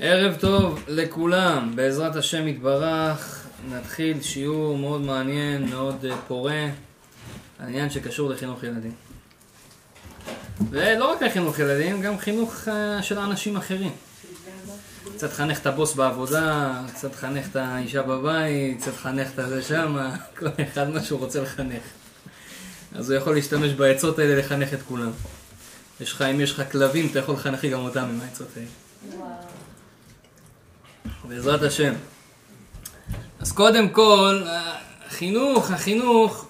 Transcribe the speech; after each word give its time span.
ערב 0.00 0.36
טוב 0.40 0.84
לכולם, 0.88 1.72
בעזרת 1.76 2.16
השם 2.16 2.48
יתברך, 2.48 3.46
נתחיל 3.70 4.22
שיעור 4.22 4.78
מאוד 4.78 5.00
מעניין, 5.00 5.70
מאוד 5.70 6.04
אה, 6.04 6.16
פורה, 6.28 6.66
העניין 7.58 7.90
שקשור 7.90 8.30
לחינוך 8.30 8.64
ילדים. 8.64 8.92
ולא 10.70 11.12
רק 11.12 11.22
לחינוך 11.22 11.58
ילדים, 11.58 12.00
גם 12.00 12.18
חינוך 12.18 12.68
אה, 12.68 13.02
של 13.02 13.18
אנשים 13.18 13.56
אחרים. 13.56 13.92
קצת 15.14 15.32
חנך 15.32 15.58
את 15.58 15.66
הבוס 15.66 15.94
בעבודה, 15.94 16.80
קצת 16.94 17.14
חנך 17.14 17.46
את 17.50 17.56
האישה 17.56 18.02
בבית, 18.02 18.80
קצת 18.80 18.96
חנך 18.96 19.28
את 19.38 19.48
זה 19.48 19.62
שמה, 19.62 20.16
כל 20.38 20.46
אחד 20.72 20.90
מה 20.90 21.02
שהוא 21.02 21.18
רוצה 21.20 21.42
לחנך. 21.42 21.82
אז 22.94 23.10
הוא 23.10 23.18
יכול 23.18 23.34
להשתמש 23.34 23.72
בעצות 23.72 24.18
האלה 24.18 24.38
לחנך 24.38 24.74
את 24.74 24.82
כולם. 24.88 25.10
יש 26.04 26.12
לך, 26.12 26.22
אם 26.22 26.40
יש 26.40 26.52
לך 26.52 26.72
כלבים, 26.72 27.08
אתה 27.10 27.18
יכול 27.18 27.34
לחנך 27.34 27.64
גם 27.64 27.80
אותם 27.80 28.04
עם 28.04 28.20
העצות 28.20 28.48
האלה. 28.56 29.26
בעזרת 31.28 31.62
השם. 31.62 31.94
אז 33.40 33.52
קודם 33.52 33.88
כל, 33.88 34.42
החינוך, 35.06 35.70
החינוך, 35.70 36.46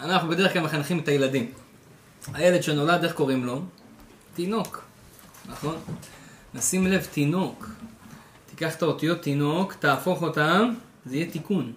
אנחנו 0.00 0.28
בדרך 0.28 0.52
כלל 0.52 0.62
מחנכים 0.62 0.98
את 0.98 1.08
הילדים. 1.08 1.52
הילד 2.34 2.62
שנולד, 2.62 3.04
איך 3.04 3.12
קוראים 3.12 3.44
לו? 3.44 3.62
תינוק, 4.34 4.82
נכון? 5.48 5.76
נשים 6.54 6.86
לב, 6.86 7.06
תינוק. 7.12 7.68
תיקח 8.46 8.74
את 8.74 8.82
האותיות 8.82 9.22
תינוק, 9.22 9.74
תהפוך 9.74 10.22
אותם, 10.22 10.74
זה 11.06 11.16
יהיה 11.16 11.30
תיקון. 11.30 11.72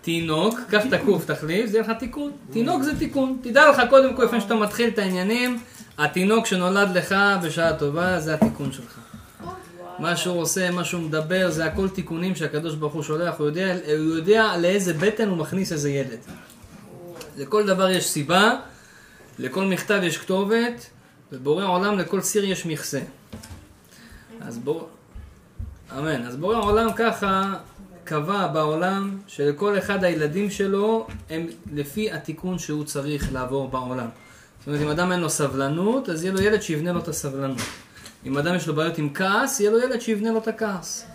תינוק, 0.00 0.60
קח 0.68 0.86
את 0.86 0.92
הקוף 0.92 1.24
תחליף, 1.24 1.70
זה 1.70 1.76
יהיה 1.76 1.90
לך 1.90 1.98
תיקון. 1.98 2.32
תינוק 2.52 2.82
זה 2.82 2.98
תיקון. 2.98 3.38
תדע 3.42 3.70
לך 3.70 3.82
קודם 3.90 4.14
כל, 4.14 4.24
לפני 4.24 4.40
שאתה 4.40 4.54
מתחיל 4.54 4.88
את 4.88 4.98
העניינים, 4.98 5.58
התינוק 5.98 6.46
שנולד 6.46 6.96
לך 6.96 7.14
בשעה 7.42 7.72
טובה, 7.72 8.20
זה 8.20 8.34
התיקון 8.34 8.72
שלך. 8.72 8.98
מה 9.98 10.16
שהוא 10.16 10.40
עושה, 10.40 10.70
מה 10.70 10.84
שהוא 10.84 11.02
מדבר, 11.02 11.50
זה 11.50 11.64
הכל 11.64 11.88
תיקונים 11.88 12.34
שהקדוש 12.34 12.74
ברוך 12.74 12.94
הוא 12.94 13.02
שולח, 13.02 13.34
הוא 13.38 13.46
יודע, 13.46 13.72
הוא 13.72 14.16
יודע 14.16 14.56
לאיזה 14.56 14.94
בטן 14.94 15.28
הוא 15.28 15.36
מכניס 15.36 15.72
איזה 15.72 15.90
ילד. 15.90 16.18
לכל 17.36 17.66
דבר 17.66 17.90
יש 17.90 18.08
סיבה, 18.08 18.54
לכל 19.38 19.64
מכתב 19.64 20.00
יש 20.02 20.18
כתובת, 20.18 20.86
ובורא 21.32 21.64
עולם 21.64 21.98
לכל 21.98 22.20
סיר 22.20 22.44
יש 22.44 22.66
מכסה. 22.66 23.00
אז 24.40 24.58
בוא... 24.58 24.82
אמן. 25.98 26.26
אז 26.26 26.36
בורא 26.36 26.56
עולם 26.56 26.92
ככה 26.96 27.54
קבע 28.08 28.46
בעולם 28.46 29.16
שלכל 29.26 29.78
אחד 29.78 30.04
הילדים 30.04 30.50
שלו 30.50 31.06
הם 31.30 31.46
לפי 31.72 32.12
התיקון 32.12 32.58
שהוא 32.58 32.84
צריך 32.84 33.32
לעבור 33.32 33.68
בעולם. 33.68 34.06
זאת 34.58 34.66
אומרת, 34.66 34.80
אם 34.82 34.88
אדם 34.88 35.12
אין 35.12 35.20
לו 35.20 35.30
סבלנות, 35.30 36.08
אז 36.08 36.24
יהיה 36.24 36.34
לו 36.34 36.42
ילד 36.42 36.62
שיבנה 36.62 36.92
לו 36.92 37.00
את 37.00 37.08
הסבלנות. 37.08 37.58
אם 38.26 38.38
אדם 38.38 38.54
יש 38.54 38.66
לו 38.66 38.74
בעיות 38.74 38.98
עם 38.98 39.08
כעס, 39.14 39.60
יהיה 39.60 39.70
לו 39.70 39.78
ילד 39.78 40.00
שיבנה 40.00 40.30
לו 40.30 40.38
את 40.38 40.48
הכעס. 40.48 41.06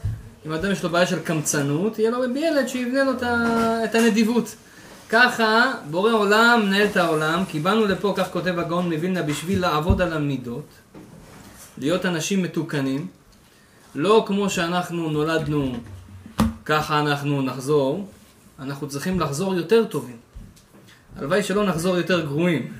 אם 0.46 0.52
אדם 0.52 0.72
יש 0.72 0.84
לו 0.84 0.90
בעיה 0.90 1.06
של 1.06 1.20
קמצנות, 1.20 2.00
יהיה 2.00 2.12
לו 2.12 2.36
ילד 2.36 2.68
שיבנה 2.68 3.04
לו 3.04 3.12
את 3.84 3.96
הנדיבות. 3.96 4.56
ככה 5.10 5.74
בורא 5.92 6.12
עולם 6.12 6.62
מנהל 6.66 6.88
את 6.88 6.98
העולם, 6.98 7.44
כי 7.46 7.60
באנו 7.60 7.86
לפה, 7.86 8.14
כך 8.18 8.32
כותב 8.32 8.60
הגאון 8.60 8.94
מווילנה, 8.94 9.22
בשביל 9.22 9.62
לעבוד 9.62 10.02
על 10.02 10.14
המידות, 10.14 10.68
להיות 11.78 12.06
אנשים 12.06 12.44
מתוקנים, 12.44 13.08
לא 13.96 14.24
כמו 14.28 14.50
שאנחנו 14.50 15.10
נולדנו, 15.10 15.74
ככה 16.66 17.00
אנחנו 17.00 17.42
נחזור, 17.42 18.08
אנחנו 18.60 18.88
צריכים 18.88 19.20
לחזור 19.20 19.56
יותר 19.56 19.86
טובים. 19.86 20.18
הלוואי 21.16 21.44
שלא 21.44 21.66
נחזור 21.66 21.98
יותר 21.98 22.26
גרועים, 22.26 22.74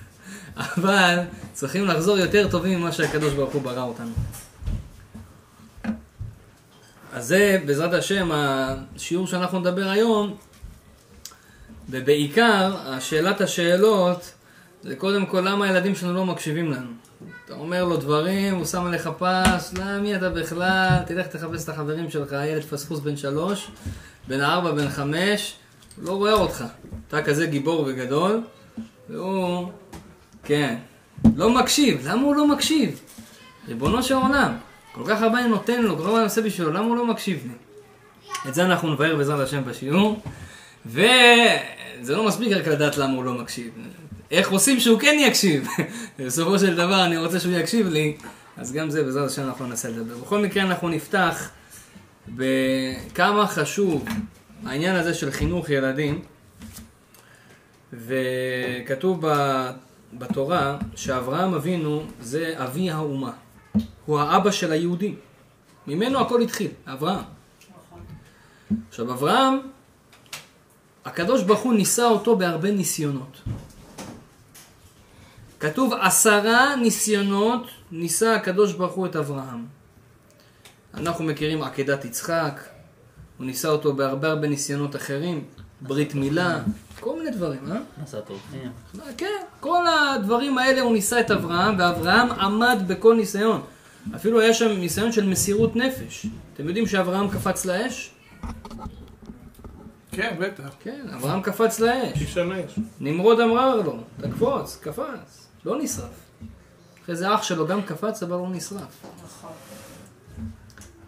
אבל 0.58 1.20
צריכים 1.54 1.88
לחזור 1.88 2.18
יותר 2.18 2.48
טובים 2.52 2.80
ממה 2.80 2.92
שהקדוש 2.92 3.34
ברוך 3.34 3.54
הוא 3.54 3.62
ברא 3.62 3.84
אותנו. 3.84 4.12
אז 7.14 7.28
זה 7.28 7.62
בעזרת 7.66 7.94
השם 7.94 8.30
השיעור 8.34 9.28
שאנחנו 9.28 9.60
נדבר 9.60 9.90
היום, 9.90 10.38
ובעיקר 11.90 12.78
השאלת 12.86 13.42
השאלות 13.42 14.34
זה 14.84 14.96
קודם 14.96 15.26
כל 15.26 15.40
למה 15.40 15.66
הילדים 15.66 15.96
שלנו 15.96 16.14
לא 16.14 16.26
מקשיבים 16.26 16.72
לנו. 16.72 16.92
אתה 17.46 17.54
אומר 17.54 17.84
לו 17.84 17.98
דברים, 17.98 18.56
הוא 18.56 18.66
שם 18.66 18.86
עליך 18.86 19.10
פס, 19.18 19.74
לא, 19.74 20.00
מי 20.02 20.16
אתה 20.16 20.30
בכלל, 20.30 20.98
תלך 21.06 21.28
תחפש 21.28 21.64
את 21.64 21.70
החברים 21.70 22.10
שלך, 22.10 22.36
ילד 22.48 22.64
פספוס 22.64 23.00
בן 23.00 23.18
שלוש, 23.18 23.72
בן 24.28 24.42
ארבע, 24.42 24.72
בן 24.72 24.90
חמש, 24.90 25.56
הוא 25.96 26.06
לא 26.06 26.12
רואה 26.12 26.34
אותך. 26.34 26.64
אתה 27.08 27.22
כזה 27.22 27.46
גיבור 27.46 27.86
וגדול, 27.88 28.42
והוא, 29.10 29.70
כן, 30.44 30.76
לא 31.36 31.50
מקשיב. 31.50 32.08
למה 32.08 32.22
הוא 32.22 32.36
לא 32.36 32.48
מקשיב? 32.48 33.00
ריבונו 33.68 34.04
של 34.04 34.16
עולם, 34.16 34.54
כל 34.92 35.04
כך 35.08 35.22
הרבה 35.22 35.40
אני 35.40 35.48
נותן 35.48 35.82
לו, 35.82 35.96
כל 35.96 36.02
כך 36.02 36.06
הרבה 36.06 36.18
אני 36.18 36.26
עושה 36.26 36.42
בשבילו, 36.42 36.72
למה 36.72 36.86
הוא 36.86 36.96
לא 36.96 37.06
מקשיב 37.06 37.44
לי? 37.48 37.54
את 38.50 38.54
זה 38.54 38.66
אנחנו 38.66 38.94
נבהר 38.94 39.16
בעזרת 39.16 39.40
השם 39.40 39.64
בשיעור, 39.66 40.22
וזה 40.86 42.16
לא 42.16 42.28
מספיק 42.28 42.52
רק 42.52 42.68
לדעת 42.68 42.98
למה 42.98 43.14
הוא 43.14 43.24
לא 43.24 43.34
מקשיב. 43.34 43.72
איך 44.34 44.52
עושים 44.52 44.80
שהוא 44.80 45.00
כן 45.00 45.16
יקשיב? 45.20 45.68
בסופו 46.20 46.60
של 46.60 46.76
דבר 46.76 47.06
אני 47.06 47.18
רוצה 47.18 47.40
שהוא 47.40 47.54
יקשיב 47.54 47.88
לי, 47.88 48.18
אז 48.58 48.74
גם 48.74 48.90
זה 48.90 49.04
בעזרת 49.04 49.30
השם 49.30 49.44
אנחנו 49.44 49.68
ננסה 49.68 49.90
לדבר. 49.90 50.18
בכל 50.18 50.40
מקרה 50.40 50.64
אנחנו 50.64 50.90
נפתח 50.90 51.50
בכמה 52.28 53.48
חשוב 53.48 54.06
העניין 54.66 54.96
הזה 54.96 55.14
של 55.14 55.32
חינוך 55.32 55.70
ילדים, 55.70 56.22
וכתוב 57.94 59.26
בתורה 60.14 60.78
שאברהם 60.96 61.54
אבינו 61.54 62.04
זה 62.22 62.54
אבי 62.58 62.92
האומה, 62.92 63.32
הוא 64.06 64.20
האבא 64.20 64.52
של 64.52 64.72
היהודים. 64.72 65.16
ממנו 65.88 66.20
הכל 66.20 66.42
התחיל, 66.42 66.72
אברהם. 66.86 67.24
עכשיו 68.90 69.12
אברהם, 69.12 69.60
הקדוש 71.06 71.44
ברוך 71.44 71.60
הוא 71.60 71.74
ניסה 71.74 72.06
אותו 72.06 72.36
בהרבה 72.36 72.72
ניסיונות. 72.72 73.42
כתוב 75.64 75.94
עשרה 75.94 76.76
ניסיונות 76.76 77.68
ניסה 77.92 78.36
הקדוש 78.36 78.74
ברוך 78.74 78.94
הוא 78.94 79.06
את 79.06 79.16
אברהם. 79.16 79.66
אנחנו 80.94 81.26
מכירים 81.26 81.64
עקדת 81.64 82.06
יצחק, 82.06 82.62
הוא 83.38 83.46
ניסה 83.46 83.70
אותו 83.70 83.94
בהרבה 83.94 84.28
הרבה 84.28 84.48
ניסיונות 84.48 84.96
אחרים, 84.96 85.44
ברית 85.82 86.16
מילה, 86.16 86.60
כל 87.00 87.18
מיני 87.18 87.32
דברים, 87.32 87.72
אה? 87.72 87.78
נסת 88.04 88.30
אורחים. 88.30 88.72
כן, 89.18 89.42
כל 89.60 89.84
הדברים 89.88 90.58
האלה 90.58 90.82
הוא 90.82 90.94
ניסה 90.94 91.20
את 91.20 91.32
אברהם, 91.32 91.76
ואברהם 91.80 92.32
עמד 92.32 92.84
בכל 92.88 93.16
ניסיון. 93.16 93.62
אפילו 94.16 94.40
היה 94.42 94.54
שם 94.54 94.72
ניסיון 94.72 95.12
של 95.12 95.26
מסירות 95.26 95.76
נפש. 95.76 96.26
אתם 96.54 96.68
יודעים 96.68 96.88
שאברהם 96.88 97.30
קפץ 97.30 97.66
לאש? 97.66 98.12
כן, 100.12 100.36
בטח. 100.40 100.70
כן, 100.80 101.06
אברהם 101.16 101.42
קפץ 101.42 101.80
לאש. 101.80 102.38
נמרוד 103.00 103.40
אמר 103.40 103.76
לו, 103.76 103.98
תקפוץ, 104.22 104.80
קפץ. 104.82 105.43
לא 105.66 105.78
נשרף. 105.82 106.24
אחרי 107.04 107.16
זה 107.16 107.36
אח 107.36 107.44
שלו 107.44 107.68
גם 107.68 107.82
קפץ, 107.82 108.24
אבל 108.24 108.36
הוא 108.36 108.50
נשרף. 108.52 109.06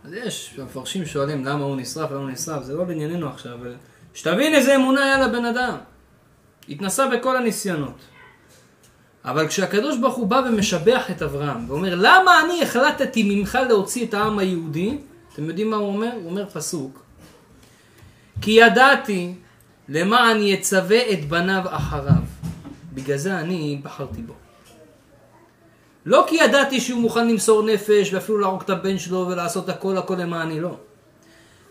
אז 0.05 0.13
יש, 0.13 0.55
המפרשים 0.57 1.05
שואלים 1.05 1.45
למה 1.45 1.63
הוא 1.63 1.75
נשרף, 1.75 2.11
למה 2.11 2.19
הוא 2.19 2.29
נשרף, 2.29 2.63
זה 2.63 2.73
לא 2.73 2.83
בענייננו 2.83 3.29
עכשיו, 3.29 3.53
אבל 3.53 3.75
שתבין 4.13 4.53
איזה 4.53 4.75
אמונה 4.75 5.03
היה 5.03 5.27
לבן 5.27 5.45
אדם. 5.45 5.77
התנסה 6.69 7.07
בכל 7.07 7.37
הניסיונות. 7.37 7.97
אבל 9.25 9.47
כשהקדוש 9.47 9.97
ברוך 9.97 10.15
הוא 10.15 10.27
בא 10.27 10.41
ומשבח 10.49 11.11
את 11.11 11.21
אברהם, 11.21 11.69
ואומר, 11.69 11.95
למה 11.95 12.41
אני 12.45 12.63
החלטתי 12.63 13.35
ממך 13.35 13.57
להוציא 13.67 14.05
את 14.05 14.13
העם 14.13 14.39
היהודי? 14.39 14.97
אתם 15.33 15.43
יודעים 15.43 15.69
מה 15.69 15.77
הוא 15.77 15.87
אומר? 15.87 16.11
הוא 16.13 16.29
אומר 16.29 16.49
פסוק. 16.49 17.03
כי 18.41 18.51
ידעתי 18.51 19.33
למען 19.89 20.41
יצווה 20.41 21.13
את 21.13 21.29
בניו 21.29 21.63
אחריו. 21.65 22.23
בגלל 22.93 23.17
זה 23.17 23.39
אני 23.39 23.79
בחרתי 23.83 24.21
בו. 24.21 24.33
לא 26.05 26.25
כי 26.27 26.35
ידעתי 26.35 26.81
שהוא 26.81 27.01
מוכן 27.01 27.27
למסור 27.27 27.63
נפש 27.63 28.13
ואפילו 28.13 28.37
להרוג 28.37 28.61
את 28.61 28.69
הבן 28.69 28.97
שלו 28.97 29.27
ולעשות 29.27 29.69
הכל 29.69 29.97
הכל 29.97 30.15
למעני, 30.15 30.59
לא. 30.61 30.77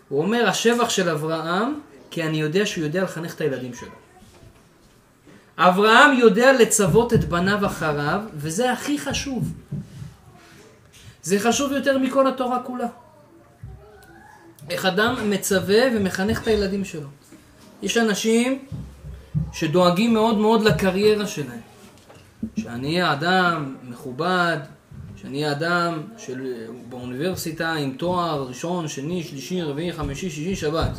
הוא 0.09 0.21
אומר, 0.21 0.49
השבח 0.49 0.89
של 0.89 1.09
אברהם, 1.09 1.79
כי 2.11 2.23
אני 2.23 2.41
יודע 2.41 2.65
שהוא 2.65 2.83
יודע 2.83 3.03
לחנך 3.03 3.35
את 3.35 3.41
הילדים 3.41 3.73
שלו. 3.73 3.89
אברהם 5.57 6.17
יודע 6.19 6.53
לצוות 6.53 7.13
את 7.13 7.25
בניו 7.25 7.65
אחריו, 7.65 8.21
וזה 8.33 8.71
הכי 8.71 8.99
חשוב. 8.99 9.53
זה 11.23 11.39
חשוב 11.39 11.71
יותר 11.71 11.97
מכל 11.97 12.27
התורה 12.27 12.63
כולה. 12.63 12.87
איך 14.69 14.85
אדם 14.85 15.29
מצווה 15.29 15.81
ומחנך 15.95 16.41
את 16.41 16.47
הילדים 16.47 16.85
שלו. 16.85 17.07
יש 17.81 17.97
אנשים 17.97 18.65
שדואגים 19.53 20.13
מאוד 20.13 20.37
מאוד 20.37 20.61
לקריירה 20.61 21.27
שלהם. 21.27 21.74
שאני 22.57 22.87
אהיה 22.87 23.13
אדם 23.13 23.75
מכובד, 23.83 24.57
שאני 25.15 25.43
אהיה 25.43 25.51
אדם 25.51 26.01
של, 26.17 26.53
באוניברסיטה 26.89 27.73
עם 27.73 27.91
תואר 27.97 28.47
ראשון, 28.47 28.87
שני, 28.87 29.23
שלישי, 29.23 29.61
רביעי, 29.61 29.93
חמישי, 29.93 30.29
שישי, 30.29 30.55
שבת. 30.55 30.91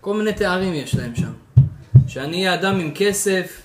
כל 0.00 0.14
מיני 0.14 0.32
תארים 0.32 0.74
יש 0.74 0.94
להם 0.94 1.14
שם. 1.14 1.32
שאני 2.06 2.36
אהיה 2.36 2.54
אדם 2.54 2.80
עם 2.80 2.90
כסף, 2.94 3.62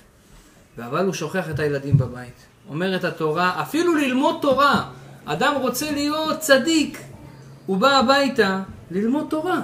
אבל 0.78 1.04
הוא 1.06 1.14
שוכח 1.14 1.50
את 1.50 1.58
הילדים 1.58 1.98
בבית. 1.98 2.46
אומרת 2.68 3.04
התורה, 3.04 3.62
אפילו 3.62 3.94
ללמוד 3.94 4.38
תורה. 4.42 4.90
אדם 5.24 5.54
רוצה 5.60 5.90
להיות 5.90 6.38
צדיק, 6.38 7.02
הוא 7.66 7.76
בא 7.76 7.98
הביתה 7.98 8.62
ללמוד 8.90 9.26
תורה. 9.30 9.60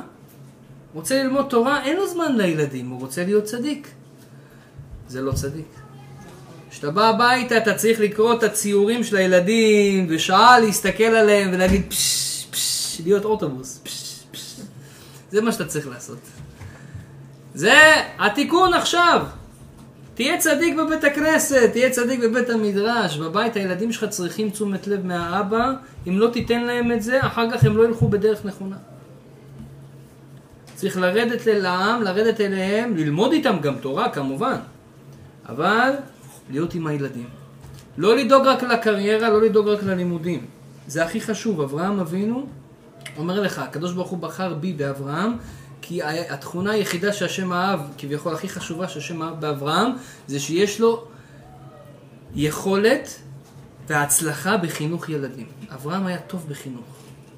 רוצה 0.95 1.23
ללמוד 1.23 1.47
תורה, 1.49 1.85
אין 1.85 1.97
לו 1.97 2.09
זמן 2.09 2.37
לילדים, 2.37 2.89
הוא 2.89 3.01
רוצה 3.01 3.25
להיות 3.25 3.45
צדיק. 3.45 3.89
זה 5.09 5.23
לא 5.23 5.33
צדיק. 5.33 5.80
כשאתה 6.71 6.91
בא 6.91 7.09
הביתה 7.09 7.57
אתה 7.57 7.75
צריך 7.75 8.01
לקרוא 8.01 8.35
את 8.35 8.43
הציורים 8.43 9.05
של 9.05 9.17
הילדים, 9.17 10.07
ושעה 10.09 10.61
להסתכל 10.61 11.05
עליהם 11.05 11.51
ולהגיד 11.53 11.83
פשש, 11.89 12.47
פשש, 12.51 13.01
להיות 13.01 13.25
אוטובוס, 13.25 13.81
פשש, 13.83 14.25
פשש. 14.31 14.61
זה 15.31 15.41
מה 15.41 15.53
שאתה 15.53 15.65
צריך 15.65 15.89
לעשות. 15.89 16.19
זה 17.55 17.75
התיקון 18.19 18.75
עכשיו. 18.75 19.27
תהיה 20.15 20.39
צדיק 20.39 20.75
בבית 20.77 21.05
הכנסת, 21.05 21.71
תהיה 21.73 21.91
צדיק 21.91 22.21
בבית 22.21 22.51
המדרש, 22.51 23.17
בבית 23.17 23.57
הילדים 23.57 23.93
שלך 23.93 24.05
צריכים 24.05 24.51
תשומת 24.51 24.87
לב 24.87 25.07
מהאבא, 25.07 25.73
אם 26.09 26.19
לא 26.19 26.29
תיתן 26.29 26.65
להם 26.65 26.93
את 26.93 27.03
זה, 27.03 27.21
אחר 27.21 27.51
כך 27.51 27.65
הם 27.65 27.77
לא 27.77 27.85
ילכו 27.85 28.09
בדרך 28.09 28.45
נכונה. 28.45 28.77
צריך 30.75 30.97
לרדת 30.97 31.49
אל 31.49 31.67
העם, 31.67 32.03
לרדת 32.03 32.41
אליהם, 32.41 32.97
ללמוד 32.97 33.33
איתם 33.33 33.57
גם 33.63 33.75
תורה 33.81 34.09
כמובן, 34.09 34.57
אבל 35.49 35.93
להיות 36.51 36.75
עם 36.75 36.87
הילדים. 36.87 37.29
לא 37.99 38.17
לדאוג 38.17 38.47
רק 38.47 38.63
לקריירה, 38.63 39.29
לא 39.29 39.43
לדאוג 39.43 39.69
רק 39.69 39.83
ללימודים. 39.83 40.47
זה 40.87 41.05
הכי 41.05 41.21
חשוב. 41.21 41.61
אברהם 41.61 42.01
אבינו 42.01 42.47
אומר 43.17 43.41
לך, 43.41 43.59
הקדוש 43.59 43.93
ברוך 43.93 44.11
הוא 44.11 44.19
בחר 44.19 44.55
בי 44.55 44.73
באברהם, 44.73 45.33
כי 45.83 46.03
התכונה 46.03 46.71
היחידה 46.71 47.13
שהשם 47.13 47.53
אהב, 47.53 47.81
כביכול 47.99 48.35
הכי 48.35 48.49
חשובה 48.49 48.89
שהשם 48.89 49.23
אהב 49.23 49.41
באברהם, 49.41 49.93
זה 50.27 50.41
שיש 50.41 50.81
לו 50.81 51.05
יכולת 52.35 53.21
והצלחה 53.89 54.57
בחינוך 54.57 55.09
ילדים. 55.09 55.47
אברהם 55.75 56.07
היה 56.07 56.19
טוב 56.19 56.47
בחינוך. 56.49 56.85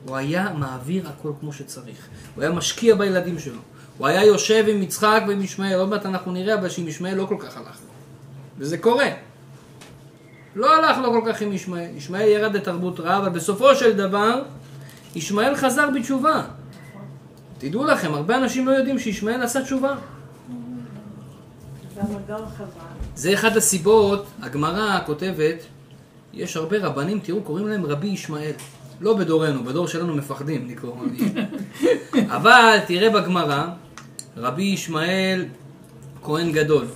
הוא 0.06 0.16
היה 0.16 0.52
מעביר 0.58 1.08
הכל 1.08 1.32
כמו 1.40 1.52
שצריך. 1.52 2.08
הוא 2.34 2.42
היה 2.42 2.52
משקיע 2.52 2.94
בילדים 2.94 3.38
שלו. 3.38 3.58
הוא 3.98 4.06
היה 4.06 4.24
יושב 4.24 4.64
עם 4.68 4.82
יצחק 4.82 5.22
ועם 5.28 5.42
ישמעאל, 5.42 5.74
עוד 5.74 5.88
מעט 5.88 6.06
אנחנו 6.06 6.32
נראה 6.32 6.54
אבל 6.54 6.68
שעם 6.68 6.88
ישמעאל 6.88 7.14
לא 7.14 7.26
כל 7.26 7.36
כך 7.40 7.56
הלך. 7.56 7.78
וזה 8.62 8.78
קורה. 8.78 9.08
לא 10.56 10.76
הלך 10.76 10.98
לו 10.98 11.12
כל 11.12 11.32
כך 11.32 11.42
עם 11.42 11.52
ישמעאל. 11.52 11.90
ישמעאל 11.96 12.28
ירד 12.28 12.56
לתרבות 12.56 13.00
רעה, 13.00 13.18
אבל 13.18 13.28
בסופו 13.28 13.74
של 13.74 13.96
דבר, 13.96 14.42
ישמעאל 15.14 15.56
חזר 15.56 15.90
בתשובה. 15.90 16.42
תדעו 17.58 17.84
לכם, 17.84 18.14
הרבה 18.14 18.36
אנשים 18.36 18.66
לא 18.66 18.72
יודעים 18.72 18.98
שישמעאל 18.98 19.42
עשה 19.42 19.62
תשובה. 19.62 19.94
זה 23.14 23.34
אחת 23.34 23.56
הסיבות, 23.56 24.26
הגמרא 24.42 24.98
כותבת, 25.06 25.56
יש 26.32 26.56
הרבה 26.56 26.78
רבנים, 26.78 27.20
תראו, 27.20 27.42
קוראים 27.42 27.68
להם 27.68 27.86
רבי 27.86 28.06
ישמעאל. 28.06 28.52
לא 29.00 29.16
בדורנו, 29.16 29.64
בדור 29.64 29.88
שלנו 29.88 30.14
מפחדים 30.14 30.68
לקרוא 30.70 30.94
רבי. 31.00 31.24
אבל 32.36 32.78
תראה 32.86 33.10
בגמרא, 33.10 33.66
רבי 34.36 34.62
ישמעאל 34.62 35.44
כהן 36.22 36.52
גדול. 36.52 36.86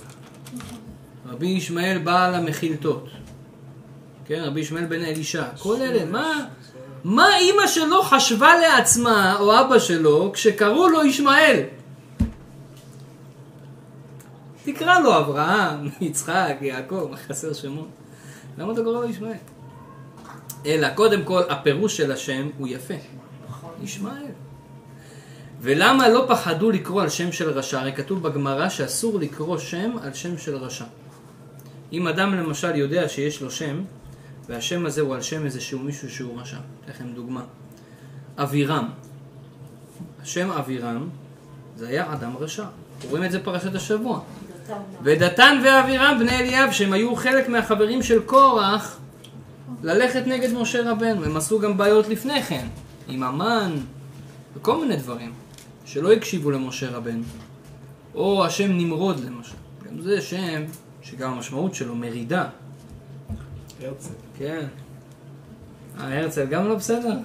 רבי 1.31 1.47
ישמעאל 1.47 1.97
בעל 1.97 2.35
המחילתות. 2.35 3.07
כן, 4.25 4.43
רבי 4.45 4.59
ישמעאל 4.59 4.85
בן 4.85 5.03
אלישע. 5.03 5.43
כל 5.59 5.81
אלה, 5.81 6.05
מה, 6.05 6.45
מה 7.03 7.37
אימא 7.37 7.67
שלו 7.67 8.03
חשבה 8.03 8.51
לעצמה, 8.57 9.37
או 9.39 9.61
אבא 9.61 9.79
שלו, 9.79 10.31
כשקראו 10.33 10.89
לו 10.89 11.05
ישמעאל? 11.05 11.63
תקרא 14.63 14.99
לו 14.99 15.17
אברהם, 15.17 15.89
יצחק, 16.01 16.55
יעקב, 16.61 17.11
חסר 17.27 17.53
שמות? 17.53 17.87
למה 18.57 18.73
אתה 18.73 18.83
קורא 18.83 18.93
לו 18.93 19.09
ישמעאל? 19.09 19.37
אלא 20.65 20.89
קודם 20.89 21.23
כל 21.23 21.41
הפירוש 21.49 21.97
של 21.97 22.11
השם 22.11 22.49
הוא 22.57 22.67
יפה. 22.67 22.93
ישמעאל. 23.81 24.31
ולמה 25.61 26.09
לא 26.09 26.25
פחדו 26.29 26.71
לקרוא 26.71 27.01
על 27.01 27.09
שם 27.09 27.31
של 27.31 27.49
רשע? 27.49 27.79
הרי 27.79 27.93
כתוב 27.93 28.23
בגמרא 28.23 28.69
שאסור 28.69 29.19
לקרוא 29.19 29.57
שם 29.57 29.91
על 30.03 30.13
שם 30.13 30.37
של 30.37 30.55
רשע. 30.55 30.85
אם 31.93 32.07
אדם 32.07 32.35
למשל 32.35 32.75
יודע 32.75 33.09
שיש 33.09 33.41
לו 33.41 33.51
שם, 33.51 33.81
והשם 34.47 34.85
הזה 34.85 35.01
הוא 35.01 35.15
על 35.15 35.21
שם 35.21 35.45
איזשהו 35.45 35.79
מישהו 35.79 36.09
שהוא 36.09 36.41
רשע. 36.41 36.57
אתן 36.57 36.91
לכם 36.91 37.13
דוגמה. 37.15 37.43
אבירם. 38.37 38.89
השם 40.21 40.51
אבירם 40.51 41.09
זה 41.77 41.87
היה 41.87 42.13
אדם 42.13 42.37
רשע. 42.37 42.65
רואים 43.09 43.23
את 43.23 43.31
זה 43.31 43.43
פרשת 43.43 43.75
השבוע. 43.75 44.19
ודתן 45.03 45.61
ואבירם 45.65 46.17
בני 46.19 46.37
אליאב 46.37 46.71
שהם 46.71 46.93
היו 46.93 47.15
חלק 47.15 47.49
מהחברים 47.49 48.03
של 48.03 48.21
קורח 48.21 48.97
ללכת 49.83 50.27
נגד 50.27 50.53
משה 50.53 50.91
רבנו. 50.91 51.23
הם 51.25 51.37
עשו 51.37 51.59
גם 51.59 51.77
בעיות 51.77 52.07
לפני 52.07 52.43
כן, 52.43 52.67
עם 53.07 53.23
המן 53.23 53.75
וכל 54.55 54.81
מיני 54.81 54.95
דברים 54.95 55.33
שלא 55.85 56.13
הקשיבו 56.13 56.51
למשה 56.51 56.89
רבנו. 56.89 57.23
או 58.15 58.45
השם 58.45 58.71
נמרוד 58.71 59.19
למשל. 59.25 59.55
גם 59.85 60.01
זה 60.01 60.21
שם 60.21 60.63
שגם 61.09 61.33
המשמעות 61.33 61.75
שלו 61.75 61.95
מרידה. 61.95 62.49
הרצל. 63.81 64.13
כן. 64.37 64.67
אה, 65.99 66.19
הרצל 66.19 66.45
גם 66.45 66.67
לא 66.67 66.75
בסדר? 66.75 67.17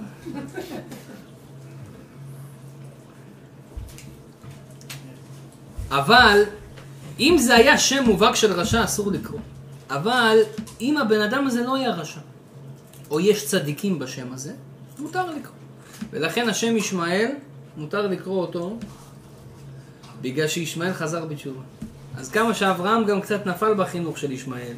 אבל 5.90 6.43
אם 7.20 7.37
זה 7.38 7.55
היה 7.55 7.79
שם 7.79 8.05
מובהק 8.05 8.34
של 8.34 8.52
רשע 8.52 8.84
אסור 8.84 9.12
לקרוא. 9.12 9.40
אבל 9.90 10.38
אם 10.81 10.99
הבן 10.99 11.20
אדם 11.20 11.46
הזה 11.46 11.62
לא 11.64 11.75
היה 11.75 11.90
רשע, 11.90 12.20
או 13.11 13.20
יש 13.20 13.46
צדיקים 13.46 13.99
בשם 13.99 14.32
הזה, 14.32 14.52
מותר 14.99 15.31
לקרוא. 15.31 15.56
ולכן 16.11 16.49
השם 16.49 16.76
ישמעאל, 16.76 17.31
מותר 17.76 18.06
לקרוא 18.06 18.40
אותו 18.40 18.79
בגלל 20.20 20.49
שישמעאל 20.49 20.93
חזר 20.93 21.25
בתשובה. 21.25 21.62
אז 22.17 22.31
כמה 22.31 22.55
שאברהם 22.55 23.05
גם 23.05 23.20
קצת 23.20 23.47
נפל 23.47 23.75
בחינוך 23.75 24.19
של 24.19 24.32
ישמעאל. 24.32 24.76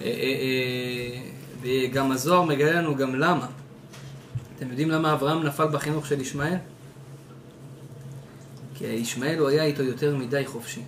אה, 0.00 0.06
אה, 0.06 0.10
אה, 0.10 1.30
וגם 1.60 2.12
הזוהר 2.12 2.42
מגלה 2.42 2.72
לנו 2.72 2.96
גם 2.96 3.14
למה. 3.14 3.46
אתם 4.56 4.68
יודעים 4.68 4.90
למה 4.90 5.12
אברהם 5.12 5.42
נפל 5.42 5.68
בחינוך 5.68 6.06
של 6.06 6.20
ישמעאל? 6.20 6.56
כי 8.74 8.84
ישמעאל 8.84 9.38
הוא 9.38 9.48
היה 9.48 9.64
איתו 9.64 9.82
יותר 9.82 10.16
מדי 10.16 10.46
חופשי. 10.46 10.82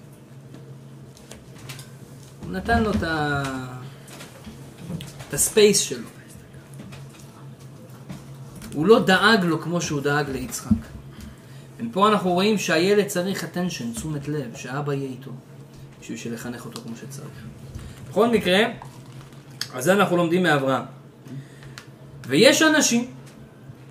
הוא 2.45 2.53
נתן 2.53 2.83
לו 2.83 2.91
את, 2.91 3.03
ה... 3.03 3.43
את 5.29 5.35
הספייס 5.35 5.79
שלו. 5.79 6.09
הוא 8.75 8.87
לא 8.87 9.05
דאג 9.05 9.45
לו 9.45 9.61
כמו 9.61 9.81
שהוא 9.81 10.01
דאג 10.01 10.31
ליצחק. 10.31 10.92
ופה 11.91 12.09
אנחנו 12.09 12.33
רואים 12.33 12.59
שהילד 12.59 13.07
צריך 13.07 13.45
attention, 13.45 13.97
תשומת 13.97 14.29
לב, 14.29 14.57
שאבא 14.57 14.93
יהיה 14.93 15.09
איתו, 15.09 15.31
בשביל 16.01 16.35
לחנך 16.35 16.65
אותו 16.65 16.81
כמו 16.81 16.97
שצריך. 16.97 17.29
בכל 18.11 18.29
מקרה, 18.29 18.59
אז 19.75 19.85
זה 19.85 19.93
אנחנו 19.93 20.17
לומדים 20.17 20.43
מאברהם. 20.43 20.83
ויש 22.27 22.63
אנשים 22.63 23.07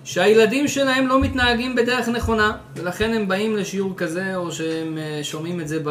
שהילדים 0.04 0.68
שלהם 0.68 1.06
לא 1.06 1.20
מתנהגים 1.20 1.74
בדרך 1.74 2.08
נכונה, 2.08 2.56
ולכן 2.76 3.14
הם 3.14 3.28
באים 3.28 3.56
לשיעור 3.56 3.96
כזה, 3.96 4.36
או 4.36 4.52
שהם 4.52 4.98
אה, 4.98 5.20
שומעים 5.22 5.60
את 5.60 5.68
זה 5.68 5.78
ב... 5.84 5.88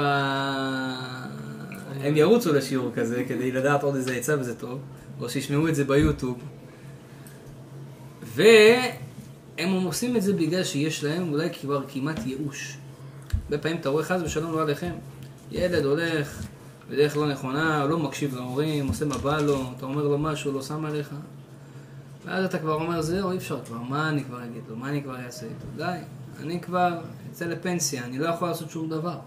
הם 2.03 2.17
ירוצו 2.17 2.53
לשיעור 2.53 2.91
כזה 2.95 3.23
כדי 3.27 3.51
לדעת 3.51 3.83
עוד 3.83 3.95
איזה 3.95 4.13
עצה 4.13 4.39
וזה 4.39 4.55
טוב, 4.55 4.79
או 5.21 5.29
שישמעו 5.29 5.67
את 5.67 5.75
זה 5.75 5.83
ביוטיוב. 5.83 6.37
והם 9.57 9.83
עושים 9.83 10.17
את 10.17 10.21
זה 10.21 10.33
בגלל 10.33 10.63
שיש 10.63 11.03
להם 11.03 11.33
אולי 11.33 11.49
כבר 11.61 11.83
כמעט 11.87 12.19
ייאוש. 12.25 12.77
הרבה 13.43 13.57
פעמים 13.57 13.77
אתה 13.77 13.89
רואה 13.89 14.03
חס 14.03 14.21
ושלום 14.23 14.53
לא 14.53 14.61
עליכם. 14.61 14.91
ילד 15.51 15.85
הולך 15.85 16.47
בדרך 16.89 17.17
לא 17.17 17.27
נכונה, 17.27 17.85
לא 17.85 17.99
מקשיב 17.99 18.35
להורים, 18.35 18.87
עושה 18.87 19.05
מה 19.05 19.17
בא 19.17 19.37
לו, 19.37 19.63
אתה 19.77 19.85
אומר 19.85 20.03
לו 20.03 20.17
משהו, 20.17 20.51
לא 20.51 20.61
שם 20.61 20.85
עליך. 20.85 21.09
ואז 22.25 22.45
אתה 22.45 22.59
כבר 22.59 22.73
אומר, 22.73 23.01
זהו, 23.01 23.31
אי 23.31 23.37
אפשר 23.37 23.59
כבר, 23.65 23.77
מה 23.77 24.09
אני 24.09 24.23
כבר 24.23 24.43
אגיד 24.43 24.61
לו, 24.69 24.75
מה 24.75 24.89
אני 24.89 25.03
כבר 25.03 25.25
אעשה 25.25 25.45
איתו? 25.45 25.67
די, 25.77 25.97
אני 26.39 26.61
כבר 26.61 26.97
אצא 27.31 27.45
לפנסיה, 27.45 28.05
אני 28.05 28.17
לא 28.17 28.27
יכול 28.27 28.47
לעשות 28.47 28.69
שום 28.69 28.89
דבר. 28.89 29.17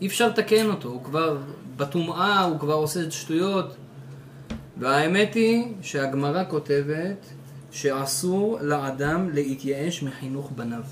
אי 0.00 0.06
אפשר 0.06 0.28
לתקן 0.28 0.66
אותו, 0.66 0.88
הוא 0.88 1.04
כבר 1.04 1.38
בטומאה, 1.76 2.42
הוא 2.42 2.58
כבר 2.58 2.74
עושה 2.74 3.10
שטויות. 3.10 3.76
והאמת 4.78 5.34
היא 5.34 5.74
שהגמרא 5.82 6.44
כותבת 6.48 7.26
שאסור 7.76 8.58
לאדם 8.60 9.30
להתייאש 9.30 10.02
מחינוך 10.02 10.50
בניו. 10.54 10.82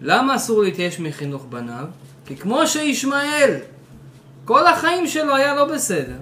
למה 0.00 0.36
אסור 0.36 0.62
להתייאש 0.62 1.00
מחינוך 1.00 1.46
בניו? 1.50 1.86
כי 2.26 2.36
כמו 2.36 2.66
שישמעאל, 2.66 3.54
כל 4.44 4.66
החיים 4.66 5.06
שלו 5.06 5.36
היה 5.36 5.54
לא 5.54 5.74
בסדר. 5.74 6.16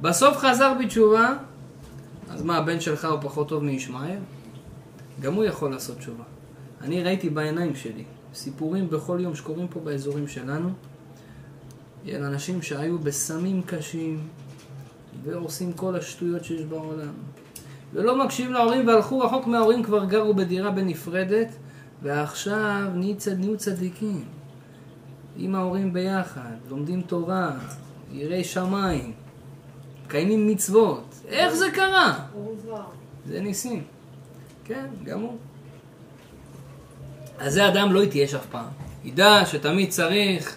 בסוף 0.00 0.36
חזר 0.36 0.74
בתשובה, 0.80 1.34
אז 2.30 2.42
מה, 2.42 2.56
הבן 2.56 2.80
שלך 2.80 3.04
הוא 3.04 3.20
פחות 3.22 3.48
טוב 3.48 3.64
מישמעאל? 3.64 4.18
גם 5.20 5.34
הוא 5.34 5.44
יכול 5.44 5.70
לעשות 5.70 5.98
תשובה. 5.98 6.24
אני 6.80 7.02
ראיתי 7.02 7.30
בעיניים 7.30 7.76
שלי 7.76 8.04
סיפורים 8.34 8.90
בכל 8.90 9.18
יום 9.22 9.34
שקורים 9.34 9.68
פה 9.68 9.80
באזורים 9.80 10.28
שלנו. 10.28 10.70
אל 12.08 12.24
אנשים 12.24 12.62
שהיו 12.62 12.98
בסמים 12.98 13.62
קשים 13.62 14.28
ועושים 15.24 15.72
כל 15.72 15.96
השטויות 15.96 16.44
שיש 16.44 16.62
בעולם. 16.62 17.12
ולא 17.92 18.24
מקשיבים 18.24 18.52
להורים 18.52 18.86
והלכו 18.86 19.18
רחוק 19.18 19.46
מההורים, 19.46 19.82
כבר 19.82 20.04
גרו 20.04 20.34
בדירה 20.34 20.70
בנפרדת, 20.70 21.48
ועכשיו 22.02 22.84
נהיו 22.94 23.56
צדיקים. 23.56 24.24
עם 25.36 25.54
ההורים 25.54 25.92
ביחד, 25.92 26.56
לומדים 26.68 27.02
תורה, 27.02 27.50
יראי 28.12 28.44
שמיים, 28.44 29.12
מקיימים 30.06 30.46
מצוות. 30.48 31.14
איך 31.28 31.54
זה 31.54 31.66
קרה? 31.74 32.18
זה 33.26 33.40
ניסים. 33.40 33.84
כן, 34.64 34.86
גם 35.04 35.20
הוא. 35.20 35.36
אז 37.38 37.54
זה 37.54 37.68
אדם 37.68 37.92
לא 37.92 38.04
יתייש 38.04 38.34
אף 38.34 38.46
פעם. 38.46 38.68
ידע 39.04 39.46
שתמיד 39.46 39.90
צריך 39.90 40.56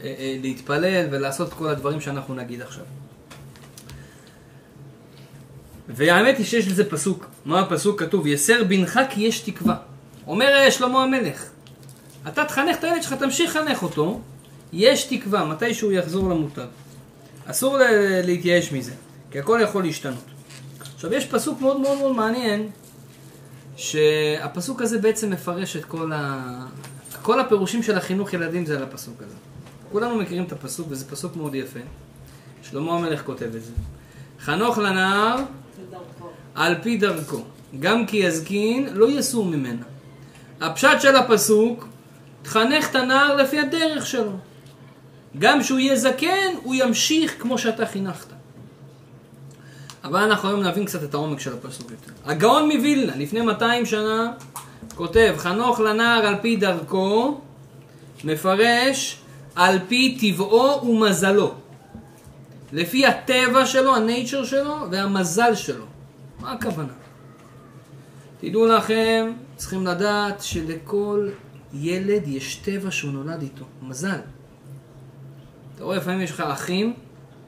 אה, 0.00 0.14
אה, 0.18 0.36
להתפלל 0.42 1.06
ולעשות 1.10 1.52
כל 1.52 1.68
הדברים 1.68 2.00
שאנחנו 2.00 2.34
נגיד 2.34 2.62
עכשיו. 2.62 2.84
והאמת 5.88 6.38
היא 6.38 6.46
שיש 6.46 6.68
לזה 6.68 6.90
פסוק. 6.90 7.26
מה 7.44 7.60
הפסוק? 7.60 8.02
כתוב, 8.02 8.26
יסר 8.26 8.64
בנך 8.64 9.00
כי 9.10 9.20
יש 9.20 9.40
תקווה. 9.40 9.76
אומר 10.26 10.46
אה, 10.54 10.70
שלמה 10.70 11.02
המלך, 11.02 11.44
אתה 12.28 12.44
תחנך 12.44 12.76
את 12.78 12.84
הילד 12.84 13.02
שלך, 13.02 13.12
תמשיך 13.12 13.56
לחנך 13.56 13.82
אותו, 13.82 14.20
יש 14.72 15.04
תקווה, 15.04 15.44
מתי 15.44 15.74
שהוא 15.74 15.92
יחזור 15.92 16.30
למוטב. 16.30 16.66
אסור 17.46 17.78
להתייאש 18.24 18.72
מזה, 18.72 18.92
כי 19.30 19.38
הכל 19.38 19.60
יכול 19.62 19.82
להשתנות. 19.82 20.24
עכשיו 20.94 21.14
יש 21.14 21.26
פסוק 21.26 21.60
מאוד 21.60 21.80
מאוד 21.80 21.98
מאוד 21.98 22.16
מעניין, 22.16 22.70
שהפסוק 23.76 24.82
הזה 24.82 24.98
בעצם 24.98 25.30
מפרש 25.30 25.76
את 25.76 25.84
כל 25.84 26.12
ה... 26.12 26.66
כל 27.22 27.40
הפירושים 27.40 27.82
של 27.82 27.96
החינוך 27.98 28.32
ילדים 28.32 28.66
זה 28.66 28.76
על 28.76 28.82
הפסוק 28.82 29.22
הזה. 29.22 29.34
כולנו 29.92 30.16
מכירים 30.16 30.44
את 30.44 30.52
הפסוק, 30.52 30.86
וזה 30.90 31.04
פסוק 31.10 31.36
מאוד 31.36 31.54
יפה. 31.54 31.80
שלמה 32.62 32.92
המלך 32.92 33.22
כותב 33.24 33.54
את 33.56 33.62
זה. 33.62 33.72
חנוך 34.40 34.78
לנער 34.78 35.36
על 36.56 36.74
פי 36.82 36.96
דרכו, 36.96 37.42
גם 37.80 38.06
כי 38.06 38.16
יזקין 38.16 38.88
לא 38.92 39.10
יסור 39.10 39.44
ממנה. 39.44 39.82
הפשט 40.60 41.00
של 41.00 41.16
הפסוק, 41.16 41.88
תחנך 42.42 42.90
את 42.90 42.94
הנער 42.94 43.36
לפי 43.36 43.60
הדרך 43.60 44.06
שלו. 44.06 44.32
גם 45.38 45.60
כשהוא 45.60 45.78
יהיה 45.78 45.96
זקן, 45.96 46.52
הוא 46.62 46.74
ימשיך 46.74 47.34
כמו 47.38 47.58
שאתה 47.58 47.86
חינכת. 47.86 48.26
אבל 50.04 50.20
אנחנו 50.20 50.48
היום 50.48 50.62
נבין 50.62 50.84
קצת 50.84 51.04
את 51.04 51.14
העומק 51.14 51.40
של 51.40 51.52
הפסוק 51.52 51.90
יותר. 51.90 52.12
הגאון 52.24 52.70
מווילנה, 52.72 53.16
לפני 53.16 53.40
200 53.40 53.86
שנה, 53.86 54.32
כותב, 54.94 55.34
חנוך 55.38 55.80
לנער 55.80 56.26
על 56.26 56.34
פי 56.42 56.56
דרכו, 56.56 57.40
מפרש 58.24 59.18
על 59.54 59.78
פי 59.88 60.18
טבעו 60.20 60.88
ומזלו. 60.88 61.54
לפי 62.72 63.06
הטבע 63.06 63.66
שלו, 63.66 63.96
הנייצ'ר 63.96 64.44
שלו 64.44 64.76
והמזל 64.90 65.54
שלו. 65.54 65.84
מה 66.40 66.52
הכוונה? 66.52 66.92
תדעו 68.40 68.66
לכם, 68.66 69.32
צריכים 69.56 69.86
לדעת 69.86 70.42
שלכל 70.42 71.28
ילד 71.72 72.28
יש 72.28 72.56
טבע 72.56 72.90
שהוא 72.90 73.12
נולד 73.12 73.42
איתו, 73.42 73.64
מזל. 73.82 74.20
אתה 75.74 75.84
רואה, 75.84 75.96
לפעמים 75.96 76.20
יש 76.20 76.30
לך 76.30 76.40
אחים, 76.40 76.94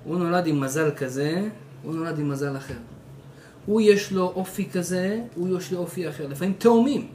הוא 0.04 0.18
נולד 0.18 0.46
עם 0.46 0.60
מזל 0.60 0.90
כזה, 0.90 1.48
הוא 1.82 1.94
נולד 1.94 2.18
עם 2.18 2.28
מזל 2.28 2.56
אחר. 2.56 2.74
הוא 3.66 3.80
יש 3.80 4.12
לו 4.12 4.32
אופי 4.36 4.70
כזה, 4.70 5.20
הוא 5.34 5.58
יש 5.58 5.72
לו 5.72 5.78
אופי 5.78 6.08
אחר. 6.08 6.26
לפעמים 6.26 6.54
תאומים, 6.58 7.08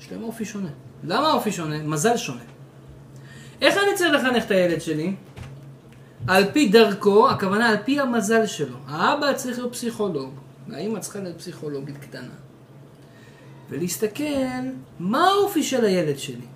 יש 0.00 0.12
להם 0.12 0.22
אופי 0.22 0.44
שונה. 0.44 0.68
למה 1.04 1.32
אופי 1.32 1.52
שונה? 1.52 1.82
מזל 1.82 2.16
שונה. 2.16 2.40
איך 3.60 3.74
אני 3.76 3.96
צריך 3.96 4.14
לחנך 4.14 4.44
את 4.44 4.50
הילד 4.50 4.80
שלי? 4.80 5.14
על 6.26 6.44
פי 6.52 6.68
דרכו, 6.68 7.30
הכוונה 7.30 7.68
על 7.68 7.76
פי 7.84 8.00
המזל 8.00 8.46
שלו. 8.46 8.76
האבא 8.86 9.32
צריך 9.32 9.58
להיות 9.58 9.72
פסיכולוג, 9.72 10.34
והאמא 10.68 10.98
צריכה 10.98 11.20
להיות 11.20 11.38
פסיכולוגית 11.38 11.96
קטנה. 11.98 12.34
ולהסתכל 13.70 14.24
מה 14.98 15.28
האופי 15.28 15.62
של 15.62 15.84
הילד 15.84 16.18
שלי, 16.18 16.46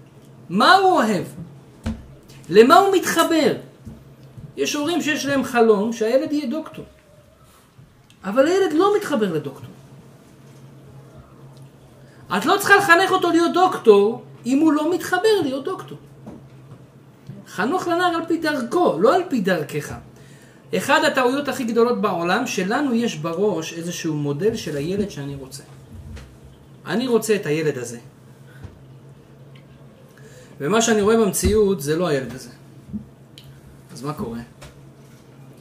מה 0.48 0.74
הוא 0.74 0.92
אוהב, 0.92 1.24
למה 2.48 2.76
הוא 2.76 2.96
מתחבר. 2.96 3.56
יש 4.56 4.74
הורים 4.74 5.02
שיש 5.02 5.26
להם 5.26 5.44
חלום 5.44 5.92
שהילד 5.92 6.32
יהיה 6.32 6.50
דוקטור, 6.50 6.84
אבל 8.24 8.46
הילד 8.46 8.72
לא 8.72 8.92
מתחבר 8.96 9.32
לדוקטור. 9.32 9.70
את 12.38 12.46
לא 12.46 12.56
צריכה 12.58 12.76
לחנך 12.76 13.10
אותו 13.10 13.30
להיות 13.30 13.52
דוקטור 13.54 14.22
אם 14.46 14.58
הוא 14.58 14.72
לא 14.72 14.94
מתחבר 14.94 15.40
להיות 15.42 15.64
דוקטור. 15.64 15.98
חנוך 17.48 17.88
לנער 17.88 18.14
על 18.14 18.26
פי 18.26 18.36
דרכו, 18.38 18.98
לא 19.00 19.14
על 19.14 19.22
פי 19.28 19.40
דרכך. 19.40 19.94
אחד 20.74 21.00
הטעויות 21.04 21.48
הכי 21.48 21.64
גדולות 21.64 22.00
בעולם, 22.00 22.46
שלנו 22.46 22.94
יש 22.94 23.16
בראש 23.16 23.72
איזשהו 23.72 24.14
מודל 24.14 24.56
של 24.56 24.76
הילד 24.76 25.10
שאני 25.10 25.34
רוצה. 25.34 25.62
אני 26.86 27.06
רוצה 27.06 27.34
את 27.34 27.46
הילד 27.46 27.78
הזה. 27.78 27.98
ומה 30.60 30.82
שאני 30.82 31.00
רואה 31.00 31.16
במציאות 31.16 31.80
זה 31.80 31.96
לא 31.96 32.06
הילד 32.06 32.34
הזה. 32.34 32.50
אז 33.92 34.02
מה 34.02 34.12
קורה? 34.12 34.40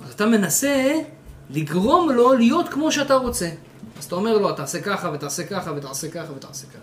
אז 0.06 0.14
אתה 0.14 0.26
מנסה 0.26 1.02
לגרום 1.50 2.10
לו 2.10 2.34
להיות 2.34 2.70
כמו 2.70 2.92
שאתה 2.92 3.16
רוצה. 3.16 3.50
אז 3.98 4.06
אתה 4.06 4.16
אומר 4.16 4.38
לו, 4.38 4.52
תעשה 4.52 4.82
ככה 4.82 5.12
ותעשה 5.14 5.44
ככה 5.44 5.72
ותעשה 5.78 6.10
ככה 6.12 6.34
ותעשה 6.34 6.68
ככה. 6.68 6.80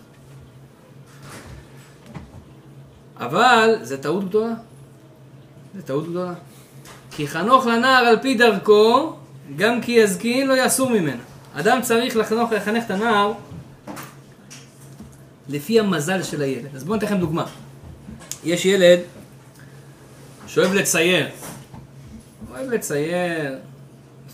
אבל 3.16 3.74
זה 3.82 4.02
טעות 4.02 4.28
גדולה. 4.28 4.54
זה 5.74 5.82
טעות 5.82 6.08
גדולה. 6.08 6.34
כי 7.16 7.28
חנוך 7.28 7.66
לנער 7.66 8.04
על 8.04 8.18
פי 8.22 8.34
דרכו, 8.34 9.16
גם 9.56 9.80
כי 9.80 9.92
יזקין 9.92 10.48
לא 10.48 10.54
יסור 10.66 10.90
ממנה. 10.90 11.22
אדם 11.54 11.78
צריך 11.82 12.16
לחנוך, 12.16 12.52
לחנך 12.52 12.84
את 12.84 12.90
הנער 12.90 13.32
לפי 15.48 15.80
המזל 15.80 16.22
של 16.22 16.42
הילד. 16.42 16.74
אז 16.74 16.84
בואו 16.84 16.94
ניתן 16.94 17.06
לכם 17.06 17.18
דוגמה. 17.18 17.44
יש 18.44 18.66
ילד 18.66 19.00
שאוהב 20.46 20.74
לצייר. 20.74 21.28
אוהב 22.50 22.70
לצייר. 22.70 23.58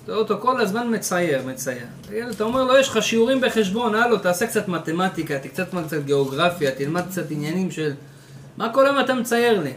אתה 0.04 0.12
רואה 0.12 0.22
אותו 0.22 0.38
כל 0.40 0.60
הזמן 0.60 0.94
מצייר, 0.94 1.46
מצייר. 1.46 1.86
ילד, 2.12 2.30
אתה 2.30 2.44
אומר 2.44 2.64
לו, 2.64 2.78
יש 2.78 2.88
לך 2.88 3.02
שיעורים 3.02 3.40
בחשבון, 3.40 3.94
הלו, 3.94 4.18
תעשה 4.18 4.46
קצת 4.46 4.68
מתמטיקה, 4.68 5.38
תקצת 5.38 5.68
קצת 5.86 6.04
גיאוגרפיה, 6.04 6.70
תלמד 6.70 7.02
קצת 7.10 7.30
עניינים 7.30 7.70
של... 7.70 7.92
מה 8.56 8.72
כל 8.72 8.86
היום 8.86 9.00
אתה 9.00 9.14
מצייר 9.14 9.60
לי? 9.60 9.72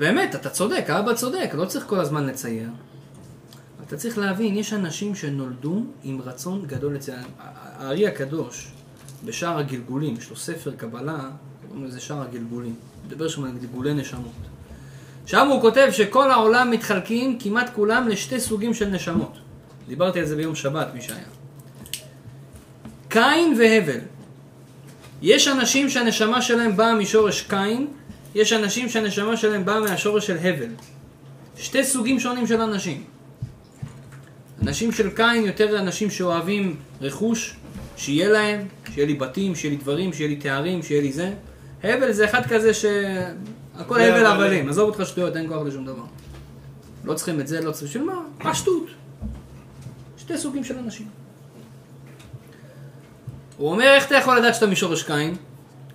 באמת, 0.00 0.34
אתה 0.34 0.50
צודק, 0.50 0.84
האבא 0.88 1.14
צודק, 1.14 1.50
לא 1.54 1.64
צריך 1.64 1.84
כל 1.86 2.00
הזמן 2.00 2.26
לצייר. 2.26 2.68
אתה 3.86 3.96
צריך 3.96 4.18
להבין, 4.18 4.56
יש 4.56 4.72
אנשים 4.72 5.14
שנולדו 5.14 5.82
עם 6.04 6.20
רצון 6.20 6.64
גדול 6.66 6.94
לצייר. 6.94 7.18
הארי 7.38 8.06
הקדוש, 8.06 8.68
בשער 9.24 9.58
הגלגולים, 9.58 10.14
יש 10.14 10.30
לו 10.30 10.36
ספר 10.36 10.70
קבלה, 10.76 11.30
קוראים 11.68 11.86
לזה 11.86 12.00
שער 12.00 12.22
הגלגולים. 12.22 12.74
מדבר 13.06 13.28
שם 13.28 13.44
על 13.44 13.50
גלגולי 13.60 13.94
נשמות. 13.94 14.32
שם 15.26 15.48
הוא 15.48 15.60
כותב 15.60 15.88
שכל 15.92 16.30
העולם 16.30 16.70
מתחלקים 16.70 17.38
כמעט 17.38 17.70
כולם 17.74 18.08
לשתי 18.08 18.40
סוגים 18.40 18.74
של 18.74 18.88
נשמות. 18.88 19.38
דיברתי 19.88 20.20
על 20.20 20.26
זה 20.26 20.36
ביום 20.36 20.54
שבת, 20.54 20.88
מי 20.94 21.00
שהיה. 21.00 21.24
קין 23.08 23.54
והבל. 23.58 24.00
יש 25.22 25.48
אנשים 25.48 25.90
שהנשמה 25.90 26.42
שלהם 26.42 26.76
באה 26.76 26.94
משורש 26.94 27.42
קין, 27.42 27.86
יש 28.34 28.52
אנשים 28.52 28.88
שהנשמה 28.88 29.36
שלהם 29.36 29.64
באה 29.64 29.80
מהשורש 29.80 30.26
של 30.26 30.36
הבל. 30.36 30.68
שתי 31.56 31.84
סוגים 31.84 32.20
שונים 32.20 32.46
של 32.46 32.60
אנשים. 32.60 33.04
אנשים 34.62 34.92
של 34.92 35.10
קין 35.10 35.44
יותר 35.44 35.78
אנשים 35.78 36.10
שאוהבים 36.10 36.76
רכוש, 37.00 37.56
שיהיה 37.96 38.28
להם, 38.28 38.66
שיהיה 38.94 39.06
לי 39.06 39.14
בתים, 39.14 39.54
שיהיה 39.54 39.74
לי 39.74 39.80
דברים, 39.80 40.12
שיהיה 40.12 40.28
לי 40.28 40.36
תארים, 40.36 40.82
שיהיה 40.82 41.02
לי 41.02 41.12
זה. 41.12 41.32
הבל 41.82 42.12
זה 42.12 42.24
אחד 42.24 42.46
כזה 42.46 42.74
ש... 42.74 42.84
הכל 43.76 44.00
הבל 44.00 44.26
הבלים, 44.26 44.68
עזוב 44.68 44.88
אותך 44.88 45.06
שטויות, 45.06 45.36
אין 45.36 45.48
כוח 45.48 45.66
לשום 45.66 45.84
דבר. 45.84 46.04
לא 47.04 47.14
צריכים 47.14 47.40
את 47.40 47.48
זה, 47.48 47.60
לא 47.60 47.72
צריכים... 47.72 47.88
בשביל 47.88 48.04
מה? 48.04 48.50
פשטות. 48.50 48.86
שתי 50.18 50.38
סוגים 50.38 50.64
של 50.64 50.78
אנשים. 50.78 51.06
הוא 53.56 53.70
אומר, 53.70 53.94
איך 53.94 54.06
אתה 54.06 54.14
יכול 54.14 54.38
לדעת 54.38 54.54
שאתה 54.54 54.66
משורש 54.66 55.02
קין? 55.02 55.36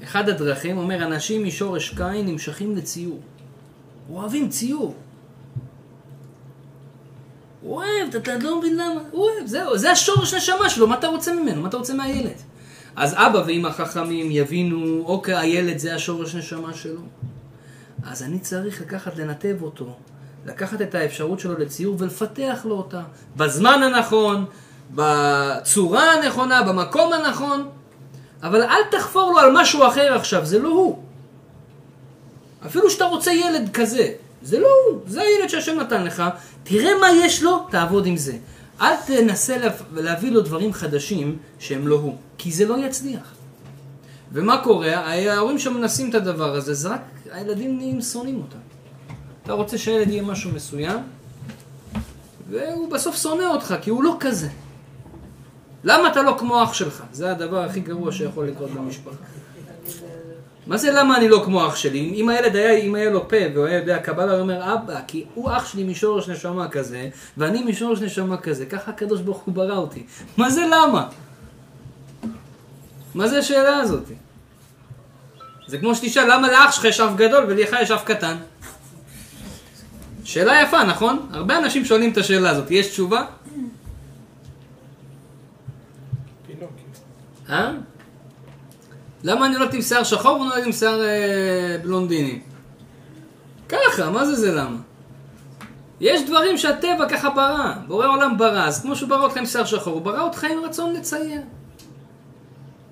אחד 0.04 0.30
הדרכים, 0.30 0.78
אומר, 0.78 1.04
אנשים 1.04 1.46
משורש 1.46 1.90
קין 1.90 2.26
נמשכים 2.26 2.76
לציור. 2.76 3.20
אוהבים 4.10 4.50
ציור. 4.50 4.96
הוא 7.62 7.76
אוהב, 7.76 8.16
אתה 8.16 8.38
לא 8.38 8.60
מבין 8.60 8.74
למה, 8.74 9.02
הוא 9.12 9.30
אוהב, 9.30 9.48
זהו, 9.48 9.78
זה 9.78 9.92
השורש 9.92 10.34
נשמה 10.34 10.70
שלו, 10.70 10.88
מה 10.88 10.96
אתה 10.96 11.08
רוצה 11.08 11.34
ממנו? 11.34 11.62
מה 11.62 11.68
אתה 11.68 11.78
רוצה 11.78 11.94
מהילד? 11.94 12.42
אז 12.96 13.14
אבא 13.14 13.44
ואמא 13.48 13.70
חכמים 13.70 14.28
יבינו, 14.32 15.04
אוקיי, 15.06 15.36
הילד 15.36 15.78
זה 15.78 15.96
השורש 15.96 16.36
נשמה 16.36 16.74
שלו. 16.74 17.02
אז 18.04 18.24
אני 18.24 18.40
צריך 18.40 18.82
לקחת, 18.82 19.18
לנתב 19.18 19.56
אותו, 19.62 19.96
לקחת 20.46 20.82
את 20.82 20.96
האפשרות 20.96 21.40
שלו 21.40 21.60
לציור 21.60 21.96
ולפתח 22.00 22.66
לו 22.66 22.76
אותה, 22.76 23.02
בזמן 23.36 23.84
הנכון, 23.84 24.46
בצורה 24.92 26.12
הנכונה, 26.14 26.64
במקום 26.64 27.14
הנכון, 27.14 27.70
אבל 28.44 28.64
אל 28.64 28.82
תחפור 28.92 29.32
לו 29.32 29.40
על 29.40 29.50
משהו 29.54 29.88
אחר 29.88 30.14
עכשיו, 30.16 30.46
זה 30.46 30.60
לא 30.60 30.70
הוא. 30.70 31.00
אפילו 32.66 32.90
שאתה 32.90 33.06
רוצה 33.06 33.32
ילד 33.34 33.70
כזה, 33.74 34.12
זה 34.42 34.60
לא 34.60 34.68
הוא, 34.90 35.00
זה 35.08 35.22
הילד 35.22 35.50
שהשם 35.50 35.80
נתן 35.80 36.04
לך, 36.04 36.24
תראה 36.64 36.92
מה 37.02 37.08
יש 37.26 37.44
לו, 37.44 37.68
תעבוד 37.72 38.06
עם 38.06 38.18
זה. 38.18 38.38
אל 38.82 38.96
תנסה 39.08 39.58
לה- 39.58 39.70
להביא 39.94 40.32
לו 40.32 40.42
דברים 40.42 40.74
חדשים 40.74 41.38
שהם 41.60 41.88
לא 41.88 41.96
הוא, 41.96 42.16
כי 42.38 42.52
זה 42.52 42.66
לא 42.66 42.86
יצליח. 42.86 43.34
ומה 44.34 44.58
קורה? 44.64 44.96
ההורים 44.96 45.60
שמנסים 45.60 46.10
את 46.10 46.16
הדבר 46.16 46.56
הזה, 46.56 46.74
זה 46.74 46.90
רק 46.90 47.02
הילדים 47.32 47.78
נהיים 47.78 48.02
שונאים 48.02 48.42
אותם. 48.42 48.58
אתה 49.44 49.54
רוצה 49.54 49.78
שהילד 49.78 50.10
יהיה 50.10 50.22
משהו 50.24 50.52
מסוים, 50.52 50.98
והוא 52.50 52.92
בסוף 52.92 53.18
שונא 53.18 53.44
אותך, 53.44 53.76
כי 53.82 53.90
הוא 53.90 54.04
לא 54.04 54.18
כזה. 54.20 54.48
למה 55.86 56.08
אתה 56.08 56.22
לא 56.22 56.36
כמו 56.40 56.64
אח 56.64 56.74
שלך? 56.74 57.04
זה 57.12 57.32
הדבר 57.32 57.60
הכי 57.60 57.80
גרוע 57.80 58.12
שיכול 58.12 58.48
לקרות 58.48 58.70
במשפחה. 58.72 59.16
מה 60.68 60.78
זה 60.78 60.92
למה 60.92 61.18
אני 61.18 61.30
לא 61.30 61.42
כמו 61.46 61.68
אח 61.68 61.76
שלי? 61.76 62.14
אם 62.16 62.30
הילד 62.30 62.56
היה, 62.56 62.78
אם 62.78 62.96
היה 62.96 63.10
לו 63.10 63.30
פה 63.30 63.36
והוא 63.54 63.66
היה 63.66 63.80
יודע 63.80 64.00
קבלה, 64.00 64.32
הוא 64.32 64.42
אומר 64.42 64.74
אבא, 64.74 65.00
כי 65.08 65.26
הוא 65.34 65.52
אח 65.52 65.72
שלי 65.72 65.84
משורש 65.84 66.30
נשמה 66.30 66.68
כזה, 66.68 67.10
ואני 67.38 67.64
משורש 67.64 68.02
נשמה 68.02 68.38
כזה, 68.38 68.66
ככה 68.66 68.92
הקדוש 68.92 69.22
ברוך 69.22 69.38
הוא 69.38 69.54
ברא 69.54 69.78
אותי. 69.78 70.04
מה 70.38 70.50
זה 70.50 70.66
למה? 70.72 71.08
מה 73.16 73.28
זה 73.28 73.40
השאלה 73.40 73.78
הזאת? 73.78 74.04
זה 75.68 75.78
כמו 75.78 75.96
שתשאל 75.96 76.34
למה 76.34 76.52
לאח 76.52 76.72
שלך 76.72 76.86
יש 76.86 77.00
אף 77.00 77.16
גדול 77.16 77.46
ולך 77.48 77.76
יש 77.82 77.92
אף 77.92 78.04
קטן. 78.04 78.36
שאלה 80.24 80.62
יפה, 80.62 80.84
נכון? 80.84 81.30
הרבה 81.34 81.58
אנשים 81.58 81.86
שואלים 81.86 82.12
את 82.12 82.18
השאלה 82.18 82.50
הזאת. 82.50 82.72
יש 82.72 82.88
תשובה? 82.88 83.26
אה? 87.50 87.72
למה 89.24 89.46
אני 89.46 89.58
נולד 89.58 89.74
עם 89.74 89.82
שיער 89.82 90.04
שחור 90.04 90.40
ונולד 90.40 90.66
עם 90.66 90.72
שיער 90.72 91.04
אה, 91.04 91.78
בלונדיני? 91.84 92.40
ככה, 93.70 94.10
מה 94.10 94.26
זה 94.26 94.36
זה 94.36 94.54
למה? 94.54 94.78
יש 96.00 96.22
דברים 96.26 96.58
שהטבע 96.58 97.10
ככה 97.10 97.30
ברא, 97.30 97.74
בורא 97.88 98.08
עולם 98.08 98.38
ברא, 98.38 98.68
אז 98.68 98.82
כמו 98.82 98.96
שהוא 98.96 99.10
ברא 99.10 99.24
אותך 99.24 99.38
עם 99.38 99.46
שיער 99.46 99.66
שחור, 99.66 99.94
הוא 99.94 100.02
ברא 100.02 100.22
אותך 100.22 100.44
עם 100.44 100.64
רצון 100.66 100.94
לצייר. 100.94 101.42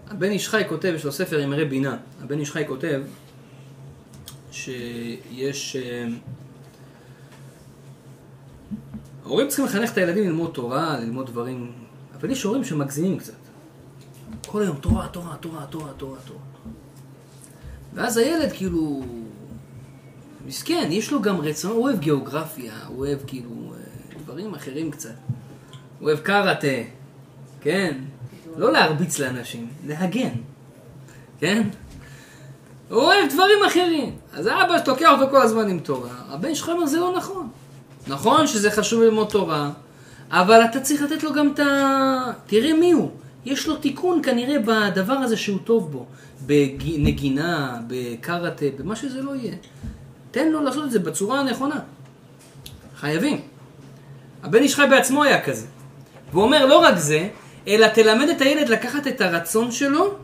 הבן 0.07 0.31
איש 0.31 0.49
חי 0.49 0.63
כותב, 0.69 0.93
יש 0.95 1.05
לו 1.05 1.11
ספר 1.11 1.39
עם 1.39 1.53
הרי 1.53 1.65
בינה, 1.65 1.97
הבן 2.23 2.39
איש 2.39 2.51
חי 2.51 2.63
כותב 2.67 3.01
שיש... 4.51 5.75
אה, 5.75 6.07
ההורים 9.25 9.47
צריכים 9.47 9.65
לחנך 9.65 9.91
את 9.91 9.97
הילדים 9.97 10.23
ללמוד 10.23 10.51
תורה, 10.53 10.99
ללמוד 10.99 11.25
דברים, 11.25 11.71
אבל 12.19 12.31
יש 12.31 12.43
הורים 12.43 12.63
שמגזימים 12.63 13.17
קצת. 13.17 13.42
כל 14.47 14.61
היום 14.61 14.77
תורה, 14.77 15.07
תורה, 15.07 15.35
תורה, 15.35 15.65
תורה, 15.65 15.91
תורה, 15.97 16.17
תורה. 16.25 16.39
ואז 17.93 18.17
הילד 18.17 18.51
כאילו... 18.51 19.03
מסכן, 20.47 20.87
יש 20.91 21.11
לו 21.11 21.21
גם 21.21 21.41
רצון, 21.41 21.71
הוא 21.71 21.83
אוהב 21.83 21.99
גיאוגרפיה, 21.99 22.73
הוא 22.87 22.99
אוהב 22.99 23.19
כאילו 23.27 23.49
אה, 23.49 24.19
דברים 24.23 24.55
אחרים 24.55 24.91
קצת. 24.91 25.09
הוא 25.99 26.07
אוהב 26.09 26.19
קראטה, 26.19 26.67
כן? 27.61 27.97
לא 28.57 28.71
להרביץ 28.71 29.19
לאנשים, 29.19 29.67
להגן, 29.87 30.33
כן? 31.39 31.67
הוא 32.89 33.01
אוהב 33.01 33.33
דברים 33.33 33.57
אחרים. 33.67 34.15
אז 34.33 34.45
האבא 34.45 34.79
תוקע 34.79 35.11
אותו 35.11 35.29
כל 35.29 35.41
הזמן 35.41 35.69
עם 35.69 35.79
תורה. 35.79 36.09
הבן 36.29 36.55
שלך 36.55 36.69
אומר, 36.69 36.85
זה 36.85 36.99
לא 36.99 37.17
נכון. 37.17 37.49
נכון 38.07 38.47
שזה 38.47 38.71
חשוב 38.71 39.01
ללמוד 39.01 39.27
תורה, 39.29 39.71
אבל 40.29 40.61
אתה 40.65 40.79
צריך 40.79 41.01
לתת 41.01 41.23
לו 41.23 41.33
גם 41.33 41.51
את 41.53 41.59
ה... 41.59 42.31
תראה 42.45 42.73
מי 42.73 42.91
הוא. 42.91 43.11
יש 43.45 43.67
לו 43.67 43.75
תיקון 43.75 44.21
כנראה 44.23 44.59
בדבר 44.59 45.13
הזה 45.13 45.37
שהוא 45.37 45.59
טוב 45.63 45.91
בו. 45.91 46.05
בנגינה, 46.45 47.79
בקראטה, 47.87 48.65
במה 48.77 48.95
שזה 48.95 49.21
לא 49.21 49.35
יהיה. 49.35 49.55
תן 50.31 50.51
לו 50.51 50.61
לעשות 50.61 50.83
את 50.83 50.91
זה 50.91 50.99
בצורה 50.99 51.39
הנכונה. 51.39 51.79
חייבים. 52.95 53.41
הבן 54.43 54.59
איש 54.59 54.75
חי 54.75 54.85
בעצמו 54.89 55.23
היה 55.23 55.41
כזה. 55.41 55.65
והוא 56.31 56.43
אומר 56.43 56.65
לא 56.65 56.79
רק 56.79 56.97
זה, 56.97 57.29
אלא 57.67 57.87
תלמד 57.87 58.29
את 58.29 58.41
הילד 58.41 58.69
לקחת 58.69 59.07
את 59.07 59.21
הרצון 59.21 59.71
שלו, 59.71 60.15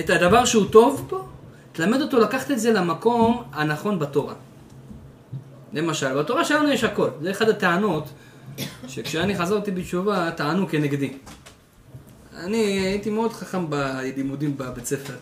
את 0.00 0.10
הדבר 0.10 0.44
שהוא 0.44 0.66
טוב 0.70 1.06
בו, 1.10 1.24
תלמד 1.72 2.00
אותו 2.00 2.18
לקחת 2.18 2.50
את 2.50 2.60
זה 2.60 2.72
למקום 2.72 3.42
הנכון 3.52 3.98
בתורה. 3.98 4.34
למשל, 5.72 6.18
בתורה 6.18 6.44
שלנו 6.44 6.68
יש 6.68 6.84
הכל. 6.84 7.08
זה 7.22 7.30
אחד 7.30 7.48
הטענות 7.48 8.08
שכשאני 8.88 9.36
חזרתי 9.36 9.70
בתשובה, 9.70 10.30
טענו 10.30 10.68
כנגדי. 10.68 11.12
אני 12.36 12.56
הייתי 12.56 13.10
מאוד 13.10 13.32
חכם 13.32 13.70
בלימודים 13.70 14.56
בבית 14.56 14.86
ספר. 14.86 15.16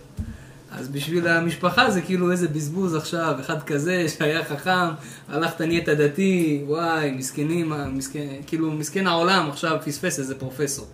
אז 0.71 0.89
בשביל 0.89 1.29
המשפחה 1.29 1.91
זה 1.91 2.03
כאילו 2.03 2.33
איזה 2.33 2.49
בזבוז 2.49 2.95
עכשיו, 2.95 3.37
אחד 3.41 3.63
כזה 3.63 4.09
שהיה 4.09 4.45
חכם, 4.45 4.89
הלכת 5.29 5.61
נהיית 5.61 5.89
דתי, 5.89 6.63
וואי, 6.67 7.11
מסכנים, 7.11 7.73
מסכן, 7.93 8.41
כאילו 8.47 8.71
מסכן 8.71 9.07
העולם 9.07 9.51
עכשיו 9.51 9.79
פספס 9.85 10.19
איזה 10.19 10.39
פרופסור. 10.39 10.87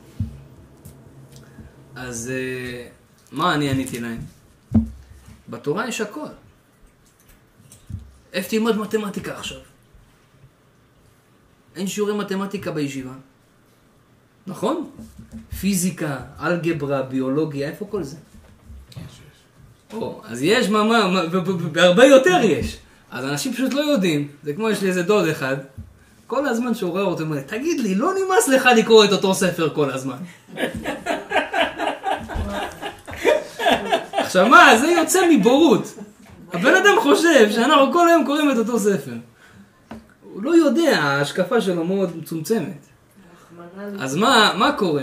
אז 1.94 2.32
אה, 2.34 2.86
מה 3.32 3.54
אני 3.54 3.70
עניתי 3.70 4.00
להם? 4.00 4.18
בתורה 5.48 5.88
יש 5.88 6.00
הכל. 6.00 6.26
איפה 8.32 8.48
תלמד 8.50 8.76
מתמטיקה 8.76 9.38
עכשיו? 9.38 9.58
אין 11.76 11.86
שיעורי 11.86 12.14
מתמטיקה 12.14 12.70
בישיבה. 12.70 13.12
נכון? 14.46 14.90
פיזיקה, 15.60 16.16
אלגברה, 16.42 17.02
ביולוגיה, 17.02 17.68
איפה 17.68 17.86
כל 17.90 18.02
זה? 18.02 18.16
או, 19.92 20.20
אז 20.24 20.42
יש 20.42 20.68
ממש, 20.68 21.04
והרבה 21.72 22.04
יותר 22.04 22.40
יש. 22.42 22.78
אז 23.10 23.24
אנשים 23.24 23.52
פשוט 23.52 23.74
לא 23.74 23.80
יודעים. 23.80 24.28
זה 24.42 24.52
כמו 24.52 24.70
יש 24.70 24.82
לי 24.82 24.88
איזה 24.88 25.02
דוד 25.02 25.28
אחד, 25.28 25.56
כל 26.26 26.46
הזמן 26.46 26.74
שהוא 26.74 26.90
רואה 26.90 27.02
אותו, 27.02 27.22
הוא 27.22 27.28
אומר, 27.30 27.40
תגיד 27.40 27.80
לי, 27.80 27.94
לא 27.94 28.12
נמאס 28.14 28.48
לך 28.48 28.68
לקרוא 28.76 29.04
את 29.04 29.12
אותו 29.12 29.34
ספר 29.34 29.74
כל 29.74 29.90
הזמן. 29.90 30.16
עכשיו 34.12 34.48
מה, 34.48 34.78
זה 34.78 34.86
יוצא 34.86 35.20
מבורות. 35.30 35.94
הבן 36.52 36.74
אדם 36.74 36.94
חושב 37.02 37.50
שאנחנו 37.50 37.92
כל 37.92 38.08
היום 38.08 38.26
קוראים 38.26 38.50
את 38.50 38.56
אותו 38.56 38.78
ספר. 38.78 39.12
הוא 40.32 40.42
לא 40.42 40.56
יודע, 40.56 40.98
ההשקפה 40.98 41.60
שלו 41.60 41.84
מאוד 41.84 42.16
מצומצמת. 42.16 42.86
אז 44.00 44.16
מה, 44.16 44.52
מה 44.58 44.72
קורה? 44.72 45.02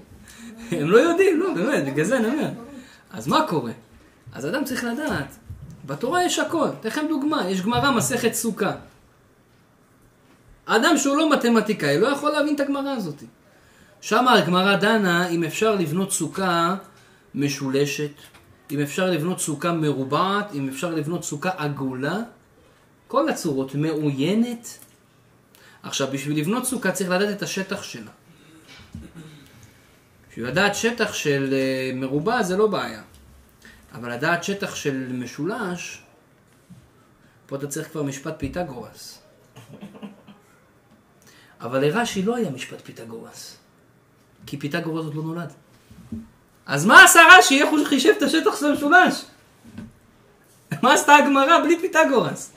הם 0.70 0.90
לא 0.90 0.98
יודעים, 0.98 1.40
לא, 1.40 1.54
באמת, 1.54 1.84
בגלל 1.84 2.04
זה 2.04 2.16
אני 2.16 2.26
אומר. 2.26 2.48
אז 3.10 3.28
מה 3.28 3.46
קורה? 3.48 3.72
אז 4.32 4.46
אדם 4.46 4.64
צריך 4.64 4.84
לדעת, 4.84 5.36
בתורה 5.86 6.24
יש 6.24 6.38
הכל. 6.38 6.68
אתן 6.80 6.88
לכם 6.88 7.06
דוגמה, 7.08 7.50
יש 7.50 7.60
גמרא 7.60 7.90
מסכת 7.90 8.32
סוכה. 8.32 8.72
אדם 10.66 10.98
שהוא 10.98 11.16
לא 11.16 11.30
מתמטיקאי 11.30 12.00
לא 12.00 12.06
יכול 12.06 12.30
להבין 12.30 12.54
את 12.54 12.60
הגמרא 12.60 12.90
הזאת. 12.90 13.22
שם 14.00 14.28
הגמרא 14.28 14.76
דנה 14.76 15.28
אם 15.28 15.44
אפשר 15.44 15.74
לבנות 15.74 16.12
סוכה 16.12 16.74
משולשת, 17.34 18.10
אם 18.70 18.80
אפשר 18.80 19.06
לבנות 19.06 19.40
סוכה 19.40 19.72
מרובעת, 19.72 20.54
אם 20.54 20.68
אפשר 20.68 20.90
לבנות 20.90 21.24
סוכה 21.24 21.50
עגולה, 21.56 22.18
כל 23.08 23.28
הצורות, 23.28 23.74
מעוינת. 23.74 24.78
עכשיו, 25.82 26.08
בשביל 26.12 26.38
לבנות 26.38 26.64
סוכה 26.64 26.92
צריך 26.92 27.10
לדעת 27.10 27.36
את 27.36 27.42
השטח 27.42 27.82
שלה. 27.82 28.10
בשביל 30.30 30.46
לדעת 30.46 30.74
שטח 30.74 31.12
של 31.12 31.48
אה, 31.52 31.90
מרובע 31.94 32.42
זה 32.42 32.56
לא 32.56 32.66
בעיה. 32.66 33.02
אבל 33.94 34.12
לדעת 34.12 34.44
שטח 34.44 34.74
של 34.74 35.12
משולש, 35.12 36.02
פה 37.46 37.56
אתה 37.56 37.66
צריך 37.66 37.90
כבר 37.90 38.02
משפט 38.02 38.34
פיתגורס. 38.38 39.18
אבל 41.60 41.78
לרש"י 41.78 42.22
לא 42.22 42.36
היה 42.36 42.50
משפט 42.50 42.80
פיתגורס. 42.80 43.56
כי 44.46 44.56
פיתגורס 44.56 45.04
עוד 45.04 45.14
לא 45.14 45.22
נולד. 45.22 45.52
אז 46.66 46.86
מה 46.86 47.04
עשה 47.04 47.20
רש"י? 47.38 47.62
איך 47.62 47.70
הוא 47.70 47.86
חישב 47.86 48.12
את 48.18 48.22
השטח 48.22 48.60
של 48.60 48.66
המשולש? 48.66 49.24
מה 50.82 50.94
עשתה 50.94 51.16
הגמרא 51.16 51.62
בלי 51.62 51.80
פיתגורס? 51.80 52.52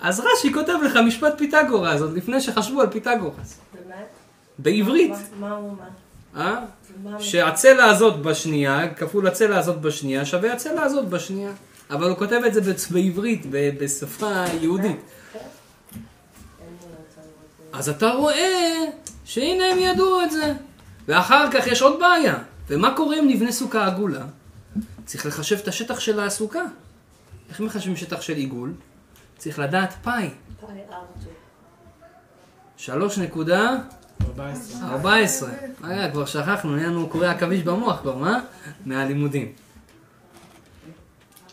אז 0.00 0.20
רש"י 0.20 0.52
כותב 0.52 0.72
לך 0.84 0.96
משפט 1.06 1.34
פיתגורס, 1.38 2.00
עוד 2.00 2.12
לפני 2.16 2.40
שחשבו 2.40 2.80
על 2.80 2.90
פיתגורס. 2.90 3.58
באמת? 3.74 4.06
בעברית. 4.58 5.12
מה- 5.40 5.50
הוא 5.50 5.70
אומר? 5.70 5.84
אה? 6.36 6.64
שהצלע 7.20 7.84
הזאת 7.84 8.22
בשנייה, 8.22 8.94
כפול 8.94 9.26
הצלע 9.26 9.58
הזאת 9.58 9.80
בשנייה, 9.80 10.24
שווה 10.24 10.52
הצלע 10.52 10.82
הזאת 10.82 11.08
בשנייה. 11.08 11.50
אבל 11.90 12.08
הוא 12.08 12.16
כותב 12.18 12.40
את 12.46 12.54
זה 12.54 12.60
בעברית, 12.90 13.46
בשפה 13.50 14.44
יהודית. 14.60 14.96
אז 17.72 17.88
אתה 17.88 18.10
רואה 18.10 18.74
שהנה 19.24 19.64
הם 19.66 19.78
ידעו 19.78 20.22
את 20.22 20.30
זה. 20.30 20.52
ואחר 21.08 21.50
כך 21.50 21.66
יש 21.66 21.82
עוד 21.82 22.00
בעיה. 22.00 22.34
ומה 22.68 22.96
קורה 22.96 23.18
אם 23.18 23.28
נבנה 23.28 23.52
סוכה 23.52 23.86
עגולה? 23.86 24.24
צריך 25.06 25.26
לחשב 25.26 25.58
את 25.58 25.68
השטח 25.68 26.00
של 26.00 26.20
הסוכה. 26.20 26.62
איך 27.50 27.60
מחשבים 27.60 27.96
שטח 27.96 28.20
של 28.20 28.32
עיגול? 28.36 28.72
צריך 29.44 29.58
לדעת 29.58 29.94
פאי. 30.02 30.30
שלוש 32.76 33.18
נקודה 33.18 33.76
14. 34.26 34.88
14. 34.88 35.50
אה, 35.84 36.10
כבר 36.10 36.24
שכחנו, 36.24 36.76
נהיה 36.76 36.88
לנו 36.88 37.08
קורי 37.08 37.28
עכביש 37.28 37.62
במוח 37.62 38.00
כבר, 38.00 38.16
מה? 38.16 38.40
מהלימודים. 38.86 39.52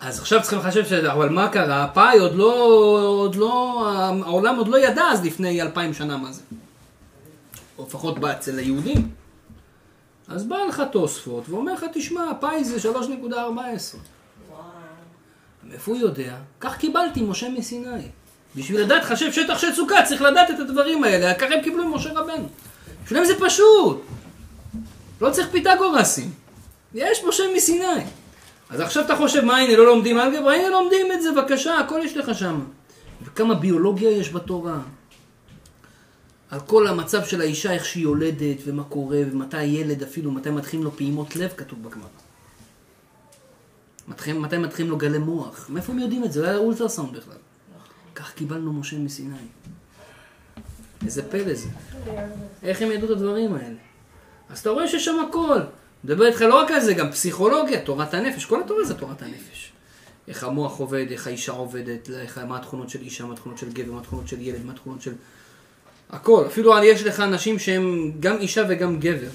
אז 0.02 0.20
עכשיו 0.20 0.42
צריכים 0.42 0.60
לחשב 0.60 0.86
ש... 0.86 0.94
אבל 0.94 1.30
מה 1.30 1.50
קרה? 1.50 1.88
פאי 1.94 2.20
עוד 2.20 2.36
לא, 2.36 2.54
עוד 3.00 3.36
לא, 3.36 3.84
העולם 4.26 4.56
עוד 4.56 4.68
לא 4.68 4.78
ידע 4.78 5.04
אז 5.04 5.26
לפני 5.26 5.62
אלפיים 5.62 5.94
שנה 5.94 6.18
מה 6.18 6.32
זה. 6.32 6.42
או 7.78 7.86
לפחות 7.88 8.20
בא 8.20 8.32
אצל 8.32 8.60
היהודים. 8.60 9.10
אז 10.28 10.44
בא 10.44 10.58
לך 10.70 10.84
תוספות 10.92 11.50
ואומר 11.50 11.74
לך, 11.74 11.86
תשמע, 11.94 12.32
פאי 12.40 12.64
זה 12.64 12.90
3.14. 12.92 13.98
מאיפה 15.72 15.92
הוא 15.92 16.00
יודע? 16.00 16.36
כך 16.60 16.78
קיבלתי 16.78 17.22
משה 17.22 17.50
מסיני. 17.50 18.08
בשביל 18.56 18.82
לדעת 18.82 19.04
חשב 19.04 19.32
שטח 19.32 19.58
של 19.58 19.74
סוכה, 19.74 20.04
צריך 20.06 20.22
לדעת 20.22 20.52
את 20.52 20.60
הדברים 20.60 21.04
האלה, 21.04 21.34
ככה 21.34 21.54
הם 21.54 21.62
קיבלו 21.62 21.86
ממשה 21.86 22.10
רבנו. 22.14 22.50
בשבילם 23.06 23.26
זה 23.26 23.34
פשוט. 23.40 24.02
לא 25.22 25.30
צריך 25.30 25.48
פיתגורסים. 25.52 26.32
יש 26.94 27.24
משה 27.28 27.44
מסיני. 27.56 28.04
אז 28.70 28.80
עכשיו 28.80 29.06
אתה 29.06 29.16
חושב, 29.16 29.46
מה 29.46 29.58
הנה, 29.58 29.78
לא 29.78 29.86
לומדים 29.86 30.20
אלגברה? 30.20 30.56
הנה 30.56 30.70
לומדים 30.70 31.12
את 31.12 31.22
זה, 31.22 31.32
בבקשה, 31.32 31.78
הכל 31.78 32.00
יש 32.04 32.18
לך 32.18 32.38
שם. 32.38 32.60
וכמה 33.24 33.56
ביולוגיה 33.56 34.10
יש 34.10 34.34
בתורה. 34.34 34.80
על 36.50 36.60
כל 36.60 36.88
המצב 36.88 37.26
של 37.26 37.42
האישה, 37.42 37.72
איך 37.72 37.86
שהיא 37.86 38.04
יולדת, 38.04 38.58
ומה 38.66 38.84
קורה, 38.84 39.18
ומתי 39.32 39.58
הילד 39.58 40.04
אפילו, 40.04 40.32
מתי 40.32 40.50
מתחילים 40.50 40.86
לו 40.86 40.92
פעימות 40.92 41.36
לב, 41.36 41.54
כתוב 41.58 41.84
בגמרא. 41.84 42.31
מתי, 44.08 44.34
מתי 44.34 44.58
מתחילים 44.58 44.92
לו 44.92 44.98
גלי 44.98 45.18
מוח? 45.18 45.70
מאיפה 45.70 45.94
הם 45.94 46.00
יודעים 46.00 46.24
את 46.24 46.32
זה? 46.32 46.42
לא 46.42 46.48
היה 46.48 46.58
אולטרסאונד 46.58 47.18
בכלל. 47.18 47.36
כך 48.16 48.34
קיבלנו 48.34 48.74
משה 48.74 48.98
מסיני. 48.98 49.36
איזה 51.06 51.24
פלא 51.24 51.54
זה. 51.54 51.70
איך 52.64 52.82
הם 52.82 52.92
ידעו 52.92 53.06
את 53.06 53.18
הדברים 53.18 53.54
האלה? 53.54 53.76
אז 54.50 54.60
אתה 54.60 54.70
רואה 54.70 54.88
שיש 54.88 55.06
שם 55.06 55.26
הכל. 55.30 55.60
מדבר 56.04 56.26
איתך 56.26 56.42
לא 56.42 56.56
רק 56.56 56.72
על 56.72 56.82
זה, 56.82 56.94
גם 56.94 57.12
פסיכולוגיה, 57.12 57.82
תורת 57.82 58.14
הנפש. 58.14 58.46
כל 58.46 58.62
התורה 58.64 58.86
זה 58.86 58.94
תורת 58.94 59.22
הנפש. 59.22 59.72
איך 60.28 60.44
המוח 60.44 60.78
עובד, 60.78 61.06
איך 61.12 61.28
האישה 61.28 61.52
עובדת, 61.52 62.10
איך, 62.10 62.38
מה 62.38 62.58
התכונות 62.58 62.90
של 62.90 63.02
אישה, 63.02 63.26
מה 63.26 63.34
התכונות 63.34 63.58
של 63.58 63.72
גבר, 63.72 63.92
מה 63.92 64.00
התכונות 64.00 64.28
של 64.28 64.42
ילד, 64.42 64.66
מה 64.66 64.72
התכונות 64.72 65.02
של... 65.02 65.14
הכל. 66.10 66.44
אפילו 66.48 66.84
יש 66.84 67.04
לך 67.04 67.20
אנשים 67.20 67.60
שהם 67.60 68.12
גם 68.20 68.38
אישה 68.38 68.64
וגם 68.70 69.00
גבר. 69.00 69.30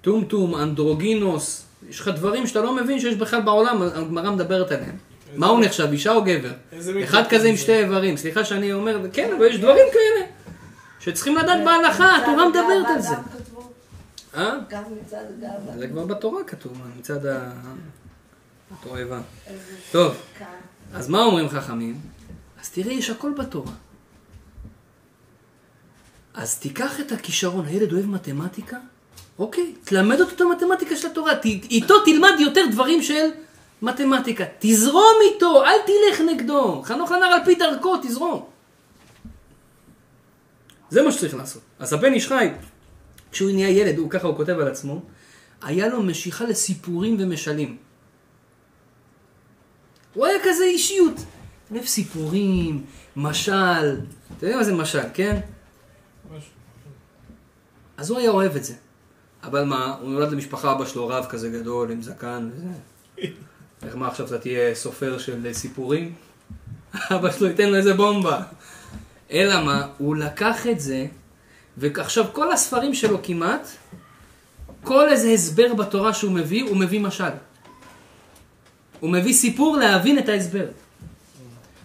טומטום, 0.00 0.54
אנדרוגינוס, 0.54 1.64
יש 1.92 2.00
לך 2.00 2.08
דברים 2.08 2.46
שאתה 2.46 2.60
לא 2.60 2.74
מבין 2.76 3.00
שיש 3.00 3.14
בכלל 3.14 3.40
בעולם, 3.40 3.82
הגמרא 3.82 4.30
מדברת 4.30 4.70
עליהם. 4.70 4.96
מה 5.34 5.46
הוא 5.46 5.60
נחשב, 5.60 5.88
אישה 5.92 6.12
או 6.12 6.24
גבר? 6.24 6.52
אחד 7.04 7.22
כזה 7.30 7.48
עם? 7.48 7.56
שתי 7.56 7.78
איברים. 7.78 8.16
סליחה 8.16 8.44
שאני 8.44 8.72
אומר, 8.72 9.00
כן, 9.12 9.30
אבל 9.36 9.46
יש 9.46 9.58
דברים 9.58 9.86
כאלה. 9.92 10.26
שצריכים 11.00 11.36
לדעת 11.36 11.64
בהלכה, 11.64 12.16
התורה 12.16 12.48
מדברת 12.48 12.86
על 12.94 13.00
זה. 13.00 13.14
אה? 14.36 14.54
גם 14.68 14.82
מצד 15.02 15.16
הגאווה. 15.38 15.78
זה 15.78 15.88
כבר 15.88 16.06
בתורה 16.06 16.44
כתוב, 16.44 16.82
מצד 16.98 17.26
ה... 17.26 17.50
התועבה. 18.70 19.20
איזה 19.46 19.62
טוב. 19.92 20.14
אז 20.94 21.08
מה 21.08 21.22
אומרים 21.22 21.48
חכמים? 21.48 22.00
אז 22.60 22.70
תראה, 22.70 22.92
יש 22.92 23.10
הכל 23.10 23.32
בתורה. 23.38 23.72
אז 26.34 26.58
תיקח 26.58 27.00
את 27.00 27.12
הכישרון, 27.12 27.66
הילד 27.66 27.92
אוהב 27.92 28.06
מתמטיקה? 28.06 28.76
אוקיי, 29.38 29.74
תלמד 29.84 30.20
אותו 30.20 30.32
את 30.32 30.40
המתמטיקה 30.40 30.96
של 30.96 31.06
התורה, 31.06 31.34
ת, 31.34 31.44
איתו 31.44 32.04
תלמד 32.04 32.32
יותר 32.38 32.64
דברים 32.70 33.02
של 33.02 33.28
מתמטיקה. 33.82 34.44
תזרום 34.58 35.14
איתו, 35.32 35.64
אל 35.64 35.78
תלך 35.86 36.20
נגדו. 36.20 36.82
חנוך 36.84 37.10
לנער 37.10 37.32
על 37.32 37.44
פי 37.44 37.54
דרכו, 37.54 37.96
תזרום. 37.96 38.44
זה 40.90 41.02
מה 41.02 41.12
שצריך 41.12 41.34
לעשות. 41.34 41.62
אז 41.78 41.92
הבן 41.92 42.12
איש 42.12 42.28
חי, 42.28 42.48
כשהוא 43.32 43.50
נהיה 43.50 43.70
ילד, 43.70 43.98
הוא 43.98 44.10
ככה 44.10 44.26
הוא 44.26 44.36
כותב 44.36 44.52
על 44.58 44.68
עצמו, 44.68 45.02
היה 45.62 45.88
לו 45.88 46.02
משיכה 46.02 46.44
לסיפורים 46.44 47.16
ומשלים. 47.20 47.76
הוא 50.14 50.26
היה 50.26 50.38
כזה 50.44 50.64
אישיות. 50.64 51.14
אוהב 51.70 51.86
סיפורים, 51.86 52.84
משל, 53.16 53.96
אתה 54.36 54.46
יודע 54.46 54.56
מה 54.56 54.64
זה 54.64 54.74
משל, 54.74 55.02
כן? 55.14 55.40
אז 57.96 58.10
הוא 58.10 58.18
היה 58.18 58.30
אוהב 58.30 58.56
את 58.56 58.64
זה. 58.64 58.74
אבל 59.42 59.64
מה, 59.64 59.96
הוא 60.00 60.10
נולד 60.10 60.32
למשפחה, 60.32 60.72
אבא 60.72 60.86
שלו 60.86 61.08
רב 61.08 61.26
כזה 61.28 61.48
גדול, 61.48 61.90
עם 61.90 62.02
זקן 62.02 62.50
וזה. 62.54 62.68
איך 63.86 63.96
מה 63.96 64.08
עכשיו 64.08 64.26
אתה 64.26 64.38
תהיה 64.38 64.74
סופר 64.74 65.18
של 65.18 65.52
סיפורים? 65.52 66.14
אבא 67.14 67.30
שלו 67.30 67.46
ייתן 67.46 67.68
לו 67.68 67.76
איזה 67.76 67.94
בומבה. 67.94 68.42
אלא 69.30 69.64
מה, 69.64 69.86
הוא 69.98 70.16
לקח 70.16 70.66
את 70.66 70.80
זה, 70.80 71.06
ועכשיו 71.76 72.24
כל 72.32 72.52
הספרים 72.52 72.94
שלו 72.94 73.18
כמעט, 73.22 73.68
כל 74.84 75.08
איזה 75.08 75.28
הסבר 75.28 75.74
בתורה 75.74 76.14
שהוא 76.14 76.32
מביא, 76.32 76.62
הוא 76.68 76.76
מביא 76.76 77.00
משל. 77.00 77.24
הוא 79.00 79.10
מביא 79.10 79.32
סיפור 79.32 79.76
להבין 79.76 80.18
את 80.18 80.28
ההסבר. 80.28 80.66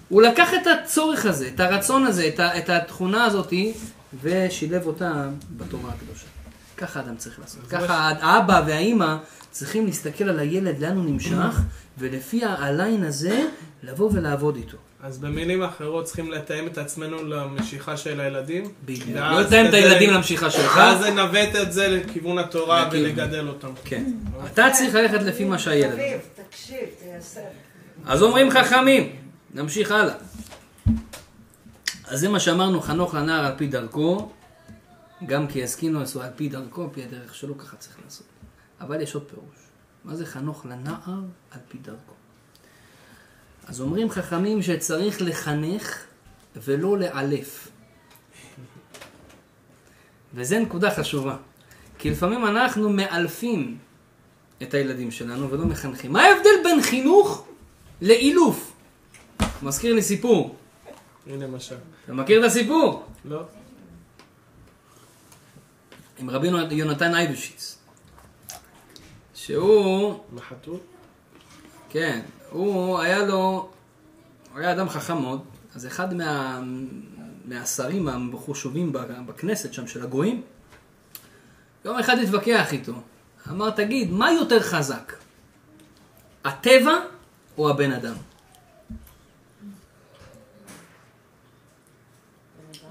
הוא 0.09 0.21
לקח 0.21 0.49
את 0.53 0.67
הצורך 0.67 1.25
הזה, 1.25 1.47
את 1.47 1.59
הרצון 1.59 2.05
הזה, 2.05 2.29
את 2.57 2.69
התכונה 2.69 3.25
הזאתי, 3.25 3.73
ושילב 4.21 4.87
אותה 4.87 5.29
בתורה 5.57 5.91
הקדושה. 5.93 6.36
ככה 6.77 6.99
אדם 6.99 7.15
צריך 7.17 7.39
לעשות. 7.39 7.63
אז 7.63 7.69
ככה 7.71 8.11
האבא 8.21 8.63
והאימא 8.67 9.15
צריכים 9.51 9.85
להסתכל 9.85 10.23
על 10.23 10.39
הילד, 10.39 10.79
לאן 10.79 10.95
הוא 10.95 11.05
נמשך, 11.05 11.61
ולפי 11.97 12.45
הליין 12.45 13.03
הזה, 13.03 13.45
לבוא 13.83 14.09
ולעבוד 14.13 14.55
איתו. 14.55 14.77
אז 15.03 15.17
במילים 15.17 15.63
אחרות 15.63 16.05
צריכים 16.05 16.31
לתאם 16.31 16.67
את 16.67 16.77
עצמנו 16.77 17.23
למשיכה 17.23 17.97
של 17.97 18.19
הילדים. 18.19 18.71
בדיוק. 18.85 19.09
לא 19.17 19.41
לתאם 19.41 19.65
את 19.65 19.73
הילדים 19.73 20.09
למשיכה 20.09 20.49
שלך. 20.49 20.77
ואז 20.77 21.05
ננווט 21.05 21.55
את 21.61 21.73
זה 21.73 21.87
לכיוון 21.87 22.37
התורה. 22.37 22.89
ולגדל 22.91 23.47
אותם. 23.47 23.71
כן. 23.83 24.03
אתה 24.53 24.67
צריך 24.73 24.95
ללכת 24.95 25.21
לפי 25.21 25.43
מה 25.43 25.59
שהילד. 25.59 25.91
תקשיב, 25.91 26.19
תקשיב, 26.49 26.77
תיישם. 26.99 27.49
אז 28.05 28.21
אומרים 28.21 28.51
חכמים, 28.51 29.09
נמשיך 29.53 29.91
הלאה. 29.91 30.13
אז 32.07 32.19
זה 32.19 32.29
מה 32.29 32.39
שאמרנו, 32.39 32.81
חנוך 32.81 33.13
לנער 33.13 33.45
על 33.45 33.53
פי 33.57 33.67
דרכו, 33.67 34.29
גם 35.25 35.47
כי 35.47 35.59
יזקינו 35.59 36.01
עשו 36.01 36.21
על 36.21 36.29
פי 36.35 36.49
דרכו, 36.49 36.83
על 36.83 36.89
פי 36.93 37.03
הדרך 37.03 37.35
שלו, 37.35 37.57
ככה 37.57 37.77
צריך 37.77 37.95
לעשות. 38.05 38.27
אבל 38.79 39.01
יש 39.01 39.15
עוד 39.15 39.23
פירוש. 39.23 39.57
מה 40.03 40.15
זה 40.15 40.25
חנוך 40.25 40.65
לנער 40.65 41.19
על 41.51 41.59
פי 41.67 41.77
דרכו? 41.77 42.13
אז 43.67 43.81
אומרים 43.81 44.09
חכמים 44.09 44.61
שצריך 44.61 45.21
לחנך 45.21 46.03
ולא 46.55 46.97
לאלף. 46.97 47.67
וזו 50.33 50.59
נקודה 50.59 50.95
חשובה. 50.95 51.37
כי 51.97 52.09
לפעמים 52.09 52.45
אנחנו 52.45 52.89
מאלפים 52.89 53.77
את 54.63 54.73
הילדים 54.73 55.11
שלנו 55.11 55.51
ולא 55.51 55.65
מחנכים. 55.65 56.13
מה 56.13 56.21
ההבדל 56.21 56.63
בין 56.63 56.81
חינוך 56.81 57.47
לאילוף? 58.01 58.73
מזכיר 59.63 59.93
לי 59.93 60.01
סיפור. 60.01 60.55
הנה 61.27 61.47
משל. 61.47 61.75
אתה 62.05 62.13
מכיר 62.13 62.39
את 62.39 62.45
הסיפור? 62.45 63.05
לא? 63.25 63.43
עם 66.17 66.29
רבי 66.29 66.47
יונתן 66.71 67.15
אייבשיץ. 67.15 67.77
שהוא, 69.35 70.23
מחתול? 70.33 70.79
כן, 71.89 72.21
הוא 72.49 72.99
היה 72.99 73.25
לו, 73.25 73.69
הוא 74.51 74.59
היה 74.59 74.71
אדם 74.71 74.89
חכם 74.89 75.17
מאוד, 75.17 75.41
אז 75.75 75.87
אחד 75.87 76.13
מה, 76.13 76.61
מהשרים 77.45 78.07
המחושבים 78.07 78.93
בכנסת 79.25 79.73
שם 79.73 79.87
של 79.87 80.03
הגויים, 80.03 80.41
יום 81.85 81.99
אחד 81.99 82.17
התווכח 82.19 82.73
איתו. 82.73 82.93
אמר, 83.49 83.69
תגיד, 83.69 84.11
מה 84.11 84.31
יותר 84.31 84.59
חזק? 84.59 85.13
הטבע 86.43 86.93
או 87.57 87.69
הבן 87.69 87.91
אדם? 87.91 88.15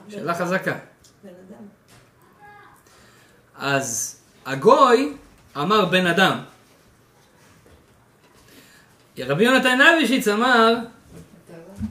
שאלה 0.08 0.34
חזקה. 0.34 0.78
אז 3.58 4.16
הגוי 4.46 5.12
אמר 5.56 5.84
בן 5.84 6.06
אדם. 6.06 6.38
רבי 9.18 9.44
יונתן 9.44 9.78
אבישיץ 9.80 10.28
אמר, 10.28 10.74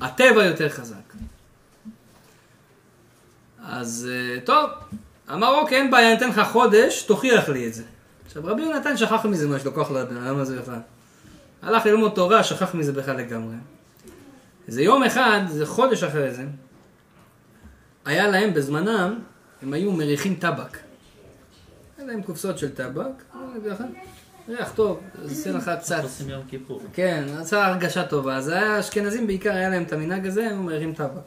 הטבע 0.02 0.44
יותר 0.44 0.70
חזק. 0.70 0.96
אז 3.68 4.10
אה, 4.12 4.40
טוב, 4.42 4.70
אמר 5.32 5.60
אוקיי, 5.60 5.78
אין 5.78 5.92
בעיה, 5.92 6.08
אני 6.10 6.18
אתן 6.18 6.30
לך 6.30 6.42
חודש, 6.52 7.04
תוכיח 7.04 7.50
לי 7.50 7.68
את 7.68 7.74
זה. 7.74 7.84
עכשיו 8.26 8.44
רבי 8.46 8.62
יונתן 8.62 8.98
שכח 8.98 9.26
מזה 9.26 9.48
מה 9.48 9.56
יש 9.56 9.66
לו 9.66 9.74
כוח 9.74 9.92
לבן 9.92 10.18
אדם 10.18 10.40
הזה 10.40 10.62
בכלל. 10.62 10.80
הלך 11.62 11.86
ללמוד 11.86 12.12
תורה, 12.16 12.44
שכח 12.44 12.76
מזה 12.76 12.94
בכלל 12.94 13.16
לגמרי. 13.16 13.56
איזה 14.68 14.84
יום 14.84 15.04
אחד, 15.04 15.42
זה 15.48 15.66
חודש 15.66 16.04
אחרי 16.04 16.34
זה, 16.34 16.46
היה 18.06 18.28
להם 18.28 18.54
בזמנם, 18.54 19.20
הם 19.62 19.74
היו 19.74 19.92
מריחים 19.92 20.36
טבק. 20.36 20.78
היה 22.06 22.14
להם 22.14 22.24
קופסאות 22.24 22.58
של 22.58 22.76
טבק, 22.76 23.24
ריח 24.50 24.72
טוב, 24.76 25.00
עושה 25.24 25.52
לך 25.52 25.72
קצת, 25.80 26.04
עושים 26.04 26.30
יום 26.30 26.44
כיפור. 26.48 26.82
כן, 26.94 27.26
עשה 27.40 27.66
הרגשה 27.66 28.08
טובה. 28.08 28.36
אז 28.36 28.48
היה 28.48 28.80
אשכנזים 28.80 29.28
בעיקר, 29.28 29.52
היה 29.52 29.70
להם 29.70 29.84
את 29.84 29.94
המנהג 29.94 30.28
הזה, 30.28 30.50
הם 30.50 30.66
מריחים 30.66 30.94
טבק. 30.94 31.22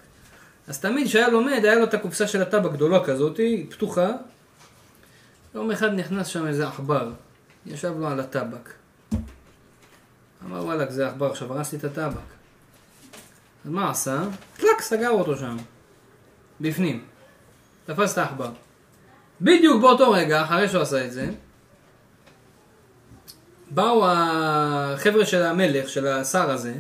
אז 0.68 0.80
תמיד 0.80 1.06
כשהיה 1.06 1.28
לומד, 1.28 1.60
היה 1.64 1.74
לו 1.74 1.84
את 1.84 1.94
הקופסה 1.94 2.26
של 2.26 2.42
הטבק 2.42 2.72
גדולה 2.72 3.04
כזאת, 3.04 3.40
פתוחה. 3.70 4.10
יום 5.54 5.70
אחד 5.70 5.94
נכנס 5.94 6.26
שם 6.26 6.46
איזה 6.46 6.68
עכבר, 6.68 7.10
ישב 7.66 7.94
לו 7.98 8.08
על 8.08 8.20
הטבק. 8.20 8.72
אמר 10.44 10.64
וואלכ, 10.64 10.90
זה 10.90 11.08
עכבר, 11.08 11.30
עכשיו 11.30 11.52
הרסתי 11.52 11.76
את 11.76 11.84
הטבק. 11.84 12.28
אז 13.64 13.70
מה 13.70 13.90
עשה? 13.90 14.22
טלק, 14.56 14.80
סגר 14.80 15.10
אותו 15.10 15.36
שם. 15.36 15.56
בפנים. 16.60 17.04
תפס 17.86 18.12
את 18.12 18.18
העכבר. 18.18 18.50
בדיוק 19.40 19.82
באותו 19.82 20.10
רגע, 20.10 20.42
אחרי 20.42 20.68
שהוא 20.68 20.82
עשה 20.82 21.04
את 21.04 21.12
זה, 21.12 21.30
באו 23.70 24.04
החבר'ה 24.06 25.26
של 25.26 25.42
המלך, 25.42 25.88
של 25.88 26.06
השר 26.06 26.50
הזה, 26.50 26.74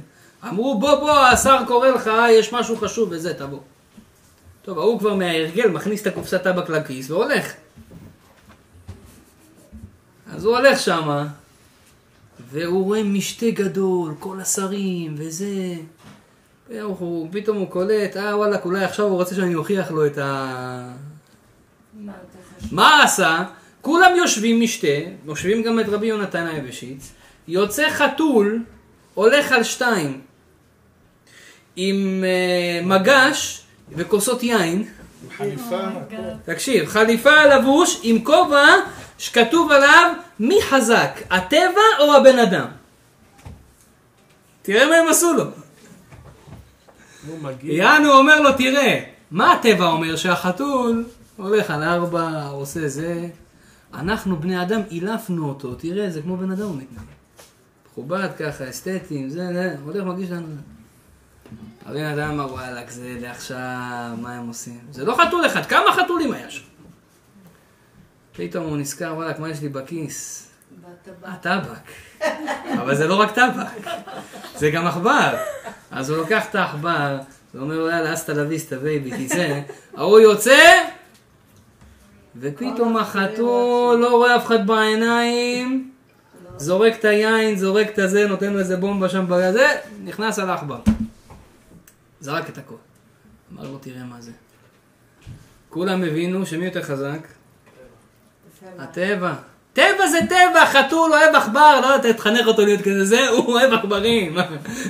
אמרו 0.44 0.78
בוא 0.78 0.94
בוא, 0.94 1.18
השר 1.18 1.58
קורא 1.66 1.88
לך, 1.88 2.10
יש 2.30 2.52
משהו 2.52 2.76
חשוב 2.76 3.08
וזה, 3.12 3.34
תבוא. 3.34 3.60
טוב, 4.62 4.78
ההוא 4.78 4.98
כבר 4.98 5.14
מההרגל 5.14 5.68
מכניס 5.68 6.02
את 6.02 6.06
הקופסת 6.06 6.42
טבק 6.42 6.68
לכיס 6.68 7.10
והולך. 7.10 7.52
אז 10.32 10.44
הוא 10.44 10.56
הולך 10.56 10.80
שמה, 10.80 11.26
והוא 12.50 12.84
רואה 12.84 13.02
משתה 13.02 13.50
גדול, 13.50 14.14
כל 14.18 14.40
השרים 14.40 15.14
וזה. 15.18 15.74
והוא, 16.68 17.28
פתאום 17.32 17.56
הוא 17.56 17.70
קולט, 17.70 18.16
אה 18.16 18.36
וואלכ, 18.36 18.64
אולי 18.64 18.84
עכשיו 18.84 19.06
הוא 19.06 19.16
רוצה 19.16 19.34
שאני 19.34 19.54
אוכיח 19.54 19.90
לו 19.90 20.06
את 20.06 20.18
ה... 20.18 20.92
מה 22.72 23.02
עשה? 23.02 23.42
כולם 23.80 24.16
יושבים 24.16 24.60
משתה, 24.60 24.86
יושבים 25.26 25.62
גם 25.62 25.80
את 25.80 25.88
רבי 25.88 26.06
יונתן 26.06 26.46
היבשיץ, 26.46 27.12
יוצא 27.48 27.90
חתול, 27.90 28.62
הולך 29.14 29.52
על 29.52 29.62
שתיים, 29.62 30.20
עם 31.76 32.24
uh, 32.24 32.86
מגש 32.86 33.62
וכוסות 33.90 34.42
יין, 34.42 34.84
חליפה, 35.36 35.86
תקשיב, 36.44 36.86
חליפה 36.86 37.44
לבוש 37.44 38.00
עם 38.02 38.24
כובע 38.24 38.66
שכתוב 39.18 39.72
עליו 39.72 40.12
מי 40.40 40.62
חזק, 40.62 41.20
הטבע 41.30 41.80
או 41.98 42.14
הבן 42.16 42.38
אדם. 42.38 42.66
תראה 44.62 44.86
מה 44.88 44.96
הם 44.96 45.08
עשו 45.08 45.32
לו. 45.32 45.44
הוא 47.26 47.38
מגיע. 47.38 47.74
יענו 47.74 48.12
אומר 48.12 48.40
לו, 48.40 48.52
תראה, 48.52 49.00
מה 49.30 49.52
הטבע 49.52 49.86
אומר? 49.86 50.16
שהחתול 50.16 51.04
הולך 51.38 51.70
על 51.70 51.82
ארבע, 51.82 52.46
עושה 52.46 52.88
זה. 52.88 53.28
אנחנו 53.94 54.36
בני 54.36 54.62
אדם, 54.62 54.80
אילפנו 54.90 55.48
אותו, 55.48 55.74
תראה, 55.74 56.10
זה 56.10 56.22
כמו 56.22 56.36
בן 56.36 56.50
אדם 56.50 56.66
הוא 56.66 56.76
מתנהג. 56.76 57.06
מכובד 57.86 58.28
ככה, 58.38 58.70
אסתטי, 58.70 59.28
זה, 59.28 59.46
זה, 59.52 59.74
הולך 59.84 60.04
מרגיש 60.04 60.30
לנו. 60.30 60.46
הבן 61.86 62.04
אדם 62.04 62.30
אמר, 62.30 62.52
וואלכ, 62.52 62.90
זה 62.90 63.16
לעכשיו, 63.20 64.14
מה 64.20 64.34
הם 64.34 64.48
עושים? 64.48 64.78
זה 64.90 65.04
לא 65.04 65.16
חתול 65.26 65.46
אחד, 65.46 65.66
כמה 65.66 65.92
חתולים 65.92 66.32
היה 66.32 66.50
שם? 66.50 66.64
פתאום 68.32 68.66
הוא 68.66 68.76
נזכר, 68.76 69.12
וואלכ, 69.16 69.38
מה 69.38 69.48
יש 69.48 69.62
לי 69.62 69.68
בכיס? 69.68 70.48
הטבק. 71.22 71.78
אבל 72.72 72.94
זה 72.94 73.06
לא 73.06 73.14
רק 73.14 73.30
טבק, 73.30 73.90
זה 74.56 74.70
גם 74.70 74.86
עכבר. 74.86 75.36
אז 75.90 76.10
הוא 76.10 76.18
לוקח 76.18 76.44
את 76.50 76.54
העכבר, 76.54 77.18
ואומר 77.54 77.74
יאללה, 77.74 78.14
hasta 78.14 78.32
la 78.32 78.45
vista 78.45 78.76
baby, 78.76 79.26
תצא. 79.26 79.60
ההוא 79.96 80.20
יוצא, 80.20 80.58
ופתאום 82.40 82.96
החתול 82.96 83.98
לא 83.98 84.16
רואה 84.16 84.36
אף 84.36 84.46
אחד 84.46 84.66
בעיניים, 84.66 85.90
זורק 86.56 86.94
את 86.98 87.04
היין, 87.04 87.56
זורק 87.56 87.88
את 87.88 87.98
הזה, 87.98 88.28
נותן 88.28 88.52
לו 88.52 88.58
איזה 88.58 88.76
בומבה 88.76 89.08
שם 89.08 89.24
בזה, 89.28 89.66
נכנס 90.04 90.38
על 90.38 90.50
העכבר. 90.50 90.80
זרק 92.20 92.48
את 92.48 92.58
הכל. 92.58 92.74
אמר 93.52 93.70
לו, 93.70 93.78
תראה 93.78 94.04
מה 94.04 94.20
זה. 94.20 94.32
כולם 95.68 96.04
הבינו 96.04 96.46
שמי 96.46 96.64
יותר 96.64 96.82
חזק? 96.82 97.28
הטבע. 98.78 99.34
טבע 99.72 100.08
זה 100.10 100.18
טבע, 100.28 100.66
חתול 100.66 101.12
אוהב 101.12 101.34
עכבר, 101.34 101.80
לא 101.80 101.86
יודע, 101.86 102.12
תחנך 102.12 102.46
אותו 102.46 102.64
להיות 102.64 102.80
כזה, 102.80 103.04
זה, 103.04 103.28
הוא 103.28 103.46
אוהב 103.46 103.72
עכברים. 103.72 104.36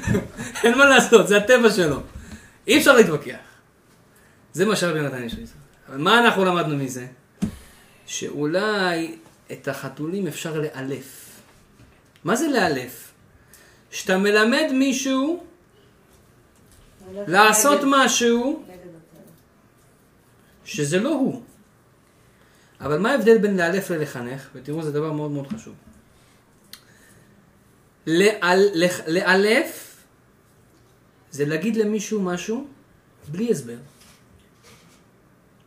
אין 0.65 0.79
מה 0.79 0.85
לעשות, 0.85 1.29
זה 1.29 1.37
הטבע 1.37 1.71
שלו. 1.71 2.01
אי 2.67 2.79
אפשר 2.79 2.97
להתווכח. 2.97 3.37
זה 4.53 4.67
מה 4.67 4.77
שרבי 4.77 5.01
נתן 5.01 5.23
יש. 5.23 5.37
אבל 5.89 5.99
מה 5.99 6.21
אנחנו 6.21 6.45
למדנו 6.45 6.77
מזה? 6.77 7.07
שאולי 8.09 9.17
את 9.53 9.69
החתולים 9.69 10.27
אפשר 10.27 10.61
לאלף. 10.61 11.41
מה 12.25 12.37
זה 12.37 12.49
לאלף? 12.49 13.13
שאתה 13.91 14.19
מלמד 14.19 14.65
מישהו 14.73 15.45
לעשות 17.29 17.81
משהו. 17.87 18.63
שזה 20.65 20.99
לא 20.99 21.09
הוא. 21.15 21.43
אבל 22.81 22.99
מה 22.99 23.11
ההבדל 23.13 23.39
בין 23.39 23.57
לאלף 23.57 23.91
ללחנך? 23.91 24.49
ותראו, 24.55 24.83
זה 24.83 24.93
דבר 24.93 25.13
מאוד 25.13 25.31
מאוד 25.31 25.47
חשוב. 25.47 25.75
לאל- 28.07 28.85
לאלף 29.07 29.97
זה 31.31 31.45
להגיד 31.47 31.77
למישהו 31.77 32.23
משהו 32.23 32.67
בלי 33.29 33.51
הסבר. 33.51 33.77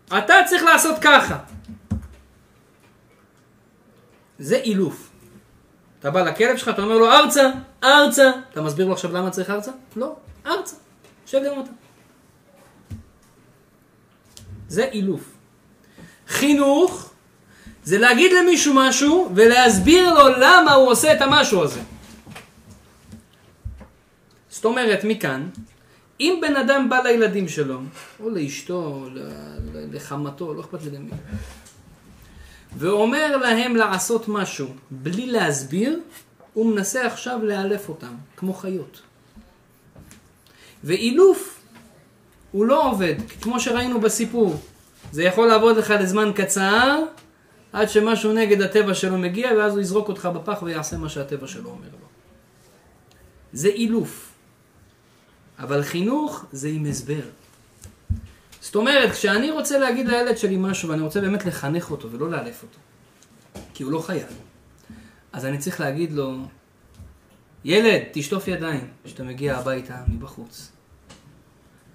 אתה 0.08 0.34
צריך 0.49 0.63
לעשות 0.63 0.95
ככה. 1.01 1.39
זה 4.41 4.56
אילוף. 4.56 5.10
אתה 5.99 6.12
בא 6.12 6.21
לכלב 6.21 6.58
שלך, 6.58 6.69
אתה 6.69 6.82
אומר 6.82 6.97
לו 6.97 7.12
ארצה, 7.12 7.51
ארצה. 7.84 8.32
אתה 8.51 8.62
מסביר 8.62 8.86
לו 8.86 8.93
עכשיו 8.93 9.13
למה 9.13 9.30
צריך 9.30 9.49
ארצה? 9.49 9.71
לא, 9.95 10.15
ארצה. 10.45 10.75
שב 11.25 11.41
גם 11.45 11.62
אתה. 11.62 11.69
זה 14.67 14.84
אילוף. 14.84 15.21
חינוך 16.27 17.12
זה 17.84 17.97
להגיד 17.97 18.32
למישהו 18.32 18.73
משהו 18.73 19.30
ולהסביר 19.36 20.13
לו 20.13 20.27
למה 20.27 20.73
הוא 20.73 20.91
עושה 20.91 21.13
את 21.13 21.21
המשהו 21.21 21.63
הזה. 21.63 21.80
זאת 24.49 24.65
אומרת, 24.65 24.99
מכאן, 25.04 25.49
אם 26.19 26.39
בן 26.41 26.56
אדם 26.56 26.89
בא 26.89 26.97
לילדים 26.97 27.47
שלו, 27.47 27.80
או 28.19 28.30
לאשתו, 28.30 28.73
או 28.73 29.06
לחמתו, 29.73 30.54
לא 30.54 30.62
אכפת 30.62 30.84
לי 30.84 30.89
למי, 30.89 31.12
ואומר 32.77 33.38
להם 33.38 33.75
לעשות 33.75 34.27
משהו 34.27 34.67
בלי 34.91 35.25
להסביר, 35.25 35.99
הוא 36.53 36.73
מנסה 36.73 37.07
עכשיו 37.07 37.39
לאלף 37.43 37.89
אותם, 37.89 38.13
כמו 38.38 38.53
חיות. 38.53 39.01
ואילוף 40.84 41.60
הוא 42.51 42.65
לא 42.65 42.91
עובד, 42.91 43.15
כמו 43.41 43.60
שראינו 43.60 44.01
בסיפור. 44.01 44.62
זה 45.12 45.23
יכול 45.23 45.47
לעבוד 45.47 45.77
לך 45.77 45.93
לזמן 45.99 46.31
קצר, 46.36 47.03
עד 47.73 47.89
שמשהו 47.89 48.34
נגד 48.34 48.62
הטבע 48.62 48.93
שלו 48.93 49.17
מגיע, 49.17 49.51
ואז 49.57 49.73
הוא 49.73 49.81
יזרוק 49.81 50.07
אותך 50.07 50.29
בפח 50.36 50.62
ויעשה 50.63 50.97
מה 50.97 51.10
שהטבע 51.10 51.47
שלו 51.47 51.69
אומר 51.69 51.88
לו. 51.91 52.07
זה 53.53 53.67
אילוף. 53.67 54.31
אבל 55.60 55.84
חינוך 55.84 56.45
זה 56.51 56.67
עם 56.67 56.86
הסבר. 56.86 57.21
זאת 58.62 58.76
אומרת, 58.76 59.12
כשאני 59.12 59.52
רוצה 59.52 59.78
להגיד 59.78 60.08
לילד 60.08 60.38
שלי 60.38 60.58
משהו, 60.58 60.89
ואני 60.89 61.02
רוצה 61.02 61.21
באמת 61.21 61.45
לחנך 61.45 61.91
אותו 61.91 62.12
ולא 62.12 62.30
לאלף 62.30 62.63
אותו, 62.63 62.78
כי 63.74 63.84
הוא 63.84 63.91
לא 63.91 64.00
חייל, 64.00 64.28
אז 65.34 65.45
אני 65.45 65.58
צריך 65.58 65.80
להגיד 65.80 66.12
לו, 66.12 66.38
ילד, 67.65 68.02
תשטוף 68.12 68.47
ידיים 68.47 68.88
כשאתה 69.04 69.24
מגיע 69.24 69.58
הביתה 69.58 69.95
מבחוץ. 70.08 70.71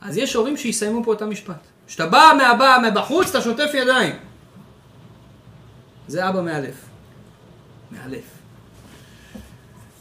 אז 0.01 0.17
יש 0.17 0.35
הורים 0.35 0.57
שיסיימו 0.57 1.05
פה 1.05 1.13
את 1.13 1.23
המשפט. 1.23 1.67
כשאתה 1.87 2.07
בא 2.07 2.33
מהבא, 2.39 2.79
מבחוץ, 2.91 3.29
אתה 3.29 3.41
שוטף 3.41 3.71
ידיים. 3.75 4.15
זה 6.09 6.29
אבא 6.29 6.41
מאלף. 6.41 6.85
מאלף. 7.93 8.25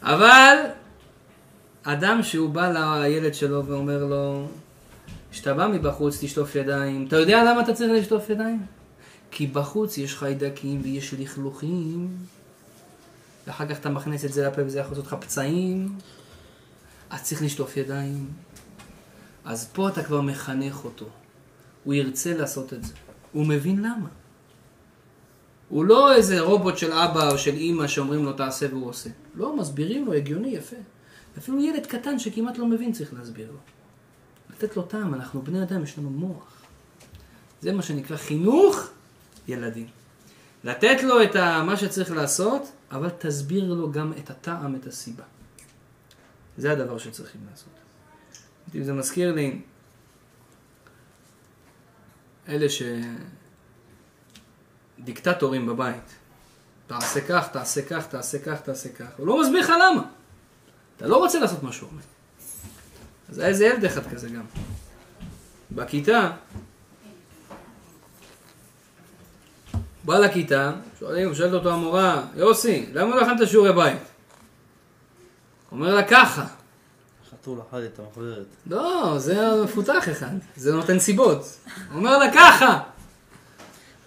אבל 0.02 0.58
אדם 1.84 2.24
שהוא 2.24 2.50
בא 2.50 2.72
לילד 2.72 3.34
שלו 3.34 3.66
ואומר 3.66 4.06
לו, 4.06 4.48
כשאתה 5.36 5.54
בא 5.54 5.68
מבחוץ 5.68 6.18
תשטוף 6.22 6.56
ידיים, 6.56 7.08
אתה 7.08 7.16
יודע 7.16 7.44
למה 7.44 7.62
אתה 7.62 7.74
צריך 7.74 7.92
לשטוף 7.92 8.30
ידיים? 8.30 8.66
כי 9.32 9.48
בחוץ 9.48 9.98
יש 9.98 10.16
חיידקים 10.16 10.82
ויש 10.84 11.14
לכלוכים, 11.14 12.18
ואחר 13.48 13.68
כך 13.68 13.80
אתה 13.80 13.90
מכניס 13.90 14.26
את 14.26 14.34
זה 14.34 14.48
לפה 14.48 14.62
וזה 14.66 14.80
יכול 14.80 14.92
לעשות 14.92 15.06
לך 15.06 15.16
פצעים, 15.22 15.96
אז 17.10 17.24
צריך 17.24 17.42
לשטוף 17.42 17.78
ידיים. 17.78 18.30
אז 19.46 19.70
פה 19.74 19.90
אתה 19.90 20.04
כבר 20.04 20.22
מחנך 20.22 20.86
אותו. 20.86 21.06
הוא 21.84 21.94
ירצה 21.94 22.34
לעשות 22.34 22.74
את 22.74 22.84
זה. 22.84 22.94
הוא 23.32 23.46
מבין 23.46 23.80
למה. 23.80 24.10
הוא 25.70 25.86
לא 25.86 26.16
איזה 26.16 26.40
רובוט 26.40 26.78
של 26.78 26.92
אבא 26.92 27.32
או 27.32 27.38
של 27.38 27.54
אימא 27.54 27.88
שאומרים 27.88 28.26
לו 28.26 28.34
תעשה 28.34 28.68
והוא 28.70 28.90
עושה. 28.90 29.10
לא, 29.36 29.58
מסבירים 29.58 30.06
לו, 30.06 30.14
הגיוני, 30.14 30.50
יפה. 30.50 30.78
אפילו 31.38 31.64
ילד 31.64 31.86
קטן 31.86 32.20
שכמעט 32.20 32.58
לא 32.58 32.66
מבין 32.66 32.92
צריך 32.92 33.14
להסביר 33.14 33.52
לו. 33.52 33.75
לתת 34.56 34.78
לו 34.78 34.84
טעם, 34.84 35.14
אנחנו 35.14 35.42
בני 35.42 35.64
אדם, 35.64 35.84
יש 35.84 35.98
לנו 35.98 36.10
מוח. 36.10 36.62
זה 37.62 37.72
מה 37.72 37.82
שנקרא 37.82 38.18
חינוך 38.18 38.90
ילדים. 39.48 39.88
לתת 40.64 41.04
לו 41.04 41.24
את 41.24 41.36
מה 41.66 41.78
שצריך 41.78 42.12
לעשות, 42.12 42.72
אבל 42.92 43.10
תסביר 43.10 43.74
לו 43.74 43.92
גם 43.92 44.14
את 44.14 44.30
הטעם, 44.30 44.76
את 44.76 44.88
הסיבה. 44.88 45.24
זה 46.58 46.72
הדבר 46.72 46.98
שצריכים 46.98 47.42
לעשות. 47.52 47.70
זה 48.86 48.94
מזכיר 48.94 49.32
לי 49.36 49.62
אלה 52.48 52.70
ש... 52.70 52.82
דיקטטורים 55.00 55.66
בבית. 55.66 56.16
תעשה 56.88 57.22
כך, 57.22 57.48
תעשה 57.48 57.82
כך, 57.82 58.08
תעשה 58.08 58.40
כך, 58.40 58.62
תעשה 58.62 58.90
כך. 58.90 59.06
הוא 59.18 59.28
לא 59.28 59.42
מסביר 59.42 59.60
לך 59.60 59.70
למה. 59.70 60.02
אתה 60.98 61.08
לא 61.08 61.18
רוצה 61.18 61.40
לעשות 61.40 61.64
מה 61.64 61.72
שהוא 61.72 61.90
אומר. 61.90 62.02
אז 63.30 63.40
היה 63.40 63.48
איזה 63.48 63.66
ילד 63.66 63.86
אחד 63.86 64.08
כזה 64.14 64.30
גם. 64.30 64.44
בכיתה, 65.72 66.32
בא 70.04 70.18
לכיתה, 70.18 70.72
שואלים, 71.00 71.36
שואלת 71.36 71.54
אותו 71.54 71.74
המורה, 71.74 72.22
יוסי, 72.36 72.86
למה 72.94 73.16
לא 73.16 73.22
הכנת 73.22 73.48
שיעורי 73.48 73.74
בית? 73.74 74.00
אומר 75.72 75.96
לה 75.96 76.04
ככה. 76.04 76.46
חתול 77.32 77.60
אכל 77.70 77.78
את 77.86 78.00
המחברת. 78.00 78.46
לא, 78.68 79.14
זה 79.18 79.64
מפותח 79.64 80.10
אחד, 80.12 80.36
זה 80.56 80.74
נותן 80.74 81.00
סיבות. 81.00 81.60
אומר 81.96 82.18
לה 82.18 82.34
ככה. 82.34 82.80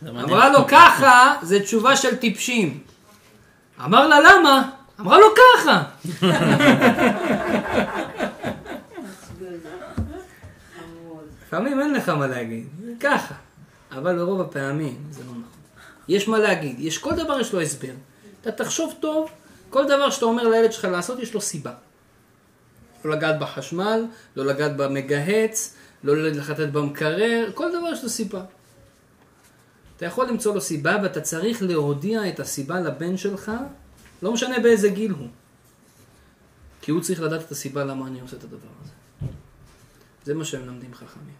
אמרה 0.08 0.48
לו 0.48 0.66
ככה, 0.68 1.36
זה 1.42 1.60
תשובה 1.60 1.96
של 1.96 2.16
טיפשים. 2.16 2.80
אמר 3.84 4.08
לה 4.08 4.16
למה? 4.20 4.70
אמרה 5.00 5.18
לו 5.18 5.26
ככה. 5.36 5.82
לפעמים 11.48 11.80
אין 11.80 11.94
לך 11.94 12.08
מה 12.08 12.26
להגיד, 12.26 12.66
זה 12.80 12.92
ככה. 13.00 13.34
אבל 13.92 14.16
ברוב 14.18 14.40
הפעמים 14.40 15.04
זה 15.10 15.20
לא 15.24 15.30
נכון. 15.30 15.42
יש 16.08 16.28
מה 16.28 16.38
להגיד, 16.38 16.80
יש 16.80 16.98
כל 16.98 17.14
דבר 17.14 17.40
יש 17.40 17.52
לו 17.52 17.60
הסבר. 17.60 17.92
אתה 18.40 18.52
תחשוב 18.52 18.94
טוב, 19.00 19.30
כל 19.70 19.84
דבר 19.84 20.10
שאתה 20.10 20.24
אומר 20.24 20.48
לילד 20.48 20.72
שלך 20.72 20.84
לעשות 20.84 21.18
יש 21.18 21.34
לו 21.34 21.40
סיבה. 21.40 21.72
לא 23.04 23.16
לגעת 23.16 23.38
בחשמל, 23.38 24.04
לא 24.36 24.46
לגעת 24.46 24.76
במגהץ, 24.76 25.74
לא 26.04 26.16
לחטט 26.16 26.68
במקרר, 26.72 27.50
כל 27.54 27.68
דבר 27.68 27.92
יש 27.92 28.02
לו 28.02 28.08
סיבה. 28.08 28.44
אתה 29.96 30.06
יכול 30.06 30.28
למצוא 30.28 30.54
לו 30.54 30.60
סיבה 30.60 30.96
ואתה 31.02 31.20
צריך 31.20 31.62
להודיע 31.62 32.28
את 32.28 32.40
הסיבה 32.40 32.80
לבן 32.80 33.16
שלך, 33.16 33.52
לא 34.22 34.32
משנה 34.32 34.58
באיזה 34.58 34.88
גיל 34.88 35.10
הוא. 35.10 35.28
כי 36.82 36.90
הוא 36.90 37.00
צריך 37.00 37.20
לדעת 37.22 37.40
את 37.40 37.50
הסיבה 37.50 37.84
למה 37.84 38.06
אני 38.06 38.20
עושה 38.20 38.36
את 38.36 38.44
הדבר 38.44 38.68
הזה. 38.82 38.97
זה 40.28 40.34
מה 40.34 40.44
שהם 40.44 40.62
מלמדים 40.62 40.94
חכמים. 40.94 41.34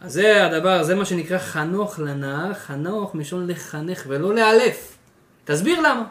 אז 0.00 0.12
זה 0.12 0.46
הדבר, 0.46 0.82
זה 0.84 0.94
מה 0.94 1.04
שנקרא 1.04 1.38
חנוך 1.38 1.98
לנער, 1.98 2.54
חנוך 2.54 3.14
מלשון 3.14 3.46
לחנך 3.46 4.04
ולא 4.08 4.34
לאלף. 4.34 4.98
תסביר 5.44 5.80
למה. 5.80 6.04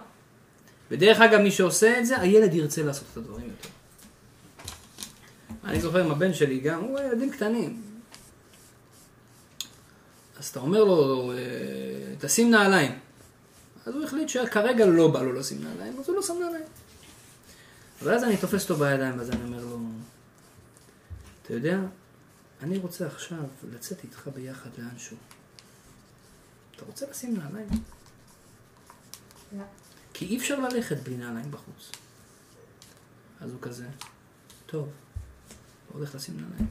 ודרך 0.92 1.20
אגב, 1.20 1.40
מי 1.40 1.52
שעושה 1.52 2.00
את 2.00 2.06
זה, 2.06 2.22
הילד 2.22 2.54
ירצה 2.54 2.84
לעשות 2.84 3.08
את 3.12 3.18
הדברים 3.18 3.46
יותר. 3.46 3.70
אני 5.64 5.82
זוכר 5.82 6.00
עם 6.00 6.12
הבן 6.12 6.34
שלי 6.34 6.60
גם, 6.60 6.82
הוא 6.82 7.00
ילדים 7.00 7.32
קטנים. 7.32 7.82
אז 10.40 10.48
אתה 10.48 10.60
אומר 10.60 10.84
לו, 10.84 11.32
אה, 11.32 11.38
תשים 12.20 12.52
נעליים. 12.52 13.00
אז 13.86 13.96
הוא 13.96 14.04
החליט 14.04 14.30
שכרגע 14.30 14.86
לא 14.86 15.08
בא 15.08 15.22
לו 15.22 15.34
לשים 15.34 15.64
נעליים, 15.64 16.00
אז 16.00 16.10
הוא 16.10 16.16
לא 16.16 16.22
שם 16.22 16.34
נעליים. 16.40 16.66
ואז 18.04 18.24
אני 18.24 18.38
תופס 18.38 18.64
אותו 18.64 18.76
בידיים, 18.76 19.20
ואז 19.20 19.30
אני 19.30 19.44
אומר 19.44 19.66
לו, 19.66 19.78
אתה 21.52 21.60
יודע, 21.60 21.80
אני 22.62 22.78
רוצה 22.78 23.08
עכשיו 23.08 23.44
לצאת 23.74 24.04
איתך 24.04 24.30
ביחד 24.36 24.70
לאנשהו. 24.78 25.18
אתה 26.76 26.86
רוצה 26.86 27.06
לשים 27.10 27.38
נעליים? 27.38 27.70
לא. 29.58 29.64
כי 30.14 30.26
אי 30.26 30.38
אפשר 30.38 30.60
ללכת 30.60 30.98
בלי 30.98 31.18
נעליים 31.18 31.52
בחוץ. 31.52 31.92
אז 33.42 33.52
הוא 33.52 33.62
כזה, 33.62 33.88
טוב, 34.66 34.88
לא 35.92 36.00
הולך 36.00 36.16
לשים 36.16 36.36
נעליים. 36.36 36.68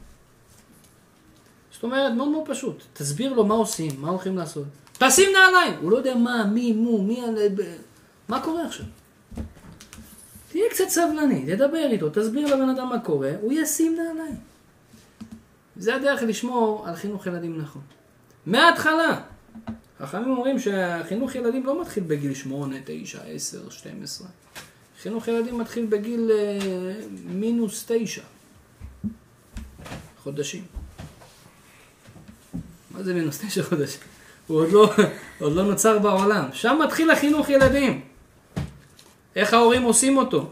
זאת 1.72 1.82
אומרת, 1.82 2.12
מאוד 2.12 2.28
מאוד 2.28 2.44
פשוט. 2.48 2.82
תסביר 2.92 3.32
לו 3.32 3.46
מה 3.46 3.54
עושים, 3.54 4.00
מה 4.00 4.08
הולכים 4.08 4.36
לעשות. 4.36 4.66
תשים 4.92 5.30
נעליים! 5.32 5.80
הוא 5.80 5.90
לא 5.90 5.96
יודע 5.96 6.14
מה, 6.14 6.44
מי, 6.44 6.72
מו, 6.72 7.02
מי, 7.02 7.22
מה 8.28 8.42
קורה 8.42 8.66
עכשיו. 8.66 8.86
תהיה 10.48 10.64
קצת 10.70 10.88
סבלני, 10.88 11.46
תדבר 11.46 11.88
איתו, 11.90 12.10
תסביר 12.10 12.54
לבן 12.54 12.68
אדם 12.68 12.88
מה 12.88 13.00
קורה, 13.00 13.32
הוא 13.40 13.52
ישים 13.52 13.96
נעליים. 13.96 14.49
זה 15.80 15.94
הדרך 15.94 16.22
לשמור 16.22 16.84
על 16.88 16.94
חינוך 16.94 17.26
ילדים 17.26 17.58
נכון. 17.58 17.82
מההתחלה. 18.46 19.20
חכמים 20.00 20.30
אומרים 20.30 20.58
שהחינוך 20.58 21.34
ילדים 21.34 21.66
לא 21.66 21.80
מתחיל 21.80 22.04
בגיל 22.06 22.34
8, 22.34 22.76
9, 22.84 23.18
10, 23.22 23.70
12. 23.70 24.28
חינוך 25.02 25.28
ילדים 25.28 25.58
מתחיל 25.58 25.86
בגיל 25.86 26.30
אה, 26.30 26.58
מינוס 27.24 27.84
9 27.88 28.22
חודשים. 30.22 30.64
מה 32.90 33.02
זה 33.02 33.14
מינוס 33.14 33.38
9 33.38 33.62
חודשים? 33.62 34.00
הוא 34.46 34.60
עוד 34.60 34.72
לא, 34.72 34.92
עוד 35.40 35.52
לא 35.52 35.62
נוצר 35.62 35.98
בעולם. 35.98 36.48
שם 36.52 36.78
מתחיל 36.84 37.10
החינוך 37.10 37.48
ילדים. 37.48 38.00
איך 39.36 39.54
ההורים 39.54 39.82
עושים 39.82 40.16
אותו. 40.16 40.50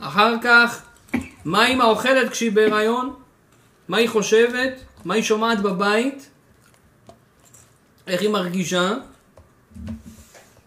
אחר 0.00 0.34
כך, 0.42 0.82
מה 1.44 1.66
אמא 1.66 1.84
אוכלת 1.84 2.30
כשהיא 2.30 2.52
בהיריון? 2.52 3.21
מה 3.88 3.96
היא 3.96 4.08
חושבת? 4.08 4.72
מה 5.04 5.14
היא 5.14 5.22
שומעת 5.22 5.62
בבית? 5.62 6.30
איך 8.06 8.20
היא 8.20 8.30
מרגישה? 8.30 8.92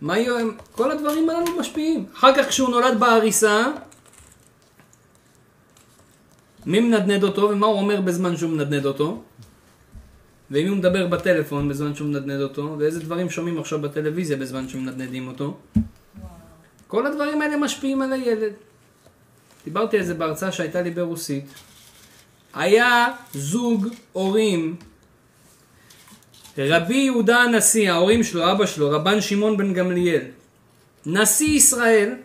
מה 0.02 0.14
היא... 0.14 0.30
כל 0.72 0.92
הדברים 0.92 1.30
הללו 1.30 1.60
משפיעים. 1.60 2.06
אחר 2.14 2.36
כך 2.36 2.50
כשהוא 2.50 2.70
נולד 2.70 3.00
בעריסה, 3.00 3.72
מי 6.66 6.80
מנדנד 6.80 7.24
אותו 7.24 7.42
ומה 7.42 7.66
הוא 7.68 7.80
אומר 7.80 8.02
בזמן 8.02 8.38
שהוא 8.38 8.52
מנדנד 8.52 8.86
אותו? 8.86 9.24
ואם 10.52 10.68
הוא 10.68 10.78
מדבר 10.78 11.08
בטלפון 11.08 11.70
בזמן 11.70 11.96
שהוא 11.96 12.08
מנדנד 12.08 12.42
אותו, 12.42 12.76
ואיזה 12.80 13.00
דברים 13.00 13.30
שומעים 13.30 13.60
עכשיו 13.60 13.82
בטלוויזיה 13.82 14.38
בזמן 14.38 14.70
שמנדנדים 14.70 15.28
אותו. 15.28 15.58
כל 16.88 17.08
הדברים 17.08 17.42
האלה 17.42 17.58
משפיעים 17.58 18.02
על 18.02 18.14
הילד. 18.14 18.54
דיברתי 19.66 19.98
על 19.98 20.04
זה 20.04 20.14
בהרצאה 20.14 20.52
שהייתה 20.52 20.82
לי 20.82 20.92
ברוסית. 20.92 21.46
היה 22.56 23.08
זוג 23.34 23.88
הורים, 24.14 24.76
רבי 26.58 26.96
יהודה 26.96 27.38
הנשיא, 27.38 27.92
ההורים 27.92 28.24
שלו, 28.24 28.52
אבא 28.52 28.66
שלו, 28.66 28.92
רבן 28.92 29.22
שמעון 29.22 29.58
בן 29.58 29.74
גמליאל, 29.74 30.22
נשיא 31.06 31.48
ישראל, 31.48 32.16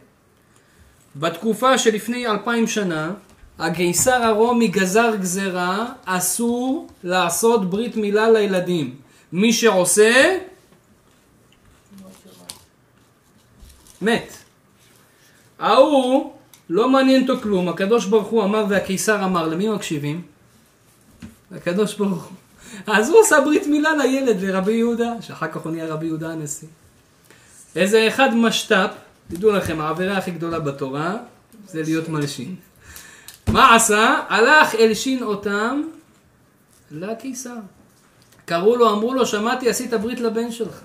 בתקופה 1.16 1.78
שלפני 1.78 2.26
אלפיים 2.26 2.66
שנה, 2.66 3.12
הקיסר 3.58 4.22
הרומי 4.22 4.68
גזר 4.68 5.16
גזרה, 5.16 5.86
אסור 6.04 6.88
לעשות 7.04 7.70
ברית 7.70 7.96
מילה 7.96 8.30
לילדים. 8.30 8.94
מי 9.32 9.52
שעושה, 9.52 10.38
מת. 14.02 14.32
ההוא, 15.58 16.32
לא 16.70 16.88
מעניין 16.88 17.22
אותו 17.22 17.42
כלום, 17.42 17.68
הקדוש 17.68 18.06
ברוך 18.06 18.28
הוא 18.28 18.44
אמר 18.44 18.64
והקיסר 18.68 19.24
אמר, 19.24 19.48
למי 19.48 19.68
מקשיבים? 19.68 20.22
לקדוש 21.50 21.94
ברוך 21.94 22.24
הוא. 22.24 22.36
אז 22.86 23.08
הוא 23.08 23.18
עושה 23.18 23.40
ברית 23.40 23.66
מילה 23.66 23.96
לילד, 23.96 24.40
לרבי 24.40 24.72
יהודה, 24.72 25.12
שאחר 25.20 25.48
כך 25.48 25.56
הוא 25.56 25.72
נהיה 25.72 25.86
רבי 25.86 26.06
יהודה 26.06 26.32
הנשיא. 26.32 26.68
איזה 27.76 28.08
אחד 28.08 28.34
משת"פ, 28.34 28.90
תדעו 29.28 29.52
לכם, 29.52 29.80
העבירה 29.80 30.18
הכי 30.18 30.30
גדולה 30.30 30.60
בתורה 30.60 31.16
זה 31.66 31.82
להיות 31.82 32.08
מלשין. 32.08 32.54
מה 33.48 33.74
עשה? 33.74 34.20
הלך 34.28 34.74
הלשין 34.78 35.22
אותם 35.22 35.82
לקיסר. 36.90 37.56
קראו 38.44 38.76
לו, 38.76 38.90
אמרו 38.90 39.14
לו, 39.14 39.26
שמעתי, 39.26 39.70
עשית 39.70 39.94
ברית 39.94 40.20
לבן 40.20 40.52
שלך. 40.52 40.80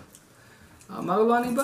אמר 0.98 1.21
לו, 1.21 1.38
אני 1.38 1.56
בא. 1.56 1.63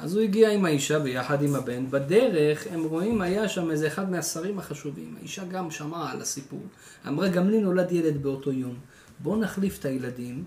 אז 0.00 0.14
הוא 0.14 0.22
הגיע 0.22 0.50
עם 0.50 0.64
האישה 0.64 0.98
ביחד 0.98 1.42
עם 1.42 1.54
הבן. 1.54 1.90
בדרך, 1.90 2.66
הם 2.70 2.84
רואים, 2.84 3.20
היה 3.20 3.48
שם 3.48 3.70
איזה 3.70 3.86
אחד 3.86 4.10
מהשרים 4.10 4.58
החשובים. 4.58 5.14
האישה 5.18 5.44
גם 5.44 5.70
שמעה 5.70 6.12
על 6.12 6.20
הסיפור. 6.20 6.62
אמרה, 7.08 7.28
גם 7.28 7.50
לי 7.50 7.60
נולד 7.60 7.92
ילד 7.92 8.22
באותו 8.22 8.52
יום. 8.52 8.74
בואו 9.18 9.36
נחליף 9.36 9.78
את 9.78 9.84
הילדים. 9.84 10.44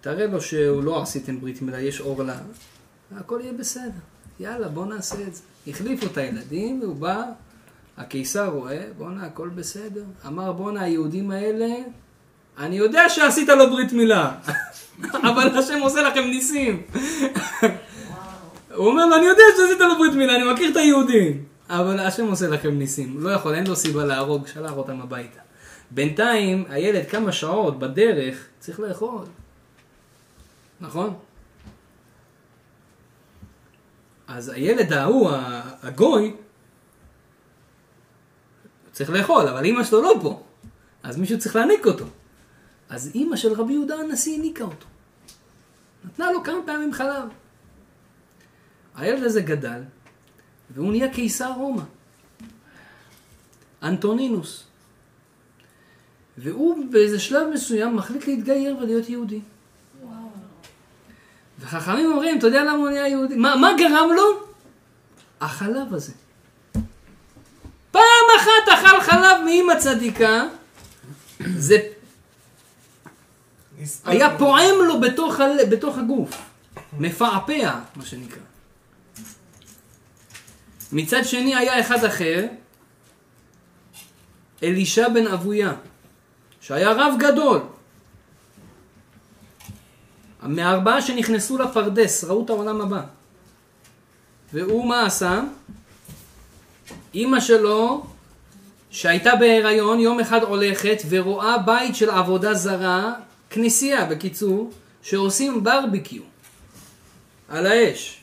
תראה 0.00 0.26
לו 0.26 0.40
שהוא 0.40 0.82
לא 0.82 1.02
עשיתם 1.02 1.40
ברית 1.40 1.62
מילה, 1.62 1.80
יש 1.80 2.00
עורלה. 2.00 2.38
והכל 3.12 3.40
יהיה 3.42 3.52
בסדר. 3.52 3.90
יאללה, 4.40 4.68
בואו 4.68 4.84
נעשה 4.84 5.26
את 5.26 5.34
זה. 5.34 5.42
החליפו 5.68 6.06
את 6.06 6.16
הילדים, 6.16 6.80
והוא 6.82 6.96
בא, 6.96 7.24
הקיסר 7.96 8.46
רואה, 8.46 8.84
בואנה, 8.98 9.26
הכל 9.26 9.48
בסדר. 9.48 10.04
אמר, 10.26 10.52
בואנה, 10.52 10.82
היהודים 10.82 11.30
האלה, 11.30 11.74
אני 12.58 12.76
יודע 12.76 13.08
שעשית 13.08 13.48
לו 13.48 13.70
ברית 13.70 13.92
מילה, 13.92 14.34
אבל 15.28 15.58
השם 15.58 15.78
עושה 15.82 16.02
לכם 16.02 16.20
ניסים. 16.20 16.82
הוא 18.78 18.88
אומר 18.88 19.06
לו, 19.06 19.16
אני 19.16 19.26
יודע 19.26 19.42
שעשית 19.56 19.80
לו 19.80 19.98
ברית 19.98 20.12
מילה, 20.12 20.36
אני 20.36 20.52
מכיר 20.52 20.70
את 20.70 20.76
היהודים. 20.76 21.44
אבל 21.68 22.00
השם 22.00 22.26
עושה 22.26 22.48
לכם 22.48 22.78
ניסים. 22.78 23.20
לא 23.20 23.30
יכול, 23.30 23.54
אין 23.54 23.66
לו 23.66 23.76
סיבה 23.76 24.04
להרוג, 24.04 24.46
שלח 24.46 24.72
אותם 24.72 25.00
הביתה. 25.00 25.40
בינתיים, 25.90 26.64
הילד 26.68 27.06
כמה 27.08 27.32
שעות 27.32 27.78
בדרך, 27.78 28.46
צריך 28.58 28.80
לאכול. 28.80 29.24
נכון? 30.80 31.14
אז 34.28 34.48
הילד 34.48 34.92
ההוא, 34.92 35.30
הגוי, 35.82 36.36
צריך 38.92 39.10
לאכול, 39.10 39.48
אבל 39.48 39.64
אימא 39.64 39.84
שלו 39.84 40.02
לא 40.02 40.14
פה. 40.22 40.42
אז 41.02 41.18
מישהו 41.18 41.38
צריך 41.38 41.56
להניק 41.56 41.86
אותו. 41.86 42.04
אז 42.88 43.10
אימא 43.14 43.36
של 43.36 43.52
רבי 43.52 43.72
יהודה 43.72 43.94
הנשיא 43.94 44.38
הניקה 44.38 44.64
אותו. 44.64 44.86
נתנה 46.04 46.32
לו 46.32 46.44
כמה 46.44 46.58
פעמים 46.66 46.92
חלב. 46.92 47.28
הילד 48.98 49.22
הזה 49.22 49.40
גדל, 49.40 49.80
והוא 50.74 50.90
נהיה 50.90 51.12
קיסר 51.12 51.52
רומא. 51.52 51.82
אנטונינוס. 53.82 54.64
והוא 56.38 56.84
באיזה 56.90 57.18
שלב 57.18 57.48
מסוים 57.54 57.96
מחליט 57.96 58.26
להתגייר 58.26 58.76
ולהיות 58.76 59.08
יהודי. 59.08 59.40
וחכמים 61.60 62.10
אומרים, 62.12 62.38
אתה 62.38 62.46
יודע 62.46 62.64
למה 62.64 62.72
הוא 62.72 62.88
נהיה 62.88 63.08
יהודי? 63.08 63.36
מה, 63.36 63.56
מה 63.56 63.70
גרם 63.78 64.08
לו? 64.16 64.22
החלב 65.40 65.94
הזה. 65.94 66.12
פעם 67.90 68.02
אחת 68.40 68.72
אכל 68.74 69.00
חלב 69.00 69.36
מאמא 69.44 69.80
צדיקה, 69.80 70.44
זה. 71.56 71.78
היה 74.04 74.38
פועם 74.38 74.74
לו 74.86 75.00
בתוך, 75.00 75.40
ה- 75.40 75.64
בתוך 75.70 75.98
הגוף. 75.98 76.30
מפעפע, 76.98 77.70
מה 77.96 78.04
שנקרא. 78.04 78.40
מצד 80.92 81.24
שני 81.24 81.56
היה 81.56 81.80
אחד 81.80 82.04
אחר, 82.04 82.46
אלישע 84.62 85.08
בן 85.08 85.26
אבויה, 85.26 85.72
שהיה 86.60 86.92
רב 86.92 87.14
גדול. 87.18 87.60
מהארבעה 90.42 91.02
שנכנסו 91.02 91.58
לפרדס, 91.58 92.24
ראו 92.24 92.44
את 92.44 92.50
העולם 92.50 92.80
הבא. 92.80 93.02
והוא 94.52 94.88
מה 94.88 95.06
עשה? 95.06 95.42
אימא 97.14 97.40
שלו, 97.40 98.06
שהייתה 98.90 99.36
בהיריון, 99.36 100.00
יום 100.00 100.20
אחד 100.20 100.42
הולכת 100.42 101.02
ורואה 101.08 101.58
בית 101.58 101.96
של 101.96 102.10
עבודה 102.10 102.54
זרה, 102.54 103.12
כנסייה 103.50 104.04
בקיצור, 104.04 104.70
שעושים 105.02 105.64
ברביקיו 105.64 106.22
על 107.48 107.66
האש. 107.66 108.20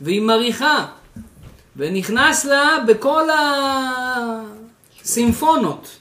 והיא 0.00 0.22
מריחה, 0.22 0.86
ונכנס 1.80 2.44
לה 2.44 2.76
בכל 2.86 3.28
הסימפונות 5.02 5.98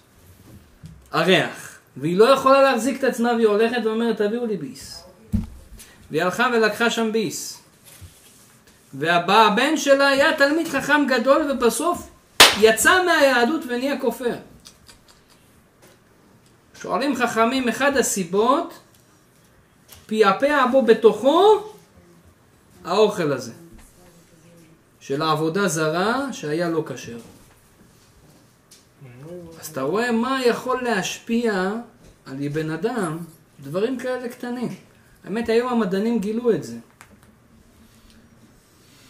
הריח. 1.12 1.80
והיא 1.98 2.18
לא 2.18 2.26
יכולה 2.26 2.62
להחזיק 2.62 3.00
את 3.00 3.04
עצמה 3.04 3.34
והיא 3.34 3.48
הולכת 3.48 3.78
ואומרת 3.84 4.18
תביאו 4.18 4.46
לי 4.46 4.58
ביס. 4.58 5.04
והיא 6.12 6.24
הלכה 6.24 6.48
ולקחה 6.54 6.90
שם 6.90 7.12
ביס. 7.12 7.64
והבן 8.94 9.78
שלה 9.78 10.08
היה 10.08 10.38
תלמיד 10.38 10.68
חכם 10.68 11.06
גדול 11.08 11.52
ובסוף 11.52 12.10
יצא 12.60 13.06
מהיהדות 13.06 13.62
ונהיה 13.68 14.02
כופר. 14.02 14.36
שואלים 16.82 17.16
חכמים, 17.16 17.70
אחד 17.70 17.98
הסיבות, 17.98 18.74
פעפע 20.06 20.66
בו 20.72 20.82
בתוכו 20.82 21.72
האוכל 22.86 23.32
הזה. 23.32 23.69
של 25.00 25.22
העבודה 25.22 25.68
זרה 25.68 26.34
שהיה 26.34 26.70
לא 26.70 26.84
כשר. 26.88 27.18
אז 29.60 29.68
אתה 29.68 29.82
רואה 29.82 30.12
מה 30.12 30.40
יכול 30.46 30.84
להשפיע 30.84 31.72
על 32.26 32.48
בן 32.50 32.70
אדם, 32.70 33.18
דברים 33.64 34.00
כאלה 34.00 34.30
קטנים. 34.30 34.76
האמת, 35.24 35.50
היום 35.50 35.70
המדענים 35.70 36.20
גילו 36.20 36.52
את 36.52 36.64
זה. 36.64 36.78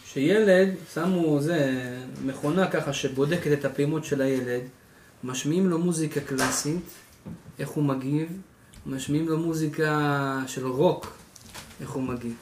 שילד, 0.05 0.69
שמו 0.93 1.41
זה, 1.41 1.81
מכונה 2.25 2.71
ככה 2.71 2.93
שבודקת 2.93 3.51
את 3.59 3.65
הפעימות 3.65 4.05
של 4.05 4.21
הילד, 4.21 4.61
משמיעים 5.23 5.69
לו 5.69 5.79
מוזיקה 5.79 6.19
קלאסית, 6.21 6.89
איך 7.59 7.69
הוא 7.69 7.83
מגיב, 7.83 8.41
משמיעים 8.85 9.29
לו 9.29 9.37
מוזיקה 9.37 10.43
של 10.47 10.67
רוק, 10.67 11.13
איך 11.81 11.89
הוא 11.89 12.03
מגיב. 12.03 12.33